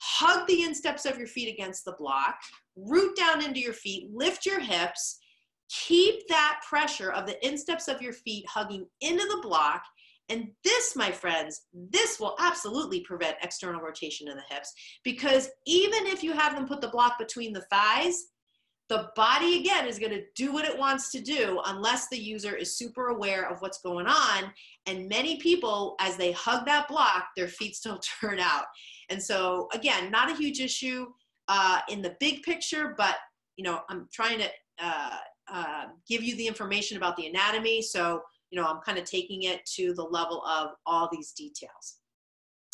hug 0.00 0.46
the 0.46 0.62
insteps 0.62 1.04
of 1.04 1.18
your 1.18 1.26
feet 1.26 1.52
against 1.52 1.84
the 1.84 1.94
block, 1.98 2.36
root 2.76 3.16
down 3.16 3.44
into 3.44 3.60
your 3.60 3.72
feet, 3.72 4.10
lift 4.12 4.44
your 4.44 4.60
hips, 4.60 5.18
keep 5.68 6.26
that 6.28 6.60
pressure 6.68 7.10
of 7.12 7.26
the 7.26 7.46
insteps 7.46 7.88
of 7.88 8.02
your 8.02 8.12
feet 8.12 8.44
hugging 8.48 8.86
into 9.00 9.24
the 9.24 9.40
block. 9.42 9.82
And 10.28 10.48
this, 10.64 10.96
my 10.96 11.10
friends, 11.10 11.62
this 11.72 12.18
will 12.18 12.36
absolutely 12.38 13.00
prevent 13.00 13.36
external 13.42 13.80
rotation 13.80 14.28
in 14.28 14.36
the 14.36 14.54
hips 14.54 14.72
because 15.04 15.50
even 15.66 16.06
if 16.06 16.22
you 16.22 16.32
have 16.32 16.54
them 16.54 16.66
put 16.66 16.80
the 16.80 16.88
block 16.88 17.18
between 17.18 17.52
the 17.52 17.66
thighs, 17.70 18.31
the 18.92 19.08
body 19.16 19.58
again 19.58 19.86
is 19.86 19.98
going 19.98 20.12
to 20.12 20.22
do 20.36 20.52
what 20.52 20.66
it 20.66 20.78
wants 20.78 21.10
to 21.10 21.18
do 21.18 21.62
unless 21.64 22.08
the 22.08 22.18
user 22.18 22.54
is 22.54 22.76
super 22.76 23.06
aware 23.06 23.50
of 23.50 23.62
what's 23.62 23.80
going 23.80 24.06
on. 24.06 24.52
And 24.84 25.08
many 25.08 25.38
people 25.38 25.96
as 25.98 26.18
they 26.18 26.32
hug 26.32 26.66
that 26.66 26.88
block 26.88 27.28
their 27.34 27.48
feet 27.48 27.74
still 27.74 27.98
turn 28.20 28.38
out. 28.38 28.64
And 29.08 29.22
so 29.22 29.68
again 29.72 30.10
not 30.10 30.30
a 30.30 30.34
huge 30.34 30.60
issue 30.60 31.06
uh, 31.48 31.80
in 31.88 32.02
the 32.02 32.16
big 32.20 32.42
picture 32.42 32.94
but 32.96 33.16
you 33.56 33.64
know 33.64 33.80
i'm 33.88 34.08
trying 34.12 34.38
to 34.38 34.48
uh, 34.78 35.16
uh, 35.50 35.84
give 36.08 36.22
you 36.22 36.36
the 36.36 36.46
information 36.46 36.98
about 36.98 37.16
the 37.16 37.26
anatomy. 37.26 37.80
So 37.80 38.20
you 38.50 38.60
know 38.60 38.66
i'm 38.66 38.80
kind 38.84 38.98
of 38.98 39.04
taking 39.04 39.44
it 39.44 39.64
to 39.76 39.94
the 39.94 40.04
level 40.04 40.42
of 40.44 40.72
all 40.84 41.08
these 41.10 41.32
details. 41.32 41.96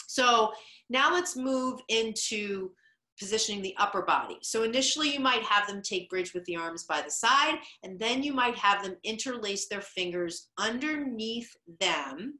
So 0.08 0.50
now 0.90 1.12
let's 1.12 1.36
move 1.36 1.80
into 1.88 2.70
positioning 3.18 3.62
the 3.62 3.74
upper 3.78 4.02
body. 4.02 4.38
So 4.42 4.62
initially 4.62 5.12
you 5.12 5.20
might 5.20 5.42
have 5.42 5.66
them 5.66 5.82
take 5.82 6.10
bridge 6.10 6.34
with 6.34 6.44
the 6.44 6.56
arms 6.56 6.84
by 6.84 7.02
the 7.02 7.10
side, 7.10 7.58
and 7.82 7.98
then 7.98 8.22
you 8.22 8.32
might 8.32 8.56
have 8.56 8.82
them 8.82 8.96
interlace 9.04 9.68
their 9.68 9.80
fingers 9.80 10.48
underneath 10.58 11.50
them. 11.80 12.38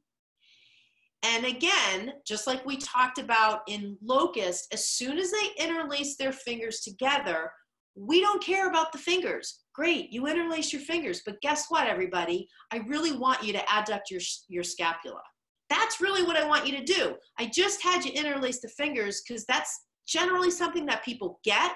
And 1.23 1.45
again, 1.45 2.13
just 2.25 2.47
like 2.47 2.65
we 2.65 2.77
talked 2.77 3.19
about 3.19 3.61
in 3.67 3.97
locust, 4.01 4.73
as 4.73 4.87
soon 4.87 5.17
as 5.17 5.31
they 5.31 5.63
interlace 5.63 6.15
their 6.15 6.31
fingers 6.31 6.79
together, 6.79 7.51
we 7.95 8.21
don't 8.21 8.41
care 8.41 8.69
about 8.69 8.93
the 8.93 8.97
fingers. 8.97 9.59
Great, 9.73 10.11
you 10.11 10.27
interlace 10.27 10.71
your 10.71 10.81
fingers, 10.81 11.21
but 11.25 11.41
guess 11.41 11.65
what, 11.67 11.87
everybody? 11.87 12.47
I 12.71 12.77
really 12.87 13.17
want 13.17 13.43
you 13.43 13.51
to 13.53 13.59
adduct 13.59 14.09
your, 14.09 14.21
your 14.47 14.63
scapula. 14.63 15.21
That's 15.69 16.01
really 16.01 16.23
what 16.23 16.37
I 16.37 16.47
want 16.47 16.65
you 16.65 16.77
to 16.77 16.83
do. 16.83 17.15
I 17.37 17.47
just 17.47 17.83
had 17.83 18.03
you 18.05 18.11
interlace 18.13 18.61
the 18.61 18.69
fingers 18.69 19.21
because 19.21 19.45
that's 19.45 19.87
generally 20.09 20.51
something 20.51 20.85
that 20.87 21.05
people 21.05 21.39
get, 21.43 21.73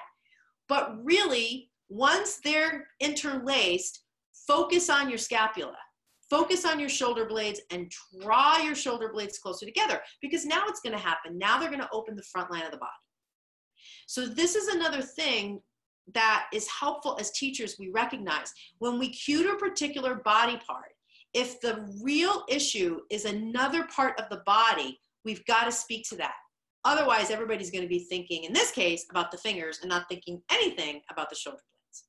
but 0.68 0.96
really, 1.04 1.70
once 1.88 2.40
they're 2.42 2.88
interlaced, 3.00 4.00
focus 4.46 4.90
on 4.90 5.08
your 5.08 5.18
scapula. 5.18 5.76
Focus 6.30 6.64
on 6.64 6.80
your 6.80 6.88
shoulder 6.88 7.26
blades 7.26 7.60
and 7.70 7.92
draw 8.20 8.56
your 8.58 8.74
shoulder 8.74 9.10
blades 9.12 9.38
closer 9.38 9.66
together 9.66 10.00
because 10.22 10.46
now 10.46 10.64
it's 10.66 10.80
going 10.80 10.96
to 10.96 11.02
happen. 11.02 11.38
Now 11.38 11.58
they're 11.58 11.68
going 11.68 11.80
to 11.80 11.88
open 11.92 12.16
the 12.16 12.22
front 12.22 12.50
line 12.50 12.64
of 12.64 12.72
the 12.72 12.78
body. 12.78 12.90
So, 14.06 14.26
this 14.26 14.54
is 14.54 14.68
another 14.68 15.02
thing 15.02 15.60
that 16.12 16.46
is 16.52 16.68
helpful 16.68 17.16
as 17.20 17.30
teachers 17.30 17.76
we 17.78 17.90
recognize 17.90 18.52
when 18.78 18.98
we 18.98 19.08
cue 19.10 19.42
to 19.42 19.50
a 19.50 19.58
particular 19.58 20.16
body 20.16 20.58
part 20.66 20.90
if 21.32 21.60
the 21.60 21.90
real 22.02 22.44
issue 22.48 23.00
is 23.10 23.24
another 23.24 23.84
part 23.84 24.18
of 24.20 24.28
the 24.28 24.42
body 24.44 24.98
we've 25.24 25.44
got 25.46 25.64
to 25.64 25.72
speak 25.72 26.06
to 26.08 26.16
that 26.16 26.34
Otherwise, 26.84 27.30
everybody's 27.30 27.70
going 27.70 27.82
to 27.82 27.88
be 27.88 27.98
thinking, 27.98 28.44
in 28.44 28.52
this 28.52 28.70
case, 28.70 29.06
about 29.10 29.30
the 29.30 29.38
fingers 29.38 29.78
and 29.80 29.88
not 29.88 30.06
thinking 30.08 30.42
anything 30.50 31.00
about 31.10 31.30
the 31.30 31.36
shoulder 31.36 31.58
blades. 31.58 32.04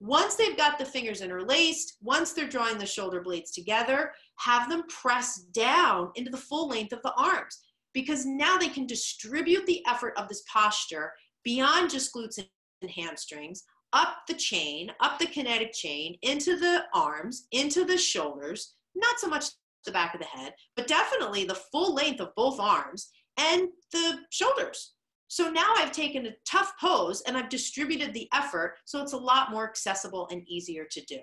Once 0.00 0.34
they've 0.34 0.56
got 0.56 0.78
the 0.78 0.84
fingers 0.84 1.20
interlaced, 1.20 1.98
once 2.02 2.32
they're 2.32 2.48
drawing 2.48 2.78
the 2.78 2.86
shoulder 2.86 3.20
blades 3.20 3.52
together, 3.52 4.12
have 4.38 4.68
them 4.68 4.82
press 4.88 5.42
down 5.52 6.10
into 6.16 6.30
the 6.30 6.36
full 6.36 6.68
length 6.68 6.92
of 6.92 7.02
the 7.02 7.12
arms 7.16 7.60
because 7.92 8.24
now 8.24 8.56
they 8.56 8.68
can 8.68 8.86
distribute 8.86 9.66
the 9.66 9.84
effort 9.86 10.14
of 10.16 10.28
this 10.28 10.42
posture 10.52 11.12
beyond 11.44 11.90
just 11.90 12.14
glutes 12.14 12.38
and 12.38 12.90
hamstrings, 12.90 13.64
up 13.92 14.16
the 14.26 14.34
chain, 14.34 14.90
up 15.00 15.18
the 15.18 15.26
kinetic 15.26 15.72
chain, 15.72 16.16
into 16.22 16.58
the 16.58 16.82
arms, 16.94 17.46
into 17.52 17.84
the 17.84 17.98
shoulders, 17.98 18.74
not 18.94 19.18
so 19.18 19.28
much 19.28 19.46
the 19.84 19.92
back 19.92 20.14
of 20.14 20.20
the 20.20 20.26
head, 20.26 20.54
but 20.76 20.86
definitely 20.86 21.44
the 21.44 21.54
full 21.54 21.94
length 21.94 22.20
of 22.20 22.34
both 22.36 22.58
arms 22.60 23.10
and 23.38 23.68
the 23.92 24.18
shoulders. 24.30 24.92
So 25.28 25.50
now 25.50 25.72
I've 25.76 25.92
taken 25.92 26.26
a 26.26 26.34
tough 26.46 26.74
pose 26.78 27.22
and 27.26 27.36
I've 27.36 27.48
distributed 27.48 28.12
the 28.12 28.28
effort 28.34 28.74
so 28.84 29.00
it's 29.00 29.14
a 29.14 29.18
lot 29.18 29.50
more 29.50 29.66
accessible 29.66 30.28
and 30.30 30.46
easier 30.46 30.84
to 30.90 31.00
do. 31.06 31.18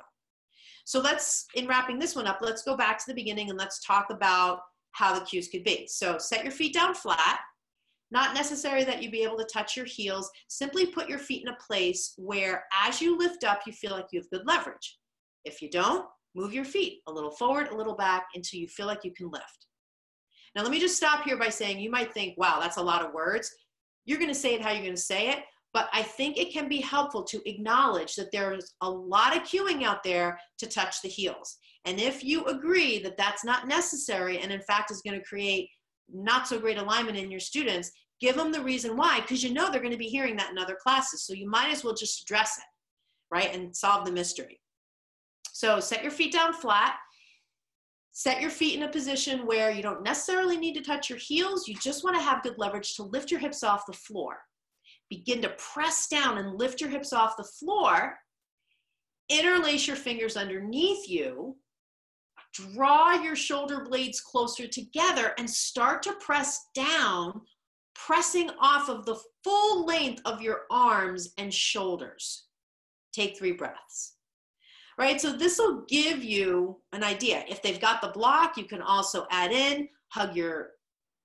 So 0.86 1.00
let's, 1.00 1.46
in 1.54 1.68
wrapping 1.68 2.00
this 2.00 2.16
one 2.16 2.26
up, 2.26 2.40
let's 2.42 2.64
go 2.64 2.76
back 2.76 2.98
to 2.98 3.04
the 3.06 3.14
beginning 3.14 3.52
and 3.52 3.60
let's 3.60 3.86
talk 3.86 4.08
about 4.10 4.62
how 4.94 5.14
the 5.14 5.24
cues 5.26 5.48
could 5.48 5.64
be. 5.64 5.86
So 5.88 6.18
set 6.18 6.44
your 6.44 6.52
feet 6.52 6.74
down 6.74 6.96
flat. 6.96 7.40
Not 8.10 8.34
necessary 8.34 8.84
that 8.86 9.04
you 9.04 9.12
be 9.12 9.22
able 9.22 9.38
to 9.38 9.46
touch 9.46 9.78
your 9.78 9.86
heels. 9.86 10.32
Simply 10.48 10.88
put 10.88 11.08
your 11.08 11.20
feet 11.20 11.44
in 11.44 11.54
a 11.54 11.58
place 11.58 12.14
where 12.18 12.64
as 12.74 13.00
you 13.00 13.16
lift 13.16 13.44
up, 13.44 13.62
you 13.68 13.74
feel 13.74 13.92
like 13.92 14.08
you 14.12 14.20
have 14.20 14.30
good 14.32 14.48
leverage. 14.48 14.98
If 15.46 15.62
you 15.62 15.70
don't, 15.70 16.08
move 16.34 16.52
your 16.52 16.66
feet 16.66 17.02
a 17.08 17.12
little 17.12 17.30
forward, 17.30 17.68
a 17.68 17.76
little 17.76 17.96
back 17.96 18.30
until 18.34 18.60
you 18.60 18.68
feel 18.68 18.88
like 18.88 19.04
you 19.04 19.14
can 19.14 19.30
lift. 19.30 19.68
Now, 20.56 20.64
let 20.64 20.72
me 20.72 20.80
just 20.80 20.98
stop 20.98 21.24
here 21.24 21.38
by 21.38 21.50
saying 21.50 21.80
you 21.80 21.92
might 21.92 22.14
think, 22.14 22.38
wow, 22.38 22.60
that's 22.60 22.78
a 22.78 22.82
lot 22.82 23.06
of 23.06 23.14
words. 23.14 23.52
You're 24.06 24.20
going 24.20 24.30
to 24.30 24.36
say 24.36 24.56
it 24.56 24.62
how 24.62 24.72
you're 24.72 24.82
going 24.82 24.96
to 24.96 25.02
say 25.02 25.30
it, 25.30 25.40
but 25.74 25.90
I 25.94 26.02
think 26.02 26.38
it 26.38 26.52
can 26.52 26.68
be 26.68 26.82
helpful 26.82 27.24
to 27.24 27.50
acknowledge 27.50 28.16
that 28.16 28.32
there's 28.32 28.74
a 28.82 28.90
lot 28.90 29.36
of 29.36 29.44
cueing 29.44 29.84
out 29.84 30.04
there 30.04 30.40
to 30.58 30.68
touch 30.68 31.02
the 31.02 31.10
heels. 31.10 31.58
And 31.86 32.00
if 32.00 32.24
you 32.24 32.46
agree 32.46 33.00
that 33.00 33.18
that's 33.18 33.46
not 33.46 33.68
necessary 33.68 34.40
and 34.40 34.52
in 34.52 34.62
fact 34.62 34.92
is 34.92 35.02
going 35.02 35.20
to 35.20 35.26
create 35.26 35.70
not 36.12 36.48
so 36.48 36.60
great 36.60 36.78
alignment 36.78 37.18
in 37.18 37.30
your 37.30 37.40
students, 37.40 37.92
give 38.20 38.36
them 38.36 38.52
the 38.52 38.62
reason 38.62 38.98
why, 38.98 39.22
because 39.22 39.44
you 39.44 39.54
know 39.54 39.72
they're 39.72 39.80
going 39.80 39.92
to 39.92 39.98
be 39.98 40.08
hearing 40.08 40.36
that 40.38 40.52
in 40.52 40.58
other 40.58 40.78
classes. 40.82 41.24
So 41.24 41.34
you 41.34 41.50
might 41.50 41.72
as 41.72 41.84
well 41.84 41.94
just 41.94 42.24
address 42.24 42.58
it, 42.58 42.66
right? 43.34 43.54
And 43.54 43.76
solve 43.76 44.06
the 44.06 44.12
mystery. 44.12 44.60
So 45.54 45.80
set 45.80 46.04
your 46.04 46.12
feet 46.12 46.34
down 46.34 46.54
flat. 46.54 46.96
Set 48.20 48.42
your 48.42 48.50
feet 48.50 48.76
in 48.76 48.84
a 48.84 48.92
position 48.92 49.46
where 49.46 49.72
you 49.72 49.82
don't 49.82 50.04
necessarily 50.04 50.58
need 50.58 50.74
to 50.74 50.82
touch 50.82 51.10
your 51.10 51.20
heels. 51.20 51.70
You 51.70 51.76
just 51.76 52.04
want 52.04 52.18
to 52.18 52.22
have 52.22 52.44
good 52.44 52.58
leverage 52.58 52.96
to 52.96 53.04
lift 53.04 53.32
your 53.32 53.40
hips 53.40 53.64
off 53.64 53.86
the 53.86 53.94
floor. 53.94 54.40
Begin 55.10 55.42
to 55.42 55.56
press 55.58 56.10
down 56.10 56.38
and 56.38 56.60
lift 56.60 56.82
your 56.82 56.90
hips 56.90 57.14
off 57.14 57.38
the 57.38 57.46
floor. 57.46 58.18
Interlace 59.30 59.88
your 59.88 59.96
fingers 59.96 60.36
underneath 60.36 61.08
you 61.08 61.56
draw 62.54 63.14
your 63.14 63.38
shoulder 63.38 63.86
blades 63.86 64.20
closer 64.20 64.68
together 64.68 65.34
and 65.38 65.50
start 65.50 66.04
to 66.04 66.12
press 66.20 66.60
down, 66.76 67.40
pressing 67.96 68.50
off 68.60 68.90
of 68.90 69.06
the 69.06 69.18
full 69.46 69.86
length 69.86 70.22
of 70.26 70.42
your 70.42 70.64
arms 70.70 71.30
and 71.38 71.54
shoulders. 71.54 72.48
Take 73.14 73.38
three 73.38 73.54
breaths. 73.54 74.16
Right, 75.00 75.22
so 75.22 75.32
this 75.32 75.58
will 75.58 75.86
give 75.88 76.26
you 76.26 76.76
an 76.92 77.06
idea. 77.06 77.46
If 77.48 77.62
they've 77.62 77.80
got 77.80 78.02
the 78.02 78.10
block, 78.10 78.58
you 78.58 78.66
can 78.66 78.82
also 78.82 79.26
add 79.32 79.54
in, 79.54 79.88
hug 80.10 80.36
your 80.36 80.72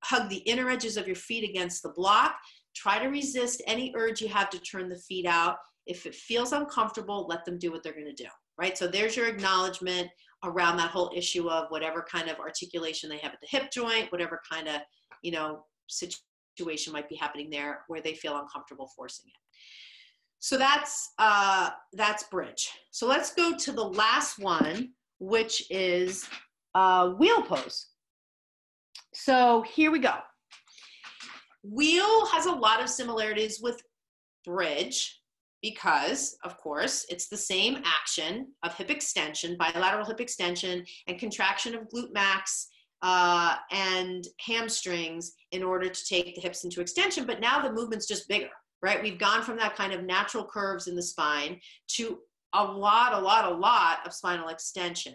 hug 0.05 0.29
the 0.29 0.37
inner 0.37 0.71
edges 0.71 0.97
of 0.97 1.09
your 1.09 1.17
feet 1.17 1.49
against 1.49 1.83
the 1.83 1.89
block. 1.89 2.37
Try 2.77 3.01
to 3.01 3.09
resist 3.09 3.63
any 3.67 3.93
urge 3.97 4.21
you 4.21 4.29
have 4.29 4.49
to 4.51 4.61
turn 4.61 4.89
the 4.89 4.99
feet 4.99 5.27
out. 5.27 5.57
If 5.87 6.07
it 6.07 6.15
feels 6.15 6.53
uncomfortable, 6.53 7.27
let 7.29 7.45
them 7.45 7.59
do 7.59 7.73
what 7.73 7.83
they're 7.83 7.95
going 7.95 8.15
to 8.15 8.23
do. 8.23 8.29
Right? 8.57 8.79
So 8.79 8.87
there's 8.87 9.17
your 9.17 9.27
acknowledgement 9.27 10.09
around 10.45 10.77
that 10.77 10.91
whole 10.91 11.11
issue 11.13 11.49
of 11.49 11.69
whatever 11.71 12.07
kind 12.09 12.29
of 12.29 12.39
articulation 12.39 13.11
they 13.11 13.19
have 13.19 13.33
at 13.33 13.41
the 13.41 13.49
hip 13.49 13.73
joint, 13.73 14.13
whatever 14.13 14.41
kind 14.49 14.69
of, 14.69 14.83
you 15.23 15.33
know, 15.33 15.65
situation 15.89 16.93
might 16.93 17.09
be 17.09 17.17
happening 17.17 17.51
there 17.51 17.81
where 17.89 18.01
they 18.01 18.15
feel 18.15 18.39
uncomfortable 18.39 18.89
forcing 18.95 19.25
it. 19.27 19.44
So 20.45 20.59
that's 20.59 21.15
uh, 21.19 21.71
that's 21.95 22.25
bridge. 22.25 22.71
So 22.91 23.07
let's 23.07 23.33
go 23.33 23.57
to 23.57 23.73
the 23.73 23.83
last 23.83 24.39
one, 24.39 24.91
which 25.19 25.65
is 25.71 26.29
uh, 26.75 27.13
wheel 27.13 27.41
pose. 27.41 27.87
So 29.15 29.63
here 29.63 29.91
we 29.91 30.01
go. 30.01 30.17
Wheel 31.63 32.27
has 32.27 32.45
a 32.45 32.53
lot 32.53 32.83
of 32.83 32.91
similarities 32.91 33.61
with 33.63 33.81
bridge 34.45 35.19
because, 35.63 36.37
of 36.45 36.59
course, 36.59 37.07
it's 37.09 37.29
the 37.29 37.39
same 37.39 37.83
action 37.83 38.49
of 38.65 38.75
hip 38.75 38.91
extension, 38.91 39.57
bilateral 39.57 40.05
hip 40.05 40.21
extension, 40.21 40.85
and 41.07 41.19
contraction 41.19 41.75
of 41.75 41.89
glute 41.89 42.13
max 42.13 42.69
uh, 43.01 43.57
and 43.71 44.27
hamstrings 44.41 45.33
in 45.53 45.63
order 45.63 45.89
to 45.89 46.05
take 46.05 46.35
the 46.35 46.43
hips 46.43 46.65
into 46.65 46.83
extension. 46.83 47.25
But 47.25 47.41
now 47.41 47.63
the 47.63 47.73
movement's 47.73 48.07
just 48.07 48.29
bigger, 48.29 48.51
right? 48.85 49.03
We've 49.03 49.19
gone 49.19 49.43
from 49.43 49.57
that 49.57 49.77
kind 49.77 49.95
of 49.95 50.05
natural 50.05 50.45
curves 50.45 50.89
in 50.89 50.95
the 50.95 51.03
spine 51.03 51.59
to 51.93 52.19
a 52.53 52.63
lot, 52.63 53.15
a 53.15 53.19
lot, 53.19 53.51
a 53.51 53.55
lot 53.57 54.07
of 54.07 54.13
spinal 54.13 54.49
extension. 54.49 55.15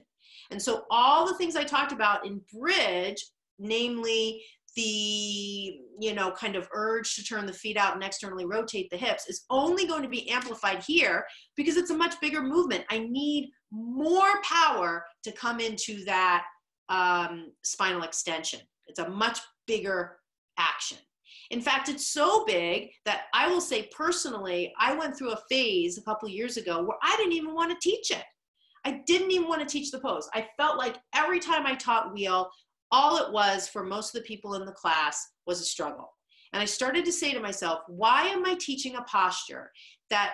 And 0.49 0.59
so 0.59 0.86
all 0.89 1.28
the 1.28 1.36
things 1.36 1.55
I 1.55 1.63
talked 1.63 1.91
about 1.91 2.26
in 2.26 2.41
bridge, 2.51 3.24
namely 3.59 4.41
the 4.76 5.80
you 5.99 6.13
know 6.13 6.32
kind 6.32 6.55
of 6.55 6.67
urge 6.74 7.15
to 7.15 7.24
turn 7.24 7.45
the 7.45 7.53
feet 7.53 7.76
out 7.76 7.95
and 7.95 8.03
externally 8.03 8.45
rotate 8.45 8.88
the 8.91 8.97
hips 8.97 9.28
is 9.28 9.45
only 9.49 9.88
going 9.88 10.03
to 10.03 10.07
be 10.07 10.30
amplified 10.30 10.84
here 10.86 11.26
because 11.55 11.76
it's 11.76 11.89
a 11.89 11.97
much 11.97 12.13
bigger 12.22 12.43
movement 12.43 12.86
i 12.91 12.99
need 12.99 13.49
more 13.72 14.30
power 14.43 15.03
to 15.24 15.32
come 15.32 15.59
into 15.59 16.05
that 16.05 16.45
um, 16.89 17.51
spinal 17.63 18.03
extension 18.03 18.59
it's 18.86 18.99
a 18.99 19.09
much 19.09 19.39
bigger 19.65 20.20
action 20.59 20.99
in 21.52 21.62
fact 21.62 21.89
it's 21.89 22.08
so 22.08 22.45
big 22.45 22.89
that 23.06 23.24
i 23.34 23.47
will 23.47 23.62
say 23.62 23.89
personally 23.95 24.74
i 24.80 24.93
went 24.93 25.18
through 25.18 25.32
a 25.32 25.41
phase 25.50 25.97
a 25.97 26.04
couple 26.04 26.28
years 26.30 26.58
ago 26.58 26.82
where 26.82 26.97
i 27.04 27.16
didn't 27.18 27.34
even 27.34 27.54
want 27.54 27.72
to 27.72 27.89
teach 27.89 28.12
it 28.12 28.24
I 28.86 29.02
didn't 29.06 29.32
even 29.32 29.47
want 29.47 29.62
to 29.62 29.68
teach 29.68 29.91
the 29.91 30.00
pose. 30.00 30.30
I 30.34 30.47
felt 30.58 30.78
like 30.78 30.97
every 31.14 31.39
time 31.39 31.66
I 31.66 31.76
taught 31.76 32.14
wheel, 32.14 32.50
all 32.91 33.18
it 33.18 33.32
was 33.32 33.68
for 33.68 33.84
most 33.84 34.16
of 34.16 34.22
the 34.22 34.28
people 34.28 34.56
in 34.56 34.66
the 34.66 34.72
class 34.72 35.24
was 35.45 35.62
a 35.62 35.66
struggle. 35.66 36.10
And 36.54 36.62
I 36.62 36.66
started 36.66 37.06
to 37.06 37.12
say 37.12 37.34
to 37.34 37.39
myself, 37.39 37.82
why 37.88 38.24
am 38.24 38.45
I 38.45 38.56
teaching 38.60 38.95
a 38.95 39.04
posture 39.04 39.72
that 40.10 40.34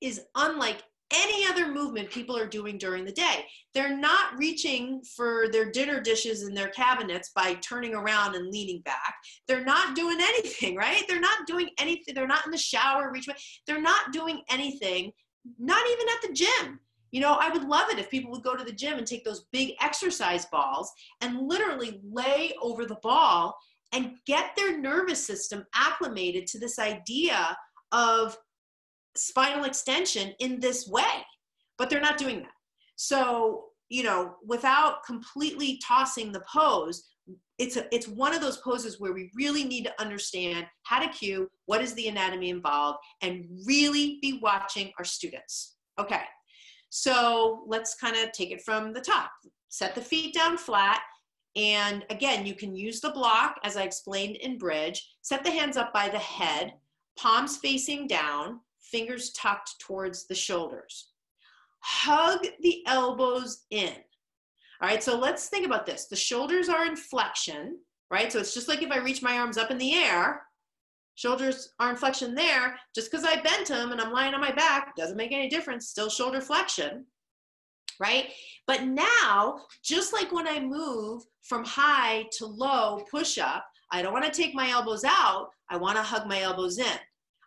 is 0.00 0.20
unlike 0.36 0.82
any 1.12 1.46
other 1.46 1.72
movement 1.72 2.10
people 2.10 2.36
are 2.36 2.48
doing 2.48 2.78
during 2.78 3.04
the 3.04 3.12
day? 3.12 3.44
They're 3.74 3.96
not 3.96 4.36
reaching 4.38 5.02
for 5.16 5.46
their 5.52 5.70
dinner 5.70 6.00
dishes 6.00 6.42
in 6.42 6.54
their 6.54 6.68
cabinets 6.68 7.30
by 7.34 7.54
turning 7.54 7.94
around 7.94 8.34
and 8.34 8.50
leaning 8.50 8.80
back. 8.80 9.14
They're 9.46 9.64
not 9.64 9.94
doing 9.94 10.18
anything, 10.20 10.76
right? 10.76 11.04
They're 11.08 11.20
not 11.20 11.46
doing 11.46 11.70
anything. 11.78 12.14
They're 12.14 12.26
not 12.26 12.44
in 12.44 12.52
the 12.52 12.58
shower, 12.58 13.10
reaching. 13.12 13.34
They're 13.66 13.80
not 13.80 14.12
doing 14.12 14.42
anything, 14.50 15.12
not 15.58 15.86
even 15.90 16.06
at 16.08 16.28
the 16.28 16.34
gym. 16.34 16.80
You 17.12 17.20
know, 17.20 17.38
I 17.40 17.50
would 17.50 17.64
love 17.64 17.88
it 17.90 17.98
if 17.98 18.10
people 18.10 18.32
would 18.32 18.42
go 18.42 18.56
to 18.56 18.64
the 18.64 18.72
gym 18.72 18.98
and 18.98 19.06
take 19.06 19.24
those 19.24 19.46
big 19.52 19.74
exercise 19.80 20.46
balls 20.46 20.92
and 21.20 21.48
literally 21.48 22.00
lay 22.04 22.52
over 22.60 22.84
the 22.84 22.98
ball 23.02 23.56
and 23.92 24.16
get 24.26 24.50
their 24.56 24.78
nervous 24.78 25.24
system 25.24 25.64
acclimated 25.74 26.46
to 26.48 26.58
this 26.58 26.78
idea 26.78 27.56
of 27.92 28.36
spinal 29.16 29.64
extension 29.64 30.32
in 30.38 30.60
this 30.60 30.88
way. 30.88 31.02
But 31.78 31.90
they're 31.90 32.00
not 32.00 32.18
doing 32.18 32.40
that. 32.40 32.52
So, 32.96 33.66
you 33.88 34.02
know, 34.02 34.36
without 34.46 35.04
completely 35.04 35.80
tossing 35.86 36.32
the 36.32 36.42
pose, 36.50 37.04
it's 37.58 37.76
a, 37.76 37.86
it's 37.94 38.08
one 38.08 38.34
of 38.34 38.40
those 38.40 38.58
poses 38.58 39.00
where 39.00 39.12
we 39.12 39.30
really 39.34 39.64
need 39.64 39.84
to 39.84 40.00
understand 40.00 40.66
how 40.82 41.00
to 41.00 41.08
cue, 41.08 41.50
what 41.66 41.82
is 41.82 41.94
the 41.94 42.08
anatomy 42.08 42.50
involved, 42.50 42.98
and 43.22 43.46
really 43.66 44.18
be 44.20 44.38
watching 44.42 44.92
our 44.98 45.04
students. 45.04 45.76
Okay, 45.98 46.22
so 46.90 47.64
let's 47.66 47.94
kind 47.94 48.16
of 48.16 48.32
take 48.32 48.50
it 48.50 48.62
from 48.62 48.92
the 48.92 49.00
top. 49.00 49.30
Set 49.68 49.94
the 49.94 50.00
feet 50.00 50.34
down 50.34 50.56
flat. 50.56 51.00
And 51.56 52.04
again, 52.10 52.44
you 52.44 52.54
can 52.54 52.76
use 52.76 53.00
the 53.00 53.10
block 53.10 53.56
as 53.64 53.76
I 53.76 53.82
explained 53.82 54.36
in 54.36 54.58
bridge. 54.58 55.06
Set 55.22 55.42
the 55.42 55.50
hands 55.50 55.78
up 55.78 55.92
by 55.92 56.10
the 56.10 56.18
head, 56.18 56.74
palms 57.18 57.56
facing 57.56 58.06
down, 58.06 58.60
fingers 58.90 59.30
tucked 59.32 59.78
towards 59.80 60.26
the 60.26 60.34
shoulders. 60.34 61.10
Hug 61.80 62.46
the 62.60 62.82
elbows 62.86 63.64
in. 63.70 63.94
All 64.80 64.88
right, 64.88 65.02
so 65.02 65.18
let's 65.18 65.48
think 65.48 65.64
about 65.64 65.86
this. 65.86 66.06
The 66.06 66.16
shoulders 66.16 66.68
are 66.68 66.84
in 66.86 66.96
flexion, 66.96 67.78
right? 68.10 68.32
So 68.32 68.38
it's 68.38 68.54
just 68.54 68.68
like 68.68 68.82
if 68.82 68.90
I 68.90 68.98
reach 68.98 69.22
my 69.22 69.38
arms 69.38 69.56
up 69.56 69.70
in 69.70 69.78
the 69.78 69.94
air, 69.94 70.42
Shoulders 71.16 71.72
are 71.80 71.90
in 71.90 71.96
flexion 71.96 72.34
there. 72.34 72.78
Just 72.94 73.10
because 73.10 73.24
I 73.26 73.40
bent 73.40 73.68
them 73.68 73.90
and 73.90 74.00
I'm 74.00 74.12
lying 74.12 74.34
on 74.34 74.40
my 74.40 74.52
back 74.52 74.94
doesn't 74.96 75.16
make 75.16 75.32
any 75.32 75.48
difference. 75.48 75.88
Still 75.88 76.10
shoulder 76.10 76.42
flexion, 76.42 77.06
right? 77.98 78.26
But 78.66 78.84
now, 78.84 79.62
just 79.82 80.12
like 80.12 80.30
when 80.30 80.46
I 80.46 80.60
move 80.60 81.22
from 81.42 81.64
high 81.64 82.26
to 82.32 82.46
low 82.46 83.02
push 83.10 83.38
up, 83.38 83.64
I 83.90 84.02
don't 84.02 84.12
want 84.12 84.26
to 84.26 84.30
take 84.30 84.54
my 84.54 84.68
elbows 84.70 85.04
out. 85.04 85.48
I 85.70 85.78
want 85.78 85.96
to 85.96 86.02
hug 86.02 86.26
my 86.28 86.42
elbows 86.42 86.78
in. 86.78 86.98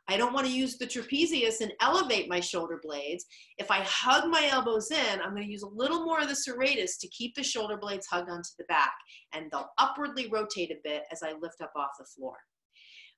I 0.10 0.18
don't 0.18 0.34
want 0.34 0.48
to 0.48 0.52
use 0.52 0.78
the 0.78 0.88
trapezius 0.88 1.62
and 1.62 1.72
elevate 1.82 2.28
my 2.28 2.40
shoulder 2.40 2.80
blades. 2.82 3.28
If 3.60 3.70
I 3.70 3.82
hug 3.82 4.28
my 4.28 4.50
elbows 4.52 4.90
in, 4.90 5.22
I'm 5.22 5.36
going 5.36 5.46
to 5.46 5.52
use 5.52 5.62
a 5.62 5.68
little 5.68 6.04
more 6.04 6.20
of 6.20 6.28
the 6.28 6.34
serratus 6.34 7.00
to 7.00 7.08
keep 7.10 7.36
the 7.36 7.44
shoulder 7.44 7.78
blades 7.78 8.08
hugged 8.08 8.30
onto 8.30 8.50
the 8.58 8.66
back. 8.66 8.92
And 9.34 9.52
they'll 9.52 9.70
upwardly 9.78 10.28
rotate 10.28 10.72
a 10.72 10.80
bit 10.84 11.04
as 11.12 11.22
I 11.22 11.34
lift 11.40 11.62
up 11.62 11.72
off 11.76 11.92
the 12.00 12.06
floor. 12.06 12.38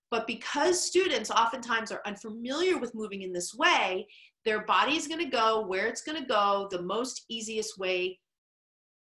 But 0.10 0.28
because 0.28 0.86
students 0.86 1.32
oftentimes 1.32 1.94
are 1.94 2.02
unfamiliar 2.06 2.78
with 2.78 2.94
moving 2.94 3.22
in 3.22 3.32
this 3.32 3.56
way, 3.56 4.06
their 4.44 4.66
body 4.66 4.98
is 4.98 5.08
going 5.08 5.24
to 5.24 5.32
go 5.32 5.66
where 5.66 5.88
it's 5.88 6.02
going 6.02 6.22
to 6.22 6.28
go 6.28 6.68
the 6.72 6.82
most 6.82 7.24
easiest 7.30 7.78
way 7.78 8.20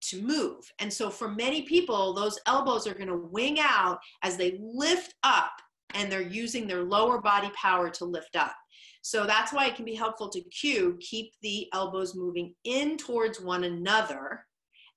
to 0.10 0.24
move. 0.24 0.64
And 0.80 0.92
so 0.92 1.12
for 1.12 1.30
many 1.30 1.62
people, 1.62 2.16
those 2.16 2.40
elbows 2.48 2.88
are 2.88 2.96
going 2.96 3.10
to 3.10 3.28
wing 3.32 3.60
out 3.60 4.00
as 4.24 4.38
they 4.38 4.58
lift 4.60 5.14
up 5.22 5.52
and 5.94 6.12
they're 6.12 6.22
using 6.22 6.68
their 6.68 6.84
lower 6.84 7.22
body 7.22 7.52
power 7.56 7.90
to 7.90 8.06
lift 8.06 8.36
up. 8.36 8.56
So 9.02 9.26
that's 9.26 9.54
why 9.54 9.68
it 9.68 9.76
can 9.76 9.86
be 9.86 9.96
helpful 9.96 10.30
to 10.30 10.42
cue, 10.42 10.98
keep 11.00 11.32
the 11.42 11.68
elbows 11.74 12.16
moving 12.16 12.54
in 12.64 12.98
towards 12.98 13.40
one 13.40 13.64
another 13.64 14.46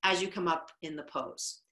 as 0.02 0.22
you 0.22 0.28
come 0.28 0.48
up 0.48 0.70
in 0.82 0.96
the 0.96 1.02
pose 1.04 1.62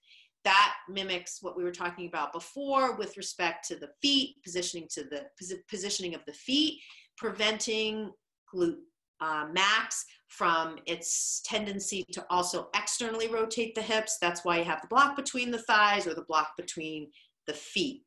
that 0.47 0.75
mimics 0.87 1.39
what 1.41 1.57
we 1.57 1.63
were 1.65 1.73
talking 1.73 2.07
about 2.07 2.31
before 2.31 2.95
with 2.95 3.17
respect 3.17 3.67
to 3.67 3.75
the 3.75 3.89
feet, 4.01 4.37
positioning 4.45 4.87
to 4.89 5.03
the 5.03 5.25
positioning 5.69 6.15
of 6.15 6.21
the 6.25 6.31
feet, 6.31 6.79
preventing 7.17 8.09
glute 8.55 8.77
uh, 9.19 9.47
max 9.51 10.05
from 10.29 10.77
its 10.85 11.41
tendency 11.43 12.05
to 12.13 12.25
also 12.29 12.69
externally 12.75 13.27
rotate 13.27 13.75
the 13.75 13.81
hips. 13.81 14.19
That's 14.21 14.45
why 14.45 14.59
you 14.59 14.63
have 14.63 14.81
the 14.81 14.87
block 14.87 15.17
between 15.17 15.51
the 15.51 15.63
thighs 15.63 16.07
or 16.07 16.13
the 16.13 16.25
block 16.29 16.51
between 16.55 17.11
the 17.45 17.53
feet. 17.53 18.03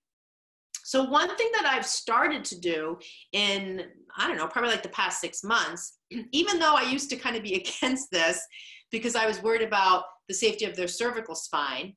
So 0.90 1.04
one 1.04 1.28
thing 1.36 1.48
that 1.52 1.72
I've 1.72 1.86
started 1.86 2.44
to 2.46 2.58
do 2.58 2.98
in, 3.30 3.84
I 4.18 4.26
don't 4.26 4.36
know, 4.36 4.48
probably 4.48 4.72
like 4.72 4.82
the 4.82 4.88
past 4.88 5.20
six 5.20 5.44
months, 5.44 5.98
even 6.32 6.58
though 6.58 6.74
I 6.74 6.82
used 6.82 7.10
to 7.10 7.16
kind 7.16 7.36
of 7.36 7.44
be 7.44 7.54
against 7.80 8.10
this 8.10 8.44
because 8.90 9.14
I 9.14 9.24
was 9.24 9.40
worried 9.40 9.62
about 9.62 10.02
the 10.26 10.34
safety 10.34 10.64
of 10.64 10.74
their 10.74 10.88
cervical 10.88 11.36
spine, 11.36 11.94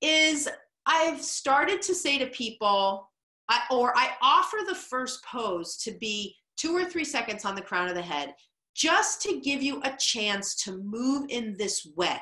is 0.00 0.48
I've 0.86 1.20
started 1.20 1.82
to 1.82 1.92
say 1.92 2.18
to 2.18 2.26
people, 2.26 3.10
I, 3.48 3.62
or 3.68 3.92
I 3.96 4.10
offer 4.22 4.58
the 4.64 4.76
first 4.76 5.24
pose 5.24 5.76
to 5.78 5.90
be 5.98 6.36
two 6.56 6.76
or 6.76 6.84
three 6.84 7.04
seconds 7.04 7.44
on 7.44 7.56
the 7.56 7.62
crown 7.62 7.88
of 7.88 7.96
the 7.96 8.00
head, 8.00 8.32
just 8.76 9.22
to 9.22 9.40
give 9.40 9.60
you 9.60 9.82
a 9.82 9.96
chance 9.98 10.54
to 10.62 10.78
move 10.84 11.26
in 11.30 11.56
this 11.58 11.84
way, 11.96 12.20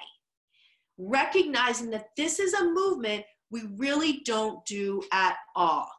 recognizing 0.97 1.91
that 1.91 2.07
this 2.17 2.39
is 2.39 2.55
a 2.55 2.65
movement 2.65 3.27
we 3.51 3.65
really 3.77 4.23
don't 4.25 4.65
do 4.65 5.03
at 5.13 5.37
all. 5.55 5.91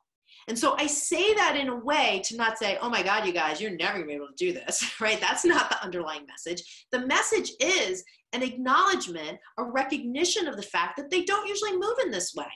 And 0.49 0.57
so 0.57 0.75
I 0.79 0.87
say 0.87 1.35
that 1.35 1.55
in 1.55 1.69
a 1.69 1.75
way 1.75 2.23
to 2.25 2.35
not 2.35 2.57
say, 2.57 2.79
oh 2.81 2.89
my 2.89 3.03
God, 3.03 3.25
you 3.25 3.31
guys, 3.31 3.61
you're 3.61 3.69
never 3.69 3.99
gonna 3.99 4.07
be 4.07 4.13
able 4.13 4.29
to 4.29 4.33
do 4.35 4.51
this, 4.51 4.83
right? 4.99 5.21
That's 5.21 5.45
not 5.45 5.69
the 5.69 5.81
underlying 5.83 6.25
message. 6.25 6.87
The 6.91 7.05
message 7.05 7.51
is 7.59 8.03
an 8.33 8.41
acknowledgement, 8.41 9.37
a 9.59 9.63
recognition 9.63 10.47
of 10.47 10.55
the 10.55 10.63
fact 10.63 10.97
that 10.97 11.11
they 11.11 11.23
don't 11.23 11.47
usually 11.47 11.77
move 11.77 11.97
in 12.03 12.09
this 12.09 12.33
way. 12.35 12.47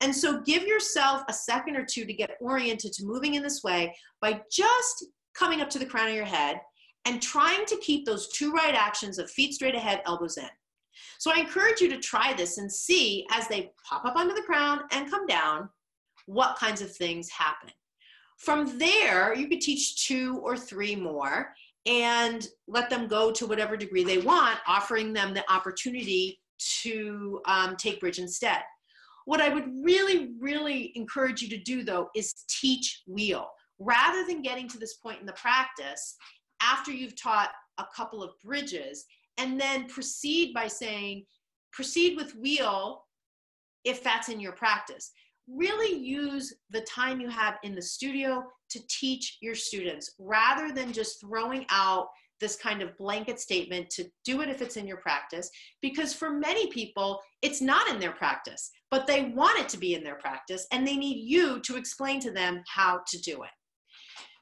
And 0.00 0.14
so 0.14 0.40
give 0.40 0.64
yourself 0.64 1.22
a 1.28 1.32
second 1.32 1.76
or 1.76 1.86
two 1.86 2.04
to 2.04 2.12
get 2.12 2.36
oriented 2.40 2.92
to 2.94 3.04
moving 3.04 3.34
in 3.34 3.44
this 3.44 3.62
way 3.62 3.94
by 4.20 4.42
just 4.50 5.06
coming 5.34 5.60
up 5.60 5.70
to 5.70 5.78
the 5.78 5.86
crown 5.86 6.08
of 6.08 6.14
your 6.16 6.24
head 6.24 6.60
and 7.04 7.22
trying 7.22 7.64
to 7.66 7.76
keep 7.76 8.04
those 8.04 8.28
two 8.28 8.50
right 8.50 8.74
actions 8.74 9.18
of 9.18 9.30
feet 9.30 9.54
straight 9.54 9.76
ahead, 9.76 10.02
elbows 10.04 10.36
in. 10.36 10.48
So 11.18 11.30
I 11.32 11.38
encourage 11.38 11.80
you 11.80 11.88
to 11.90 11.98
try 11.98 12.34
this 12.34 12.58
and 12.58 12.70
see 12.70 13.24
as 13.30 13.46
they 13.46 13.70
pop 13.88 14.04
up 14.04 14.16
onto 14.16 14.34
the 14.34 14.42
crown 14.42 14.80
and 14.90 15.10
come 15.10 15.26
down, 15.26 15.68
what 16.26 16.58
kinds 16.58 16.80
of 16.80 16.94
things 16.94 17.30
happen. 17.30 17.70
From 18.38 18.78
there, 18.78 19.34
you 19.34 19.48
could 19.48 19.60
teach 19.60 20.06
two 20.06 20.40
or 20.42 20.56
three 20.56 20.96
more 20.96 21.54
and 21.86 22.46
let 22.66 22.90
them 22.90 23.06
go 23.06 23.30
to 23.32 23.46
whatever 23.46 23.76
degree 23.76 24.04
they 24.04 24.18
want, 24.18 24.58
offering 24.66 25.12
them 25.12 25.34
the 25.34 25.50
opportunity 25.52 26.40
to 26.82 27.40
um, 27.46 27.76
take 27.76 28.00
bridge 28.00 28.18
instead. 28.18 28.60
What 29.26 29.40
I 29.40 29.48
would 29.48 29.70
really, 29.82 30.32
really 30.40 30.92
encourage 30.94 31.42
you 31.42 31.48
to 31.48 31.62
do 31.62 31.82
though 31.82 32.08
is 32.14 32.44
teach 32.48 33.02
wheel. 33.06 33.48
Rather 33.78 34.24
than 34.26 34.42
getting 34.42 34.68
to 34.68 34.78
this 34.78 34.94
point 34.94 35.20
in 35.20 35.26
the 35.26 35.32
practice, 35.32 36.16
after 36.60 36.92
you've 36.92 37.20
taught 37.20 37.50
a 37.78 37.86
couple 37.94 38.22
of 38.22 38.32
bridges, 38.42 39.04
and 39.36 39.60
then 39.60 39.88
proceed 39.88 40.54
by 40.54 40.68
saying, 40.68 41.24
proceed 41.72 42.16
with 42.16 42.36
wheel 42.36 43.04
if 43.84 44.02
that's 44.02 44.28
in 44.28 44.38
your 44.40 44.52
practice 44.52 45.10
really 45.48 45.96
use 45.98 46.54
the 46.70 46.80
time 46.82 47.20
you 47.20 47.28
have 47.28 47.56
in 47.62 47.74
the 47.74 47.82
studio 47.82 48.44
to 48.70 48.80
teach 48.88 49.38
your 49.40 49.54
students 49.54 50.14
rather 50.18 50.72
than 50.72 50.92
just 50.92 51.20
throwing 51.20 51.66
out 51.70 52.08
this 52.40 52.56
kind 52.56 52.82
of 52.82 52.96
blanket 52.98 53.38
statement 53.38 53.88
to 53.90 54.04
do 54.24 54.40
it 54.40 54.48
if 54.48 54.60
it's 54.60 54.76
in 54.76 54.86
your 54.86 54.96
practice. 54.98 55.48
Because 55.80 56.12
for 56.12 56.30
many 56.30 56.68
people 56.68 57.20
it's 57.42 57.60
not 57.60 57.88
in 57.88 58.00
their 58.00 58.12
practice 58.12 58.70
but 58.90 59.06
they 59.06 59.24
want 59.34 59.58
it 59.58 59.68
to 59.68 59.76
be 59.76 59.94
in 59.94 60.04
their 60.04 60.14
practice 60.16 60.66
and 60.70 60.86
they 60.86 60.96
need 60.96 61.18
you 61.28 61.58
to 61.60 61.76
explain 61.76 62.20
to 62.20 62.30
them 62.30 62.62
how 62.66 63.00
to 63.08 63.18
do 63.22 63.42
it. 63.42 63.50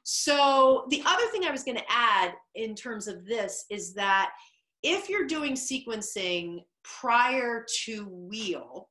So 0.03 0.85
the 0.89 1.01
other 1.05 1.25
thing 1.27 1.45
i 1.45 1.51
was 1.51 1.63
going 1.63 1.77
to 1.77 1.91
add 1.91 2.33
in 2.55 2.75
terms 2.75 3.07
of 3.07 3.25
this 3.25 3.65
is 3.69 3.93
that 3.93 4.31
if 4.83 5.09
you're 5.09 5.25
doing 5.25 5.53
sequencing 5.53 6.59
prior 6.83 7.65
to 7.85 8.05
wheel 8.09 8.89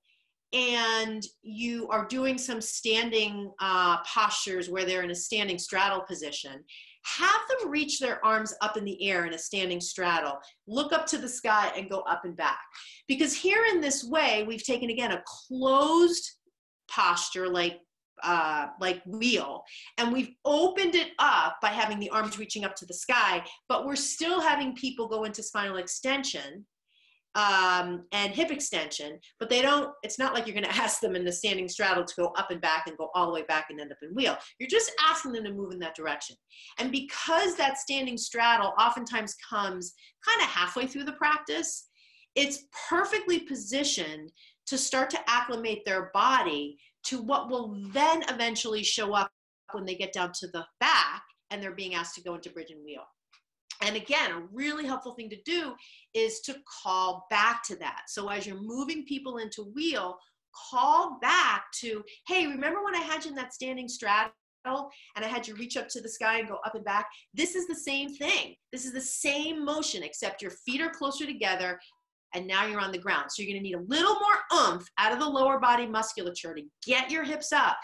and 0.52 1.24
you 1.42 1.88
are 1.88 2.06
doing 2.06 2.36
some 2.36 2.60
standing 2.60 3.50
uh, 3.60 3.98
postures 4.04 4.68
where 4.68 4.84
they're 4.84 5.02
in 5.02 5.10
a 5.10 5.14
standing 5.14 5.58
straddle 5.58 6.02
position, 6.02 6.62
have 7.04 7.40
them 7.48 7.70
reach 7.70 7.98
their 7.98 8.24
arms 8.24 8.54
up 8.60 8.76
in 8.76 8.84
the 8.84 9.08
air 9.08 9.26
in 9.26 9.34
a 9.34 9.38
standing 9.38 9.80
straddle. 9.80 10.38
Look 10.66 10.92
up 10.92 11.06
to 11.06 11.18
the 11.18 11.28
sky 11.28 11.72
and 11.76 11.90
go 11.90 12.00
up 12.00 12.24
and 12.24 12.36
back. 12.36 12.60
Because 13.08 13.34
here 13.34 13.64
in 13.72 13.80
this 13.80 14.04
way, 14.04 14.44
we've 14.46 14.64
taken 14.64 14.90
again 14.90 15.12
a 15.12 15.22
closed 15.26 16.30
posture 16.88 17.48
like 17.48 17.78
uh, 18.22 18.68
like 18.80 19.02
wheel 19.04 19.64
and 19.98 20.12
we've 20.12 20.30
opened 20.44 20.94
it 20.94 21.08
up 21.18 21.56
by 21.60 21.70
having 21.70 21.98
the 21.98 22.10
arms 22.10 22.38
reaching 22.38 22.64
up 22.64 22.76
to 22.76 22.86
the 22.86 22.94
sky 22.94 23.42
but 23.68 23.84
we're 23.84 23.96
still 23.96 24.40
having 24.40 24.76
people 24.76 25.08
go 25.08 25.24
into 25.24 25.42
spinal 25.42 25.78
extension 25.78 26.64
um, 27.34 28.04
and 28.12 28.34
hip 28.34 28.50
extension, 28.50 29.18
but 29.40 29.48
they 29.48 29.62
don't, 29.62 29.90
it's 30.02 30.18
not 30.18 30.34
like 30.34 30.46
you're 30.46 30.54
going 30.54 30.64
to 30.72 30.82
ask 30.82 31.00
them 31.00 31.16
in 31.16 31.24
the 31.24 31.32
standing 31.32 31.68
straddle 31.68 32.04
to 32.04 32.14
go 32.16 32.26
up 32.36 32.50
and 32.50 32.60
back 32.60 32.84
and 32.86 32.96
go 32.96 33.10
all 33.14 33.26
the 33.26 33.32
way 33.32 33.42
back 33.42 33.66
and 33.70 33.80
end 33.80 33.92
up 33.92 33.98
in 34.02 34.14
wheel. 34.14 34.36
You're 34.58 34.68
just 34.68 34.92
asking 35.08 35.32
them 35.32 35.44
to 35.44 35.52
move 35.52 35.72
in 35.72 35.78
that 35.80 35.96
direction. 35.96 36.36
And 36.78 36.90
because 36.90 37.56
that 37.56 37.78
standing 37.78 38.18
straddle 38.18 38.74
oftentimes 38.78 39.34
comes 39.48 39.94
kind 40.26 40.42
of 40.42 40.48
halfway 40.48 40.86
through 40.86 41.04
the 41.04 41.12
practice, 41.12 41.88
it's 42.34 42.64
perfectly 42.88 43.40
positioned 43.40 44.32
to 44.66 44.78
start 44.78 45.10
to 45.10 45.20
acclimate 45.30 45.82
their 45.84 46.10
body 46.14 46.78
to 47.04 47.20
what 47.20 47.50
will 47.50 47.76
then 47.92 48.22
eventually 48.28 48.82
show 48.82 49.12
up 49.12 49.30
when 49.72 49.84
they 49.84 49.94
get 49.94 50.12
down 50.12 50.30
to 50.32 50.46
the 50.48 50.64
back 50.80 51.22
and 51.50 51.62
they're 51.62 51.74
being 51.74 51.94
asked 51.94 52.14
to 52.14 52.22
go 52.22 52.34
into 52.34 52.50
bridge 52.50 52.70
and 52.70 52.84
wheel. 52.84 53.02
And 53.82 53.96
again, 53.96 54.30
a 54.30 54.42
really 54.52 54.86
helpful 54.86 55.14
thing 55.14 55.28
to 55.30 55.42
do 55.44 55.74
is 56.14 56.40
to 56.40 56.56
call 56.82 57.26
back 57.30 57.62
to 57.64 57.76
that. 57.76 58.02
So 58.08 58.28
as 58.28 58.46
you're 58.46 58.60
moving 58.60 59.04
people 59.04 59.38
into 59.38 59.72
wheel, 59.74 60.18
call 60.70 61.18
back 61.20 61.64
to, 61.80 62.02
hey, 62.28 62.46
remember 62.46 62.84
when 62.84 62.94
I 62.94 63.00
had 63.00 63.24
you 63.24 63.30
in 63.30 63.36
that 63.36 63.54
standing 63.54 63.88
straddle? 63.88 64.32
and 65.16 65.24
I 65.24 65.26
had 65.26 65.48
you 65.48 65.56
reach 65.56 65.76
up 65.76 65.88
to 65.88 66.00
the 66.00 66.08
sky 66.08 66.38
and 66.38 66.48
go 66.48 66.58
up 66.64 66.76
and 66.76 66.84
back. 66.84 67.08
This 67.34 67.56
is 67.56 67.66
the 67.66 67.74
same 67.74 68.14
thing. 68.14 68.54
This 68.70 68.84
is 68.84 68.92
the 68.92 69.00
same 69.00 69.64
motion, 69.64 70.04
except 70.04 70.40
your 70.40 70.52
feet 70.52 70.80
are 70.80 70.90
closer 70.90 71.26
together 71.26 71.80
and 72.34 72.46
now 72.46 72.66
you're 72.66 72.80
on 72.80 72.92
the 72.92 72.98
ground. 72.98 73.30
So 73.30 73.42
you're 73.42 73.52
gonna 73.52 73.62
need 73.62 73.74
a 73.74 73.80
little 73.80 74.14
more 74.14 74.38
oomph 74.54 74.88
out 74.98 75.12
of 75.12 75.18
the 75.18 75.28
lower 75.28 75.58
body 75.58 75.86
musculature 75.86 76.54
to 76.54 76.62
get 76.86 77.10
your 77.10 77.24
hips 77.24 77.52
up. 77.52 77.76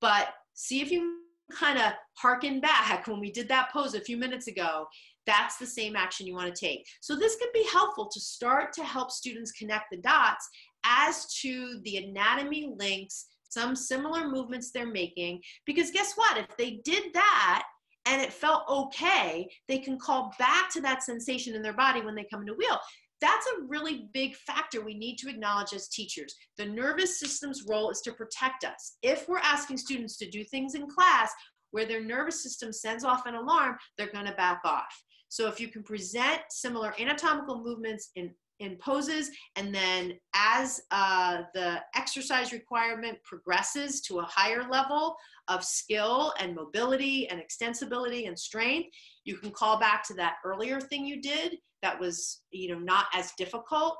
But 0.00 0.28
see 0.54 0.80
if 0.82 0.90
you 0.90 1.20
kind 1.52 1.78
of 1.78 1.92
harken 2.14 2.60
back 2.60 3.06
when 3.06 3.20
we 3.20 3.30
did 3.30 3.48
that 3.48 3.70
pose 3.72 3.94
a 3.94 4.00
few 4.00 4.16
minutes 4.16 4.46
ago 4.46 4.86
that's 5.26 5.56
the 5.56 5.66
same 5.66 5.96
action 5.96 6.26
you 6.26 6.34
want 6.34 6.54
to 6.54 6.60
take. 6.60 6.86
So 7.00 7.16
this 7.16 7.36
can 7.36 7.48
be 7.52 7.66
helpful 7.72 8.08
to 8.08 8.20
start 8.20 8.72
to 8.74 8.84
help 8.84 9.10
students 9.10 9.52
connect 9.52 9.90
the 9.90 9.98
dots 9.98 10.48
as 10.84 11.32
to 11.40 11.80
the 11.84 11.96
anatomy 11.98 12.74
links, 12.76 13.26
some 13.48 13.74
similar 13.74 14.28
movements 14.28 14.70
they're 14.70 14.86
making, 14.86 15.40
because 15.64 15.90
guess 15.90 16.12
what? 16.14 16.36
If 16.36 16.56
they 16.56 16.80
did 16.84 17.12
that 17.14 17.62
and 18.06 18.20
it 18.20 18.32
felt 18.32 18.68
okay, 18.68 19.48
they 19.68 19.78
can 19.78 19.98
call 19.98 20.32
back 20.38 20.70
to 20.72 20.80
that 20.82 21.02
sensation 21.02 21.54
in 21.54 21.62
their 21.62 21.72
body 21.72 22.02
when 22.02 22.14
they 22.14 22.26
come 22.30 22.42
into 22.42 22.54
wheel. 22.54 22.78
That's 23.20 23.46
a 23.46 23.62
really 23.66 24.08
big 24.12 24.36
factor 24.36 24.84
we 24.84 24.98
need 24.98 25.16
to 25.18 25.30
acknowledge 25.30 25.72
as 25.72 25.88
teachers. 25.88 26.34
The 26.58 26.66
nervous 26.66 27.18
system's 27.18 27.64
role 27.66 27.88
is 27.90 28.02
to 28.02 28.12
protect 28.12 28.64
us. 28.64 28.96
If 29.02 29.28
we're 29.28 29.38
asking 29.38 29.78
students 29.78 30.18
to 30.18 30.28
do 30.28 30.44
things 30.44 30.74
in 30.74 30.86
class 30.88 31.32
where 31.70 31.86
their 31.86 32.04
nervous 32.04 32.42
system 32.42 32.72
sends 32.72 33.02
off 33.02 33.26
an 33.26 33.34
alarm, 33.34 33.76
they're 33.96 34.12
going 34.12 34.26
to 34.26 34.32
back 34.32 34.60
off. 34.64 35.03
So 35.34 35.48
if 35.48 35.58
you 35.58 35.66
can 35.66 35.82
present 35.82 36.42
similar 36.48 36.94
anatomical 36.96 37.60
movements 37.60 38.10
in, 38.14 38.30
in 38.60 38.76
poses, 38.76 39.32
and 39.56 39.74
then 39.74 40.12
as 40.32 40.80
uh, 40.92 41.42
the 41.54 41.80
exercise 41.96 42.52
requirement 42.52 43.18
progresses 43.24 44.00
to 44.02 44.20
a 44.20 44.28
higher 44.30 44.62
level 44.70 45.16
of 45.48 45.64
skill 45.64 46.32
and 46.38 46.54
mobility 46.54 47.28
and 47.28 47.42
extensibility 47.42 48.28
and 48.28 48.38
strength, 48.38 48.90
you 49.24 49.36
can 49.36 49.50
call 49.50 49.76
back 49.76 50.06
to 50.06 50.14
that 50.14 50.34
earlier 50.44 50.80
thing 50.80 51.04
you 51.04 51.20
did 51.20 51.56
that 51.82 51.98
was 51.98 52.42
you 52.52 52.72
know 52.72 52.78
not 52.78 53.06
as 53.12 53.32
difficult. 53.36 53.96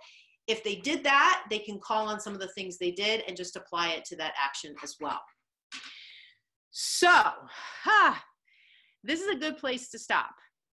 If 0.46 0.62
they 0.62 0.76
did 0.76 1.02
that 1.02 1.46
they 1.50 1.58
can 1.58 1.80
call 1.80 2.06
on 2.06 2.20
some 2.20 2.34
of 2.34 2.38
the 2.38 2.52
things 2.56 2.78
they 2.78 2.92
did 2.92 3.24
and 3.26 3.36
just 3.36 3.56
apply 3.56 3.88
it 3.88 4.04
to 4.04 4.16
that 4.18 4.34
action 4.40 4.76
as 4.84 4.94
well. 5.00 5.20
So 6.70 7.10
huh, 7.10 8.14
this 9.02 9.20
is 9.20 9.26
a 9.26 9.36
good 9.36 9.58
place 9.58 9.88
to 9.88 9.98
stop 9.98 10.30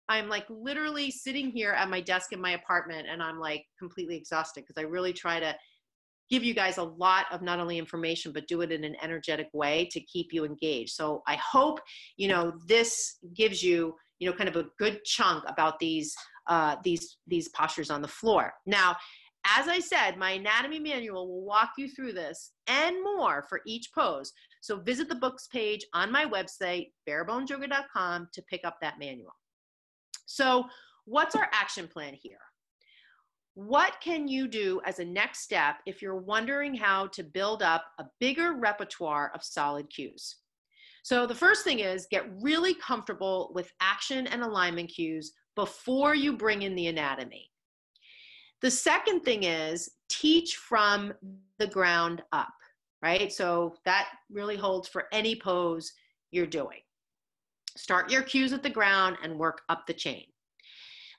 I'm 0.10 0.28
like 0.30 0.46
literally 0.50 1.12
sitting 1.12 1.50
here 1.50 1.72
at 1.72 1.90
my 1.90 2.02
desk 2.02 2.34
in 2.34 2.42
my 2.42 2.52
apartment 2.52 3.08
and 3.10 3.22
I'm 3.22 3.40
like 3.40 3.66
completely 3.80 4.16
exhausted 4.16 4.62
because 4.62 4.82
I 4.82 4.86
really 4.86 5.14
try 5.14 5.40
to 5.40 5.56
give 6.30 6.44
you 6.44 6.54
guys 6.54 6.78
a 6.78 6.84
lot 6.84 7.26
of 7.32 7.42
not 7.42 7.60
only 7.60 7.78
information 7.78 8.32
but 8.32 8.48
do 8.48 8.62
it 8.62 8.72
in 8.72 8.84
an 8.84 8.96
energetic 9.02 9.50
way 9.54 9.88
to 9.92 10.00
keep 10.02 10.32
you 10.32 10.46
engaged. 10.46 10.92
So 10.92 11.22
I 11.28 11.36
hope, 11.36 11.80
you 12.18 12.28
know, 12.28 12.54
this 12.68 13.18
gives 13.36 13.62
you, 13.62 13.96
you 14.20 14.30
know, 14.30 14.36
kind 14.36 14.50
of 14.50 14.56
a 14.56 14.68
good 14.80 15.04
chunk 15.04 15.44
about 15.48 15.80
these 15.80 16.16
uh, 16.48 16.76
these 16.84 17.18
these 17.28 17.50
postures 17.50 17.92
on 17.92 18.02
the 18.02 18.08
floor. 18.08 18.54
Now, 18.66 18.96
as 19.46 19.68
I 19.68 19.80
said, 19.80 20.18
my 20.18 20.32
anatomy 20.32 20.80
manual 20.80 21.28
will 21.28 21.46
walk 21.46 21.72
you 21.78 21.90
through 21.90 22.14
this 22.14 22.52
and 22.68 22.96
more 23.04 23.46
for 23.50 23.62
each 23.66 23.90
pose. 23.94 24.32
So 24.62 24.80
visit 24.80 25.10
the 25.10 25.16
books 25.16 25.48
page 25.48 25.86
on 25.94 26.12
my 26.12 26.26
website, 26.26 26.92
barebonesyoga.com, 27.10 28.30
to 28.34 28.42
pick 28.44 28.62
up 28.64 28.78
that 28.82 29.00
manual. 29.00 29.34
So, 30.32 30.66
what's 31.06 31.36
our 31.36 31.50
action 31.52 31.88
plan 31.88 32.14
here? 32.14 32.40
What 33.54 33.98
can 34.02 34.28
you 34.28 34.48
do 34.48 34.82
as 34.86 35.00
a 35.00 35.06
next 35.06 35.42
step 35.42 35.78
if 35.86 36.02
you're 36.02 36.16
wondering 36.16 36.74
how 36.74 37.08
to 37.08 37.24
build 37.24 37.62
up 37.62 37.84
a 38.00 38.06
bigger 38.20 38.54
repertoire 38.54 39.32
of 39.36 39.44
solid 39.44 39.90
cues? 39.90 40.38
So, 41.04 41.26
the 41.28 41.36
first 41.36 41.64
thing 41.64 41.80
is 41.80 42.08
get 42.10 42.30
really 42.42 42.74
comfortable 42.76 43.52
with 43.54 43.72
action 43.82 44.28
and 44.28 44.42
alignment 44.42 44.90
cues 44.90 45.34
before 45.56 46.16
you 46.16 46.38
bring 46.38 46.62
in 46.62 46.76
the 46.76 46.88
anatomy. 46.88 47.50
The 48.62 48.72
second 48.72 49.22
thing 49.22 49.44
is 49.44 49.90
teach 50.10 50.56
from 50.56 51.14
the 51.58 51.68
ground 51.68 52.24
up. 52.32 52.54
right? 53.02 53.32
So 53.32 53.76
that 53.86 54.10
really 54.32 54.56
holds 54.56 54.88
for 54.88 55.06
any 55.12 55.36
pose 55.36 55.92
you're 56.30 56.46
doing. 56.46 56.80
Start 57.78 58.12
your 58.12 58.22
cues 58.22 58.54
at 58.54 58.64
the 58.64 58.70
ground 58.70 59.18
and 59.24 59.40
work 59.40 59.62
up 59.70 59.86
the 59.88 59.94
chain. 59.94 60.26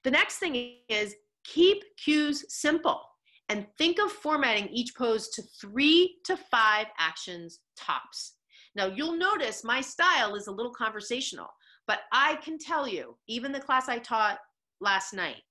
The 0.05 0.11
next 0.11 0.39
thing 0.39 0.75
is 0.89 1.15
keep 1.45 1.83
cues 1.97 2.45
simple 2.49 3.03
and 3.49 3.67
think 3.79 3.99
of 3.99 4.11
formatting 4.11 4.69
each 4.69 4.95
pose 4.97 5.29
to 5.31 5.43
three 5.61 6.17
to 6.25 6.37
five 6.37 6.87
actions 6.99 7.61
tops. 7.77 8.35
Now, 8.75 8.87
you'll 8.87 9.17
notice 9.17 9.65
my 9.65 9.81
style 9.81 10.35
is 10.35 10.47
a 10.47 10.53
little 10.53 10.73
conversational, 10.73 11.49
but 11.87 12.01
I 12.13 12.37
can 12.37 12.59
tell 12.59 12.89
you, 12.89 13.17
even 13.29 13.53
the 13.53 13.61
class 13.61 13.89
I 13.89 13.99
taught 13.99 14.39
last 14.81 15.13
night, 15.13 15.43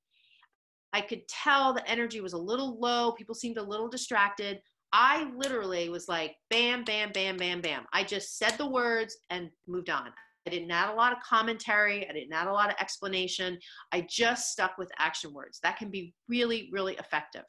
I 0.93 1.01
could 1.01 1.27
tell 1.27 1.73
the 1.73 1.87
energy 1.89 2.21
was 2.21 2.33
a 2.33 2.37
little 2.37 2.79
low. 2.79 3.11
People 3.13 3.35
seemed 3.35 3.57
a 3.57 3.63
little 3.63 3.87
distracted. 3.87 4.59
I 4.91 5.31
literally 5.35 5.89
was 5.89 6.09
like, 6.09 6.35
bam, 6.49 6.83
bam, 6.83 7.11
bam, 7.13 7.37
bam, 7.37 7.61
bam. 7.61 7.85
I 7.93 8.03
just 8.03 8.37
said 8.37 8.57
the 8.57 8.67
words 8.67 9.15
and 9.29 9.49
moved 9.67 9.89
on. 9.89 10.11
I 10.47 10.49
didn't 10.49 10.71
add 10.71 10.89
a 10.89 10.95
lot 10.95 11.11
of 11.11 11.19
commentary. 11.21 12.09
I 12.09 12.13
didn't 12.13 12.33
add 12.33 12.47
a 12.47 12.53
lot 12.53 12.69
of 12.69 12.75
explanation. 12.79 13.59
I 13.91 14.05
just 14.09 14.51
stuck 14.51 14.77
with 14.77 14.91
action 14.97 15.33
words. 15.33 15.59
That 15.61 15.77
can 15.77 15.89
be 15.89 16.13
really, 16.27 16.69
really 16.71 16.95
effective. 16.95 17.43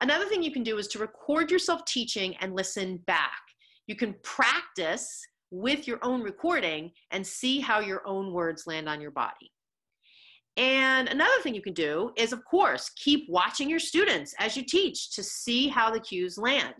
Another 0.00 0.24
thing 0.24 0.42
you 0.42 0.52
can 0.52 0.62
do 0.62 0.78
is 0.78 0.88
to 0.88 0.98
record 0.98 1.50
yourself 1.50 1.84
teaching 1.84 2.36
and 2.36 2.54
listen 2.54 2.98
back. 3.06 3.40
You 3.86 3.96
can 3.96 4.14
practice 4.22 5.20
with 5.50 5.88
your 5.88 5.98
own 6.02 6.22
recording 6.22 6.92
and 7.10 7.26
see 7.26 7.60
how 7.60 7.80
your 7.80 8.06
own 8.06 8.32
words 8.32 8.66
land 8.66 8.88
on 8.88 9.00
your 9.00 9.10
body. 9.10 9.50
And 10.56 11.08
another 11.08 11.40
thing 11.42 11.54
you 11.54 11.62
can 11.62 11.74
do 11.74 12.12
is, 12.16 12.32
of 12.32 12.44
course, 12.44 12.90
keep 12.96 13.28
watching 13.28 13.68
your 13.68 13.78
students 13.78 14.34
as 14.38 14.56
you 14.56 14.64
teach 14.64 15.12
to 15.12 15.22
see 15.22 15.68
how 15.68 15.90
the 15.90 16.00
cues 16.00 16.38
land. 16.38 16.74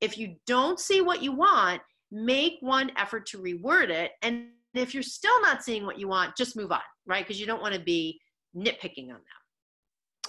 If 0.00 0.18
you 0.18 0.36
don't 0.46 0.80
see 0.80 1.00
what 1.00 1.22
you 1.22 1.32
want, 1.32 1.80
make 2.12 2.58
one 2.60 2.92
effort 2.96 3.26
to 3.26 3.38
reword 3.38 3.88
it. 3.88 4.12
And 4.20 4.48
if 4.74 4.94
you're 4.94 5.02
still 5.02 5.40
not 5.40 5.64
seeing 5.64 5.86
what 5.86 5.98
you 5.98 6.06
want, 6.06 6.36
just 6.36 6.56
move 6.56 6.70
on, 6.70 6.80
right? 7.06 7.26
Because 7.26 7.40
you 7.40 7.46
don't 7.46 7.62
want 7.62 7.74
to 7.74 7.80
be 7.80 8.20
nitpicking 8.54 9.04
on 9.04 9.14
them. 9.14 9.42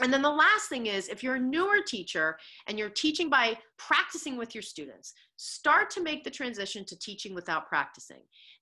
And 0.02 0.12
then 0.12 0.24
the 0.24 0.30
last 0.30 0.70
thing 0.70 0.88
is 0.88 1.08
if 1.08 1.22
you're 1.22 1.36
a 1.36 1.40
newer 1.40 1.82
teacher 1.86 2.38
and 2.68 2.80
you're 2.80 2.90
teaching 2.90 3.30
by 3.30 3.58
practicing 3.78 4.38
with 4.38 4.56
your 4.56 4.64
students, 4.64 5.14
start 5.38 5.92
to 5.92 6.02
make 6.02 6.24
the 6.24 6.32
transition 6.32 6.84
to 6.86 6.98
teaching 6.98 7.36
without 7.36 7.68
practicing. 7.68 8.22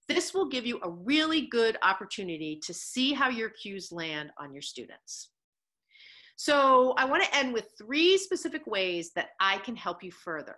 This 0.10 0.34
will 0.34 0.50
give 0.50 0.66
you 0.66 0.80
a 0.84 0.90
really 0.90 1.48
good 1.48 1.78
opportunity 1.84 2.60
to 2.64 2.74
see 2.74 3.14
how 3.14 3.30
your 3.30 3.50
cues 3.50 3.94
land 3.94 4.32
on 4.38 4.52
your 4.52 4.62
students. 4.62 5.30
So 6.36 6.96
I 6.98 7.06
want 7.06 7.24
to 7.24 7.36
end 7.36 7.54
with 7.54 7.70
three 7.78 8.18
specific 8.18 8.66
ways 8.68 9.12
that 9.16 9.30
I 9.40 9.60
can 9.60 9.76
help 9.76 10.04
you 10.04 10.12
further. 10.12 10.56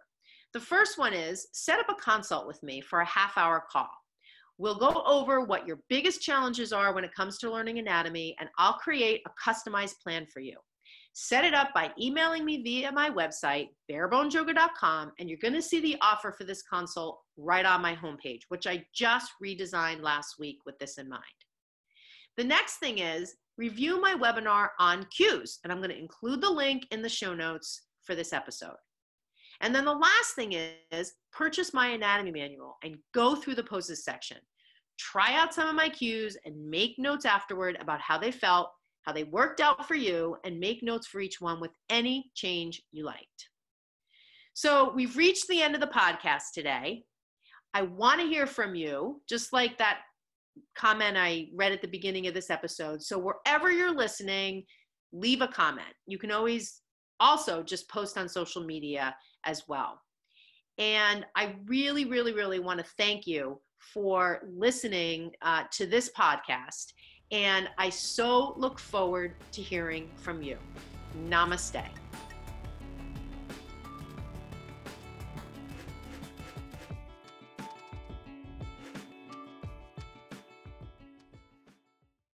The 0.54 0.60
first 0.60 1.00
one 1.00 1.14
is 1.14 1.48
set 1.52 1.80
up 1.80 1.90
a 1.90 1.96
consult 1.96 2.46
with 2.46 2.62
me 2.62 2.80
for 2.80 3.00
a 3.02 3.06
half 3.06 3.38
hour 3.38 3.64
call. 3.72 3.90
We'll 4.60 4.78
go 4.78 5.02
over 5.04 5.42
what 5.42 5.66
your 5.66 5.80
biggest 5.90 6.22
challenges 6.22 6.72
are 6.72 6.94
when 6.94 7.04
it 7.04 7.14
comes 7.16 7.40
to 7.40 7.52
learning 7.52 7.80
anatomy, 7.80 8.36
and 8.40 8.50
I'll 8.60 8.74
create 8.76 9.24
a 9.26 9.50
customized 9.50 10.00
plan 10.04 10.28
for 10.32 10.42
you. 10.42 10.58
Set 11.14 11.44
it 11.44 11.56
up 11.56 11.74
by 11.74 11.92
emailing 12.00 12.46
me 12.46 12.62
via 12.62 12.92
my 12.92 13.10
website, 13.10 13.70
barebonesyoga.com, 13.92 15.12
and 15.20 15.28
you're 15.28 15.40
going 15.42 15.56
to 15.56 15.62
see 15.62 15.80
the 15.80 15.98
offer 16.02 16.32
for 16.32 16.44
this 16.44 16.62
consult 16.62 17.20
right 17.36 17.66
on 17.66 17.82
my 17.82 17.96
homepage, 17.96 18.42
which 18.50 18.68
I 18.68 18.86
just 18.94 19.32
redesigned 19.44 20.02
last 20.02 20.36
week 20.40 20.60
with 20.68 20.78
this 20.78 21.00
in 21.00 21.10
mind. 21.10 21.24
The 22.38 22.44
next 22.44 22.78
thing 22.78 23.00
is 23.00 23.36
review 23.58 24.00
my 24.00 24.14
webinar 24.14 24.70
on 24.80 25.08
cues, 25.16 25.58
and 25.64 25.74
I'm 25.74 25.80
going 25.80 25.90
to 25.90 26.00
include 26.00 26.42
the 26.42 26.50
link 26.50 26.86
in 26.92 27.02
the 27.02 27.10
show 27.10 27.34
notes 27.34 27.82
for 28.04 28.14
this 28.14 28.34
episode. 28.34 28.76
And 29.64 29.74
then 29.74 29.86
the 29.86 29.94
last 29.94 30.36
thing 30.36 30.52
is 30.92 31.14
purchase 31.32 31.74
my 31.74 31.88
anatomy 31.88 32.32
manual 32.32 32.76
and 32.84 32.98
go 33.14 33.34
through 33.34 33.56
the 33.56 33.64
poses 33.64 34.04
section. 34.04 34.38
Try 35.00 35.34
out 35.34 35.54
some 35.54 35.70
of 35.70 35.74
my 35.74 35.88
cues 35.88 36.38
and 36.46 36.70
make 36.70 37.00
notes 37.00 37.26
afterward 37.26 37.78
about 37.80 38.02
how 38.02 38.18
they 38.18 38.30
felt, 38.30 38.70
how 39.04 39.14
they 39.14 39.24
worked 39.24 39.62
out 39.62 39.88
for 39.88 39.96
you, 39.96 40.36
and 40.44 40.60
make 40.60 40.84
notes 40.84 41.08
for 41.08 41.22
each 41.22 41.40
one 41.40 41.62
with 41.62 41.72
any 41.90 42.30
change 42.36 42.82
you 42.92 43.06
liked. 43.06 43.50
So 44.54 44.92
we've 44.94 45.16
reached 45.16 45.48
the 45.48 45.62
end 45.62 45.76
of 45.76 45.82
the 45.82 45.88
podcast 45.88 46.52
today. 46.54 47.06
I 47.74 47.84
want 47.84 48.20
to 48.20 48.28
hear 48.28 48.46
from 48.46 48.76
you, 48.76 49.22
just 49.30 49.54
like 49.54 49.78
that 49.78 50.00
comment 50.76 51.16
I 51.18 51.48
read 51.56 51.72
at 51.72 51.82
the 51.82 51.88
beginning 51.88 52.28
of 52.28 52.34
this 52.34 52.50
episode. 52.50 53.02
So 53.02 53.18
wherever 53.18 53.72
you're 53.72 53.96
listening, 53.96 54.66
leave 55.14 55.42
a 55.42 55.48
comment. 55.48 55.88
You 56.06 56.18
can 56.18 56.32
always 56.32 56.83
also 57.20 57.64
just 57.64 57.90
post 57.90 58.18
on 58.18 58.28
social 58.28 58.64
media 58.64 59.16
as 59.46 59.68
well. 59.68 60.02
And 60.78 61.26
I 61.36 61.56
really, 61.66 62.06
really, 62.06 62.34
really 62.34 62.60
want 62.60 62.80
to 62.80 62.86
thank 62.98 63.28
you 63.28 63.60
for 63.78 64.42
listening 64.48 65.32
uh, 65.42 65.64
to 65.72 65.86
this 65.86 66.10
podcast. 66.18 66.94
And 67.32 67.70
I 67.78 67.90
so 67.90 68.54
look 68.58 68.80
forward 68.80 69.34
to 69.52 69.62
hearing 69.62 70.10
from 70.18 70.42
you. 70.42 70.58
Namaste. 71.28 72.03